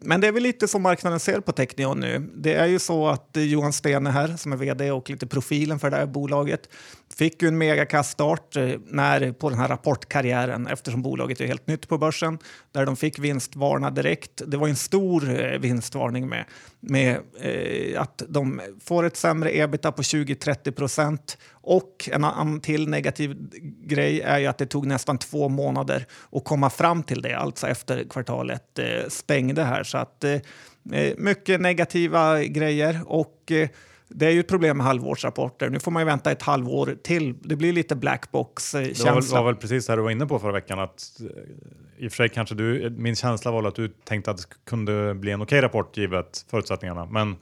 Men 0.00 0.20
det 0.20 0.26
är 0.26 0.32
väl 0.32 0.42
lite 0.42 0.68
som 0.68 0.82
marknaden 0.82 1.20
ser 1.20 1.40
på 1.40 1.52
Technion 1.52 2.00
nu. 2.00 2.30
Det 2.34 2.54
är 2.54 2.66
ju 2.66 2.78
så 2.78 3.08
att 3.08 3.30
Johan 3.32 3.72
Stene 3.72 4.10
här, 4.10 4.36
som 4.36 4.52
är 4.52 4.56
vd 4.56 4.90
och 4.90 5.10
lite 5.10 5.26
profilen 5.26 5.78
för 5.78 5.90
det 5.90 5.96
här 5.96 6.06
bolaget, 6.06 6.68
fick 7.14 7.42
ju 7.42 7.48
en 7.48 7.58
megakaststart 7.58 8.56
eh, 8.56 8.68
när, 8.86 9.32
på 9.32 9.50
den 9.50 9.58
här 9.58 9.68
rapportkarriären 9.68 10.66
eftersom 10.66 11.02
bolaget 11.02 11.40
är 11.40 11.46
helt 11.46 11.66
nytt 11.66 11.88
på 11.88 11.98
börsen 11.98 12.38
där 12.72 12.86
de 12.86 12.96
fick 12.96 13.18
vinstvarna 13.18 13.90
direkt. 13.90 14.42
Det 14.46 14.56
var 14.56 14.68
en 14.68 14.76
stor 14.76 15.40
eh, 15.40 15.58
vinstvarning 15.58 16.28
med, 16.28 16.44
med 16.80 17.18
eh, 17.40 18.02
att 18.02 18.22
de 18.28 18.60
får 18.84 19.04
ett 19.04 19.16
sämre 19.16 19.56
ebita 19.56 19.92
på 19.92 20.02
20-30 20.02 20.70
procent 20.70 21.38
och 21.52 22.08
en 22.12 22.24
annan 22.24 22.60
till 22.60 22.88
negativ 22.88 23.36
grej 23.84 24.20
är 24.20 24.38
ju 24.38 24.46
att 24.46 24.58
det 24.58 24.66
tog 24.66 24.86
nästan 24.86 25.18
två 25.18 25.48
månader 25.48 26.06
att 26.32 26.44
komma 26.44 26.70
fram 26.70 27.02
till 27.02 27.22
det, 27.22 27.34
alltså 27.34 27.68
efter 27.68 28.04
kvartalet 28.10 28.78
eh, 28.78 29.08
stängde 29.08 29.64
här. 29.64 29.84
Så 29.84 29.98
att 29.98 30.24
eh, 30.24 30.32
eh 30.92 31.14
mycket 31.18 31.60
negativa 31.60 32.42
grejer 32.42 33.00
och 33.06 33.52
det 34.08 34.26
är 34.26 34.30
ju 34.30 34.40
ett 34.40 34.48
problem 34.48 34.76
med 34.76 34.86
halvårsrapporter. 34.86 35.70
Nu 35.70 35.80
får 35.80 35.90
man 35.90 36.02
ju 36.02 36.06
vänta 36.06 36.30
ett 36.30 36.42
halvår 36.42 36.96
till. 37.02 37.34
Det 37.42 37.56
blir 37.56 37.72
lite 37.72 37.96
blackbox-känsla. 37.96 39.10
Det 39.10 39.14
var, 39.14 39.38
var 39.38 39.44
väl 39.44 39.56
precis 39.56 39.86
det 39.86 39.96
du 39.96 40.02
var 40.02 40.10
inne 40.10 40.26
på 40.26 40.38
förra 40.38 40.52
veckan. 40.52 40.78
Att, 40.78 41.20
eh, 41.20 42.04
I 42.04 42.08
och 42.08 42.12
för 42.12 42.16
sig 42.16 42.28
kanske 42.28 42.54
du, 42.54 42.90
min 42.90 43.16
känsla 43.16 43.50
var 43.50 43.68
att 43.68 43.74
du 43.74 43.88
tänkte 43.88 44.30
att 44.30 44.36
det 44.36 44.44
kunde 44.66 45.14
bli 45.14 45.32
en 45.32 45.42
okej 45.42 45.60
rapport 45.60 45.96
givet 45.96 46.46
förutsättningarna. 46.50 47.06
Men 47.06 47.36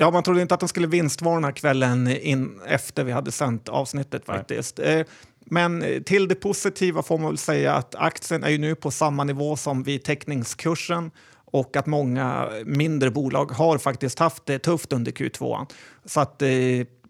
Ja, 0.00 0.10
man 0.10 0.22
trodde 0.22 0.42
inte 0.42 0.54
att 0.54 0.60
de 0.60 0.68
skulle 0.68 0.86
vinstvarna 0.86 1.52
kvällen 1.52 2.08
in 2.08 2.60
efter 2.66 3.04
vi 3.04 3.12
hade 3.12 3.32
sänt 3.32 3.68
avsnittet 3.68 4.24
faktiskt. 4.24 4.78
Nej. 4.78 5.00
Eh, 5.00 5.06
men 5.50 6.02
till 6.04 6.28
det 6.28 6.34
positiva 6.34 7.02
får 7.02 7.18
man 7.18 7.26
väl 7.26 7.38
säga 7.38 7.74
att 7.74 7.94
aktien 7.94 8.44
är 8.44 8.48
ju 8.48 8.58
nu 8.58 8.74
på 8.74 8.90
samma 8.90 9.24
nivå 9.24 9.56
som 9.56 9.82
vid 9.82 10.04
teckningskursen 10.04 11.10
och 11.50 11.76
att 11.76 11.86
många 11.86 12.48
mindre 12.64 13.10
bolag 13.10 13.50
har 13.50 13.78
faktiskt 13.78 14.18
haft 14.18 14.46
det 14.46 14.58
tufft 14.58 14.92
under 14.92 15.12
Q2. 15.12 15.66
Så 16.04 16.20
att 16.20 16.42
eh, 16.42 16.48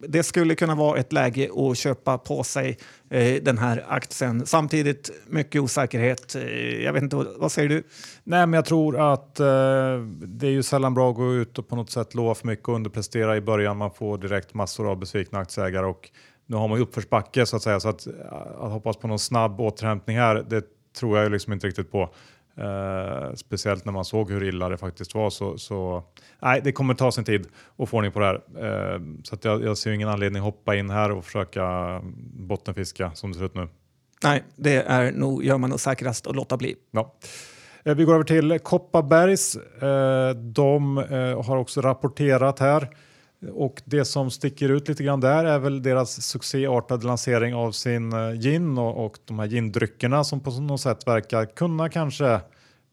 det 0.00 0.22
skulle 0.22 0.54
kunna 0.54 0.74
vara 0.74 0.98
ett 0.98 1.12
läge 1.12 1.50
att 1.56 1.78
köpa 1.78 2.18
på 2.18 2.44
sig 2.44 2.78
eh, 3.10 3.42
den 3.42 3.58
här 3.58 3.84
aktien. 3.88 4.46
Samtidigt 4.46 5.10
mycket 5.26 5.62
osäkerhet. 5.62 6.34
Eh, 6.34 6.84
jag 6.84 6.92
vet 6.92 7.02
inte, 7.02 7.16
vad 7.16 7.52
säger 7.52 7.68
du? 7.68 7.82
Nej, 8.24 8.46
men 8.46 8.52
jag 8.52 8.64
tror 8.64 9.12
att 9.12 9.40
eh, 9.40 9.46
det 10.22 10.46
är 10.46 10.50
ju 10.50 10.62
sällan 10.62 10.94
bra 10.94 11.10
att 11.10 11.16
gå 11.16 11.34
ut 11.34 11.58
och 11.58 11.68
på 11.68 11.76
något 11.76 11.90
sätt 11.90 12.14
lova 12.14 12.34
för 12.34 12.46
mycket 12.46 12.68
och 12.68 12.74
underprestera 12.74 13.36
i 13.36 13.40
början. 13.40 13.76
Man 13.76 13.90
får 13.90 14.18
direkt 14.18 14.54
massor 14.54 14.90
av 14.90 14.98
besvikna 14.98 15.38
aktieägare 15.38 15.86
och 15.86 16.10
nu 16.46 16.56
har 16.56 16.68
man 16.68 16.78
ju 16.78 16.82
uppförsbacke 16.82 17.46
så 17.46 17.56
att 17.56 17.62
säga. 17.62 17.80
Så 17.80 17.88
att, 17.88 18.06
eh, 18.06 18.12
att 18.58 18.72
hoppas 18.72 18.96
på 18.96 19.08
någon 19.08 19.18
snabb 19.18 19.60
återhämtning 19.60 20.16
här, 20.16 20.46
det 20.48 20.64
tror 20.98 21.18
jag 21.18 21.32
liksom 21.32 21.52
inte 21.52 21.66
riktigt 21.66 21.92
på. 21.92 22.14
Uh, 22.60 23.34
speciellt 23.34 23.84
när 23.84 23.92
man 23.92 24.04
såg 24.04 24.30
hur 24.30 24.44
illa 24.44 24.68
det 24.68 24.76
faktiskt 24.76 25.14
var. 25.14 25.30
Så, 25.30 25.58
så 25.58 26.02
nej, 26.42 26.60
det 26.64 26.72
kommer 26.72 26.94
ta 26.94 27.12
sin 27.12 27.24
tid 27.24 27.46
att 27.76 27.88
få 27.88 27.96
ordning 27.96 28.12
på 28.12 28.20
det 28.20 28.26
här. 28.26 28.34
Uh, 28.96 29.02
så 29.24 29.36
jag, 29.42 29.64
jag 29.64 29.78
ser 29.78 29.90
ingen 29.90 30.08
anledning 30.08 30.40
att 30.40 30.44
hoppa 30.44 30.76
in 30.76 30.90
här 30.90 31.10
och 31.10 31.24
försöka 31.24 32.00
bottenfiska 32.32 33.10
som 33.14 33.32
det 33.32 33.38
ser 33.38 33.44
ut 33.44 33.54
nu. 33.54 33.68
Nej, 34.24 34.44
det 34.56 34.74
är 34.74 35.12
nog, 35.12 35.44
gör 35.44 35.58
man 35.58 35.70
nog 35.70 35.80
säkrast 35.80 36.26
att 36.26 36.36
låta 36.36 36.56
bli. 36.56 36.74
Ja. 36.90 37.14
Uh, 37.86 37.94
vi 37.94 38.04
går 38.04 38.14
över 38.14 38.24
till 38.24 38.58
Kopparbergs. 38.58 39.56
de 40.34 40.96
har 41.46 41.56
också 41.56 41.80
rapporterat 41.80 42.58
här. 42.58 42.88
Och 43.52 43.82
det 43.84 44.04
som 44.04 44.30
sticker 44.30 44.68
ut 44.68 44.88
lite 44.88 45.04
grann 45.04 45.20
där 45.20 45.44
är 45.44 45.58
väl 45.58 45.82
deras 45.82 46.22
succéartade 46.22 47.06
lansering 47.06 47.54
av 47.54 47.72
sin 47.72 48.12
eh, 48.12 48.32
gin 48.32 48.78
och, 48.78 49.06
och 49.06 49.18
de 49.24 49.38
här 49.38 49.46
gindryckerna 49.46 50.24
som 50.24 50.40
på 50.40 50.50
något 50.50 50.80
sätt 50.80 51.06
verkar 51.06 51.44
kunna 51.44 51.88
kanske 51.88 52.40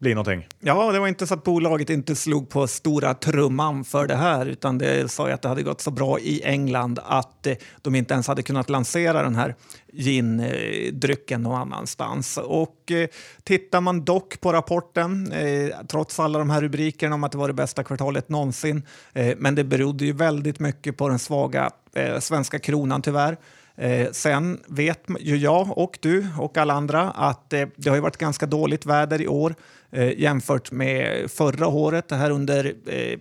bli 0.06 0.14
någonting. 0.14 0.48
Ja, 0.60 0.92
det 0.92 1.00
var 1.00 1.08
inte 1.08 1.28
så 1.28 1.34
att 1.34 1.44
bolaget 1.44 1.90
inte 1.90 2.16
slog 2.16 2.50
på 2.50 2.68
stora 2.68 3.14
trumman 3.14 3.84
för 3.84 4.08
det 4.08 4.16
här 4.16 4.46
utan 4.46 4.78
det 4.78 5.12
sa 5.12 5.28
ju 5.28 5.34
att 5.34 5.42
det 5.42 5.50
hade 5.50 5.64
gått 5.64 5.82
så 5.82 5.92
bra 5.92 6.20
i 6.20 6.42
England 6.44 7.00
att 7.06 7.48
eh, 7.48 7.54
de 7.82 7.96
inte 7.96 8.14
ens 8.14 8.28
hade 8.28 8.44
kunnat 8.44 8.70
lansera 8.70 9.24
den 9.24 9.36
här 9.36 9.56
gindrycken 9.94 11.42
någon 11.42 11.62
annanstans. 11.62 12.38
Och 12.38 12.92
eh, 12.92 13.08
tittar 13.44 13.82
man 13.82 14.06
dock 14.06 14.42
på 14.42 14.54
rapporten, 14.54 15.32
eh, 15.32 15.70
trots 15.88 16.20
alla 16.20 16.40
de 16.40 16.50
här 16.50 16.62
rubrikerna 16.62 17.16
om 17.16 17.24
att 17.24 17.32
det 17.32 17.38
var 17.38 17.48
det 17.48 17.54
bästa 17.54 17.84
kvartalet 17.84 18.30
någonsin, 18.30 18.84
eh, 19.14 19.36
men 19.38 19.56
det 19.56 19.64
berodde 19.64 20.06
ju 20.06 20.14
väldigt 20.14 20.60
mycket 20.60 20.98
på 20.98 21.10
den 21.10 21.20
svaga 21.20 21.72
eh, 21.94 22.20
svenska 22.20 22.60
kronan 22.60 23.02
tyvärr. 23.02 23.38
Eh, 23.78 24.12
sen 24.12 24.60
vet 24.68 25.02
ju 25.20 25.38
jag 25.38 25.78
och 25.78 25.98
du 26.02 26.28
och 26.40 26.58
alla 26.58 26.74
andra 26.74 27.02
att 27.02 27.54
eh, 27.54 27.68
det 27.76 27.90
har 27.90 27.98
varit 27.98 28.18
ganska 28.18 28.46
dåligt 28.46 28.86
väder 28.86 29.22
i 29.22 29.28
år 29.28 29.56
eh, 29.92 30.20
jämfört 30.20 30.72
med 30.72 31.32
förra 31.32 31.68
året, 31.68 32.08
det 32.08 32.16
här 32.16 32.32
under 32.32 32.74
eh, 32.88 33.20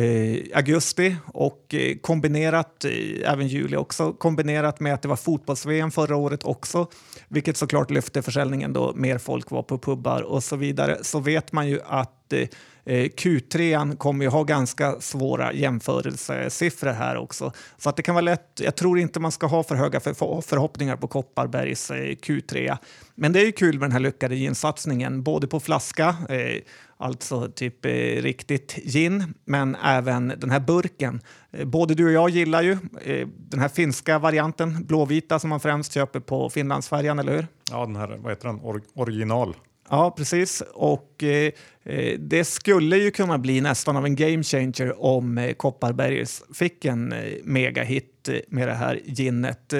eh, 0.00 0.42
augusti. 0.54 1.16
Och 1.26 1.74
eh, 1.74 1.96
kombinerat, 1.96 2.84
eh, 2.84 3.32
även 3.32 3.48
juli 3.48 3.76
också, 3.76 4.12
kombinerat 4.12 4.80
med 4.80 4.94
att 4.94 5.02
det 5.02 5.08
var 5.08 5.16
fotbolls-VM 5.16 5.90
förra 5.90 6.16
året 6.16 6.44
också, 6.44 6.86
vilket 7.28 7.56
såklart 7.56 7.90
lyfte 7.90 8.22
försäljningen 8.22 8.72
då 8.72 8.92
mer 8.94 9.18
folk 9.18 9.50
var 9.50 9.62
på 9.62 9.78
pubbar 9.78 10.22
och 10.22 10.44
så 10.44 10.56
vidare, 10.56 10.98
så 11.02 11.20
vet 11.20 11.52
man 11.52 11.68
ju 11.68 11.80
att 11.86 12.12
Eh, 12.32 12.48
Eh, 12.86 13.04
Q3 13.04 13.96
kommer 13.96 14.24
ju 14.24 14.30
ha 14.30 14.44
ganska 14.44 15.00
svåra 15.00 15.52
jämförelsesiffror 15.52 16.92
här 16.92 17.16
också. 17.16 17.52
Så 17.76 17.88
att 17.88 17.96
det 17.96 18.02
kan 18.02 18.14
vara 18.14 18.22
lätt. 18.22 18.60
Jag 18.62 18.76
tror 18.76 18.98
inte 18.98 19.20
man 19.20 19.32
ska 19.32 19.46
ha 19.46 19.62
för 19.62 19.74
höga 19.74 20.00
förhoppningar 20.00 20.96
på 20.96 21.08
Kopparbergs 21.08 21.90
eh, 21.90 21.96
Q3. 21.96 22.76
Men 23.14 23.32
det 23.32 23.40
är 23.40 23.44
ju 23.46 23.52
kul 23.52 23.78
med 23.78 23.82
den 23.82 23.92
här 23.92 24.00
lyckade 24.00 24.36
ginsatsningen, 24.36 25.22
både 25.22 25.46
på 25.46 25.60
flaska, 25.60 26.16
eh, 26.28 26.62
alltså 26.96 27.48
typ 27.48 27.84
eh, 27.84 27.90
riktigt 28.22 28.76
gin, 28.84 29.34
men 29.44 29.76
även 29.84 30.32
den 30.38 30.50
här 30.50 30.60
burken. 30.60 31.20
Både 31.64 31.94
du 31.94 32.06
och 32.06 32.12
jag 32.12 32.30
gillar 32.30 32.62
ju 32.62 32.78
den 33.26 33.60
här 33.60 33.68
finska 33.68 34.18
varianten, 34.18 34.84
blåvita, 34.84 35.38
som 35.38 35.50
man 35.50 35.60
främst 35.60 35.92
köper 35.92 36.20
på 36.20 36.50
Finlandsfärjan, 36.50 37.18
eller 37.18 37.32
hur? 37.32 37.46
Ja, 37.70 37.86
den 37.86 37.96
här, 37.96 38.18
vad 38.20 38.32
heter 38.32 38.48
den, 38.48 38.60
Or 38.60 38.82
original. 38.94 39.54
Ja, 39.90 40.14
precis. 40.16 40.62
Och 40.74 41.22
eh, 41.22 41.52
eh, 41.84 42.18
det 42.18 42.44
skulle 42.44 42.96
ju 42.96 43.10
kunna 43.10 43.38
bli 43.38 43.60
nästan 43.60 43.96
av 43.96 44.06
en 44.06 44.16
game 44.16 44.42
changer 44.42 45.02
om 45.02 45.38
eh, 45.38 45.52
Kopparbergs 45.52 46.42
fick 46.54 46.84
en 46.84 47.12
eh, 47.12 47.32
megahit 47.44 48.28
eh, 48.28 48.38
med 48.48 48.68
det 48.68 48.74
här 48.74 49.00
ginnet. 49.04 49.74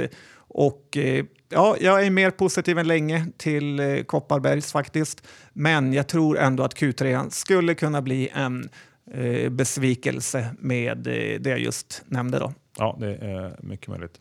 Och 0.48 0.96
eh, 0.96 1.24
ja, 1.48 1.76
jag 1.80 2.06
är 2.06 2.10
mer 2.10 2.30
positiv 2.30 2.78
än 2.78 2.88
länge 2.88 3.26
till 3.36 3.80
eh, 3.80 4.02
Kopparbergs 4.02 4.72
faktiskt. 4.72 5.26
Men 5.52 5.92
jag 5.92 6.06
tror 6.06 6.38
ändå 6.38 6.62
att 6.62 6.76
Q3 6.76 7.30
skulle 7.30 7.74
kunna 7.74 8.02
bli 8.02 8.28
en 8.34 8.68
eh, 9.12 9.50
besvikelse 9.50 10.48
med 10.58 11.06
eh, 11.06 11.40
det 11.40 11.50
jag 11.50 11.58
just 11.58 12.02
nämnde. 12.06 12.38
Då. 12.38 12.52
Ja, 12.78 12.96
det 13.00 13.14
är 13.14 13.56
mycket 13.60 13.88
möjligt. 13.88 14.18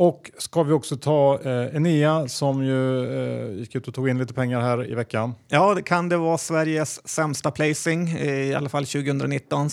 Och 0.00 0.30
ska 0.38 0.62
vi 0.62 0.72
också 0.72 0.96
ta 0.96 1.40
eh, 1.44 1.76
Enea 1.76 2.28
som 2.28 2.64
ju 2.64 3.04
eh, 3.04 3.58
gick 3.58 3.74
ut 3.74 3.88
och 3.88 3.94
tog 3.94 4.08
in 4.08 4.18
lite 4.18 4.34
pengar 4.34 4.60
här 4.60 4.90
i 4.90 4.94
veckan. 4.94 5.34
Ja, 5.48 5.74
det 5.74 5.82
kan 5.82 6.08
det 6.08 6.16
vara 6.16 6.38
Sveriges 6.38 7.08
sämsta 7.08 7.50
placing, 7.50 8.08
eh, 8.08 8.50
i 8.50 8.54
alla 8.54 8.68
fall 8.68 8.86
2019. 8.86 9.68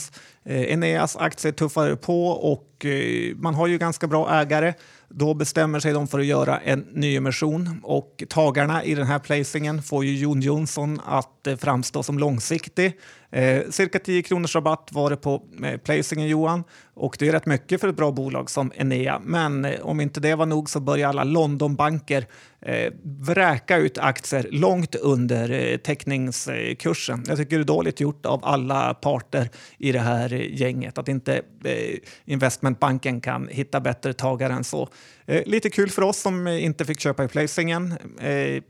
Eh, 0.46 0.74
Eneas 0.74 1.18
aktie 1.18 1.52
tuffar 1.52 1.96
på 1.96 2.28
och 2.28 2.86
eh, 2.86 3.36
man 3.36 3.56
har 3.56 3.68
ju 3.68 3.78
ganska 3.78 4.08
bra 4.08 4.42
ägare. 4.42 4.74
Då 5.10 5.34
bestämmer 5.34 5.80
sig 5.80 5.94
de 5.94 6.08
för 6.08 6.20
att 6.20 6.26
göra 6.26 6.60
en 6.60 6.80
nyemission 6.80 7.80
och 7.84 8.24
tagarna 8.30 8.84
i 8.84 8.96
den 8.96 9.06
här 9.06 9.20
placingen 9.20 9.84
får 9.84 10.06
ju 10.06 10.16
Jon 10.16 10.42
Jonsson 10.42 11.02
att 11.06 11.48
eh, 11.48 11.56
framstå 11.56 12.04
som 12.04 12.20
långsiktig. 12.20 13.00
Eh, 13.32 13.62
cirka 13.70 14.00
10 14.00 14.24
kronors 14.24 14.56
rabatt 14.56 14.90
var 14.92 15.10
det 15.10 15.18
på 15.18 15.44
eh, 15.64 15.78
placingen 15.78 16.28
Johan 16.28 16.64
och 16.94 17.16
det 17.20 17.28
är 17.28 17.32
rätt 17.32 17.46
mycket 17.46 17.82
för 17.82 17.88
ett 17.88 17.96
bra 17.96 18.12
bolag 18.12 18.50
som 18.50 18.72
Enea. 18.76 19.22
Men 19.24 19.66
eh, 19.66 19.80
om 19.82 20.02
inte 20.02 20.20
det 20.20 20.36
var 20.36 20.46
nog 20.46 20.70
så 20.70 20.80
börjar 20.80 21.10
alla 21.10 21.24
Londonbanker 21.24 22.26
eh, 22.66 22.94
vräka 23.04 23.78
ut 23.78 23.98
aktier 23.98 24.48
långt 24.52 24.96
under 24.96 25.52
eh, 25.52 25.78
teckningskursen. 25.78 27.24
Jag 27.28 27.38
tycker 27.38 27.58
det 27.58 27.64
är 27.64 27.66
dåligt 27.66 28.00
gjort 28.00 28.26
av 28.26 28.46
alla 28.46 28.94
parter 28.94 29.50
i 29.78 29.92
det 29.92 30.00
här 30.00 30.30
gänget 30.30 30.98
att 30.98 31.08
inte 31.08 31.42
eh, 31.64 31.98
investmentbanken 32.26 33.22
kan 33.22 33.48
hitta 33.48 33.80
bättre 33.80 34.14
tagare 34.14 34.54
än 34.54 34.64
så. 34.64 34.90
Eh, 35.26 35.44
lite 35.46 35.70
kul 35.70 35.90
för 35.90 36.02
oss 36.02 36.22
som 36.22 36.48
inte 36.48 36.86
fick 36.86 37.00
köpa 37.00 37.24
i 37.24 37.28
placingen 37.28 37.92
eh, 38.20 38.64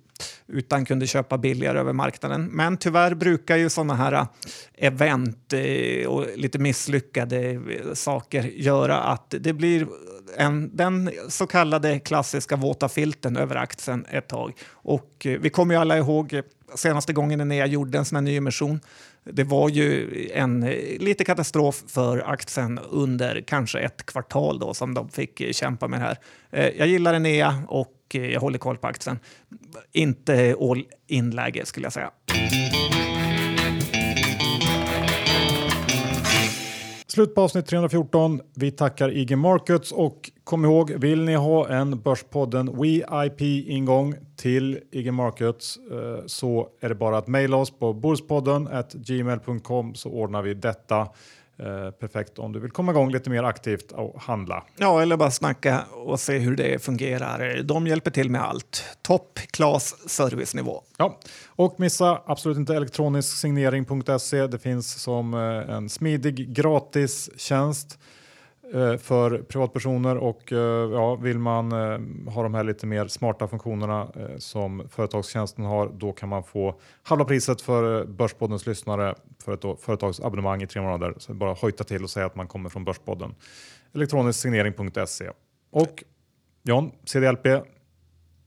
utan 0.47 0.85
kunde 0.85 1.07
köpa 1.07 1.37
billigare 1.37 1.79
över 1.79 1.93
marknaden. 1.93 2.45
Men 2.45 2.77
tyvärr 2.77 3.15
brukar 3.15 3.57
ju 3.57 3.69
sådana 3.69 3.95
här 3.95 4.13
äh, 4.13 4.27
event 4.75 5.53
eh, 5.53 6.07
och 6.07 6.25
lite 6.35 6.59
misslyckade 6.59 7.49
eh, 7.49 7.93
saker 7.93 8.43
göra 8.43 8.97
att 8.99 9.33
det 9.39 9.53
blir 9.53 9.87
en, 10.37 10.77
den 10.77 11.11
så 11.29 11.47
kallade 11.47 11.99
klassiska 11.99 12.55
våta 12.55 12.89
filten 12.89 13.37
över 13.37 13.55
aktien 13.55 14.05
ett 14.11 14.27
tag. 14.27 14.53
Och 14.71 15.25
eh, 15.25 15.39
vi 15.39 15.49
kommer 15.49 15.75
ju 15.75 15.81
alla 15.81 15.97
ihåg 15.97 16.41
senaste 16.75 17.13
gången 17.13 17.47
när 17.47 17.55
jag 17.55 17.67
gjorde 17.67 17.97
en 17.97 18.05
sån 18.05 18.15
här 18.15 18.23
nyemission 18.23 18.79
det 19.31 19.43
var 19.43 19.69
ju 19.69 20.09
en 20.33 20.61
lite 20.99 21.23
katastrof 21.23 21.83
för 21.87 22.29
aktien 22.29 22.79
under 22.89 23.41
kanske 23.47 23.79
ett 23.79 24.05
kvartal 24.05 24.59
då 24.59 24.73
som 24.73 24.93
de 24.93 25.09
fick 25.09 25.55
kämpa 25.55 25.87
med 25.87 25.99
det 25.99 26.03
här. 26.03 26.17
Jag 26.77 26.87
gillar 26.87 27.13
Enea 27.13 27.63
och 27.67 27.94
Eh, 28.13 28.31
jag 28.31 28.41
håller 28.41 28.57
koll 28.57 28.77
på 28.77 28.87
aktien. 28.87 29.19
Inte 29.91 30.55
all 30.59 30.83
in-läge 31.07 31.65
skulle 31.65 31.85
jag 31.85 31.93
säga. 31.93 32.11
Slut 37.15 37.35
på 37.35 37.41
avsnitt 37.41 37.65
314. 37.65 38.41
Vi 38.55 38.71
tackar 38.71 39.17
IG 39.17 39.37
Markets 39.37 39.91
och 39.91 40.31
kom 40.43 40.65
ihåg, 40.65 40.91
vill 40.91 41.21
ni 41.21 41.35
ha 41.35 41.69
en 41.69 42.01
Börspodden 42.01 42.81
WIP-ingång 42.81 44.15
till 44.37 44.79
IG 44.91 45.13
Markets 45.13 45.77
eh, 45.91 46.25
så 46.25 46.67
är 46.81 46.89
det 46.89 46.95
bara 46.95 47.17
att 47.17 47.27
mejla 47.27 47.57
oss 47.57 47.71
på 47.79 47.93
borspodden 47.93 48.69
gmail.com 48.93 49.95
så 49.95 50.09
ordnar 50.09 50.41
vi 50.41 50.53
detta. 50.53 51.07
Eh, 51.59 51.91
perfekt 51.91 52.39
om 52.39 52.51
du 52.51 52.59
vill 52.59 52.71
komma 52.71 52.91
igång 52.91 53.11
lite 53.11 53.29
mer 53.29 53.43
aktivt 53.43 53.91
och 53.91 54.21
handla. 54.21 54.63
Ja, 54.77 55.01
eller 55.01 55.17
bara 55.17 55.31
snacka 55.31 55.81
och 55.91 56.19
se 56.19 56.37
hur 56.37 56.55
det 56.55 56.83
fungerar. 56.83 57.61
De 57.63 57.87
hjälper 57.87 58.11
till 58.11 58.29
med 58.29 58.41
allt. 58.41 58.83
Topp 59.01 59.39
class 59.51 59.95
servicenivå. 60.09 60.81
Ja, 60.97 61.19
och 61.47 61.79
missa 61.79 62.21
absolut 62.25 62.57
inte 62.57 62.75
elektronisk 62.75 63.37
signering.se. 63.37 64.47
Det 64.47 64.59
finns 64.59 65.01
som 65.01 65.33
eh, 65.33 65.75
en 65.75 65.89
smidig 65.89 66.53
gratis 66.53 67.29
tjänst. 67.37 67.99
eh, 67.99 67.99
Eh, 68.73 68.97
för 68.97 69.37
privatpersoner 69.37 70.17
och 70.17 70.51
eh, 70.51 70.91
ja, 70.91 71.15
vill 71.15 71.39
man 71.39 71.71
eh, 71.71 72.33
ha 72.33 72.43
de 72.43 72.53
här 72.53 72.63
lite 72.63 72.85
mer 72.87 73.07
smarta 73.07 73.47
funktionerna 73.47 74.11
som 74.37 74.87
företagstjänsten 74.89 75.65
har, 75.65 75.89
då 75.93 76.11
kan 76.11 76.29
man 76.29 76.43
få 76.43 76.79
halva 77.03 77.25
priset 77.25 77.61
för 77.61 78.05
Börspoddens 78.05 78.65
lyssnare 78.65 79.15
för 79.43 79.53
ett 79.53 79.81
företagsabonnemang 79.81 80.63
i 80.63 80.67
tre 80.67 80.81
månader. 80.81 81.13
Så 81.17 81.33
bara 81.33 81.53
hojta 81.53 81.83
till 81.83 82.03
och 82.03 82.09
säga 82.09 82.25
att 82.25 82.35
man 82.35 82.47
kommer 82.47 82.69
från 82.69 82.83
Börspodden. 82.83 83.35
Elektronisk 83.93 84.47
Och 85.71 86.03
John, 86.63 86.91
CDLP, 87.03 87.47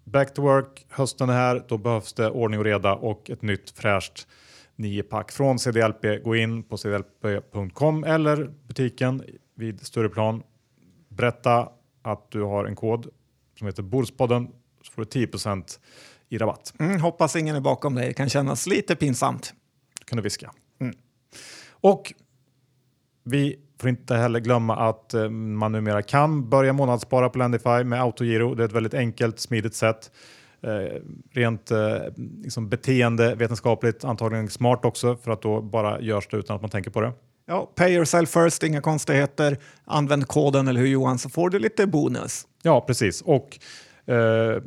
back 0.04 0.34
to 0.34 0.42
work, 0.42 0.86
hösten 0.88 1.28
är 1.28 1.34
här, 1.34 1.64
då 1.68 1.78
behövs 1.78 2.12
det 2.12 2.30
ordning 2.30 2.60
och 2.60 2.64
reda 2.64 2.94
och 2.94 3.30
ett 3.30 3.42
nytt 3.42 3.70
fräscht 3.70 4.26
9-pack 4.76 5.32
från 5.32 5.58
CDLP. 5.58 6.24
Gå 6.24 6.36
in 6.36 6.62
på 6.62 6.76
cdlp.com 6.76 8.04
eller 8.04 8.50
butiken 8.66 9.22
vid 9.58 9.86
Stureplan. 9.86 10.42
Berätta 11.08 11.68
att 12.02 12.30
du 12.30 12.42
har 12.42 12.64
en 12.64 12.76
kod 12.76 13.06
som 13.58 13.66
heter 13.66 13.82
Bordspodden 13.82 14.48
så 14.82 14.92
får 14.92 15.02
du 15.02 15.06
10 15.06 15.28
i 16.28 16.38
rabatt. 16.38 16.74
Mm, 16.78 17.00
hoppas 17.00 17.36
ingen 17.36 17.56
är 17.56 17.60
bakom 17.60 17.94
dig, 17.94 18.08
det 18.08 18.14
kan 18.14 18.28
kännas 18.28 18.66
lite 18.66 18.96
pinsamt. 18.96 19.54
kan 20.04 20.16
du 20.16 20.22
viska. 20.22 20.52
Mm. 20.80 20.96
Och 21.70 22.14
vi 23.24 23.56
får 23.80 23.90
inte 23.90 24.14
heller 24.14 24.40
glömma 24.40 24.76
att 24.76 25.14
eh, 25.14 25.28
man 25.30 25.72
numera 25.72 26.02
kan 26.02 26.48
börja 26.48 26.72
månadsspara 26.72 27.28
på 27.28 27.38
Lendify 27.38 27.84
med 27.84 28.02
autogiro. 28.02 28.54
Det 28.54 28.62
är 28.62 28.64
ett 28.64 28.72
väldigt 28.72 28.94
enkelt, 28.94 29.38
smidigt 29.38 29.74
sätt. 29.74 30.10
Eh, 30.60 31.00
rent 31.30 31.70
eh, 31.70 31.96
liksom 32.16 32.68
beteendevetenskapligt 32.68 34.04
antagligen 34.04 34.48
smart 34.48 34.84
också 34.84 35.16
för 35.16 35.30
att 35.30 35.42
då 35.42 35.62
bara 35.62 36.00
görs 36.00 36.28
det 36.28 36.36
utan 36.36 36.56
att 36.56 36.62
man 36.62 36.70
tänker 36.70 36.90
på 36.90 37.00
det. 37.00 37.12
Ja, 37.50 37.72
pay 37.74 37.94
yourself 37.94 38.30
first, 38.30 38.62
inga 38.62 38.80
konstigheter. 38.80 39.56
Använd 39.84 40.26
koden 40.26 40.68
eller 40.68 40.80
hur 40.80 40.86
Johan 40.86 41.18
så 41.18 41.28
får 41.28 41.50
du 41.50 41.58
lite 41.58 41.86
bonus. 41.86 42.46
Ja, 42.62 42.80
precis. 42.80 43.22
Och 43.22 43.58
eh, 44.12 44.62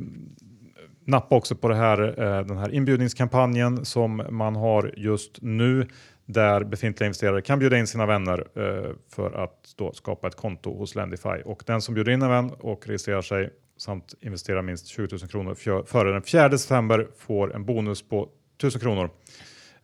nappa 1.05 1.35
också 1.35 1.55
på 1.55 1.67
det 1.67 1.75
här, 1.75 2.19
eh, 2.21 2.45
den 2.45 2.57
här 2.57 2.73
inbjudningskampanjen 2.73 3.85
som 3.85 4.23
man 4.29 4.55
har 4.55 4.93
just 4.97 5.37
nu 5.41 5.87
där 6.25 6.63
befintliga 6.63 7.07
investerare 7.07 7.41
kan 7.41 7.59
bjuda 7.59 7.77
in 7.77 7.87
sina 7.87 8.05
vänner 8.05 8.47
eh, 8.55 8.91
för 9.15 9.43
att 9.43 9.73
då 9.75 9.93
skapa 9.93 10.27
ett 10.27 10.35
konto 10.35 10.77
hos 10.77 10.95
Lendify. 10.95 11.41
Och 11.45 11.63
den 11.65 11.81
som 11.81 11.93
bjuder 11.93 12.11
in 12.11 12.21
en 12.21 12.29
vän 12.29 12.51
och 12.59 12.87
registrerar 12.87 13.21
sig 13.21 13.49
samt 13.77 14.13
investerar 14.21 14.61
minst 14.61 14.87
20 14.87 15.07
000 15.11 15.29
kronor 15.29 15.83
före 15.85 16.11
den 16.11 16.23
4 16.23 16.57
september 16.57 17.07
får 17.17 17.55
en 17.55 17.65
bonus 17.65 18.09
på 18.09 18.29
1000 18.57 18.81
kronor 18.81 19.09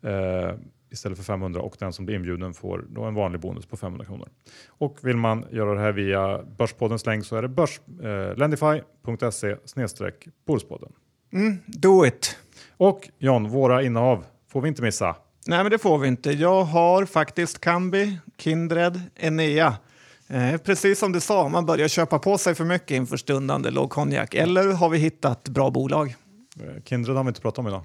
eh, 0.04 0.52
istället 0.98 1.18
för 1.18 1.26
500 1.26 1.62
och 1.62 1.76
den 1.80 1.94
som 1.94 2.06
blir 2.06 2.16
inbjuden 2.16 2.54
får 2.54 2.86
då 2.90 3.04
en 3.04 3.14
vanlig 3.14 3.42
bonus 3.42 3.66
på 3.66 3.78
500 3.78 4.06
kronor. 4.06 4.30
Och 4.68 4.98
vill 5.02 5.18
man 5.18 5.46
göra 5.52 5.74
det 5.74 5.80
här 5.80 5.92
via 5.92 6.44
Börspoddens 6.58 7.06
länk 7.06 7.26
så 7.26 7.36
är 7.36 7.42
det 7.42 7.48
börs, 7.48 7.80
eh, 7.88 8.36
Börspodden. 10.48 10.92
Mm, 11.34 11.58
do 11.66 12.06
it! 12.06 12.38
Och 12.78 13.10
John, 13.18 13.50
våra 13.50 13.84
innehav 13.84 14.26
får 14.48 14.62
vi 14.62 14.68
inte 14.68 14.82
missa. 14.82 15.16
Nej, 15.48 15.64
men 15.64 15.72
det 15.72 15.78
får 15.78 15.98
vi 15.98 16.08
inte. 16.08 16.32
Jag 16.32 16.64
har 16.64 17.06
faktiskt 17.06 17.62
Kambi, 17.62 18.20
Kindred, 18.38 19.02
Enea. 19.16 19.76
Eh, 20.28 20.58
precis 20.58 21.00
som 21.00 21.12
du 21.12 21.20
sa, 21.20 21.50
man 21.50 21.66
börjar 21.66 21.88
köpa 21.88 22.20
på 22.20 22.38
sig 22.38 22.56
för 22.56 22.66
mycket 22.66 22.92
inför 22.92 23.18
stundande 23.18 23.70
lågkonjak. 23.70 24.34
Eller 24.34 24.74
har 24.74 24.90
vi 24.90 24.98
hittat 24.98 25.50
bra 25.50 25.70
bolag? 25.70 26.16
Eh, 26.60 26.84
Kindred 26.84 27.18
har 27.18 27.24
vi 27.24 27.28
inte 27.28 27.42
pratat 27.42 27.60
om 27.60 27.68
idag. 27.68 27.84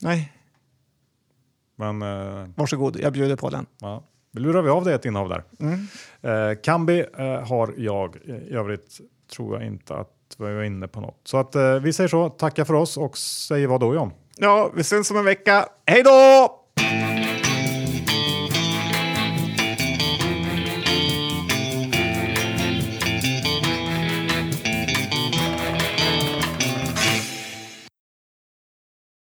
Nej. 0.00 0.32
Men, 1.82 2.02
eh, 2.02 2.48
Varsågod, 2.54 3.00
jag 3.00 3.12
bjuder 3.12 3.36
på 3.36 3.50
den. 3.50 3.66
Ja. 3.80 4.02
Lurar 4.32 4.62
vi 4.62 4.70
av 4.70 4.84
dig 4.84 4.94
ett 4.94 5.04
innehav 5.04 5.28
där. 5.28 5.44
Mm. 5.60 5.86
Eh, 6.22 6.58
Kambi 6.62 7.04
eh, 7.18 7.48
har 7.48 7.74
jag. 7.76 8.16
I 8.16 8.54
övrigt 8.54 9.00
tror 9.34 9.56
jag 9.56 9.66
inte 9.66 9.94
att 9.94 10.08
vi 10.38 10.44
var 10.54 10.62
inne 10.62 10.88
på 10.88 11.00
något. 11.00 11.20
Så 11.24 11.36
att 11.36 11.54
eh, 11.54 11.74
vi 11.74 11.92
säger 11.92 12.08
så, 12.08 12.28
tackar 12.28 12.64
för 12.64 12.74
oss 12.74 12.96
och 12.96 13.18
säger 13.18 13.66
vad 13.66 13.80
då 13.80 13.94
John? 13.94 14.10
Ja, 14.36 14.70
vi 14.74 14.84
syns 14.84 15.10
om 15.10 15.16
en 15.16 15.24
vecka. 15.24 15.68
Hej 15.86 16.02
då! 16.02 16.58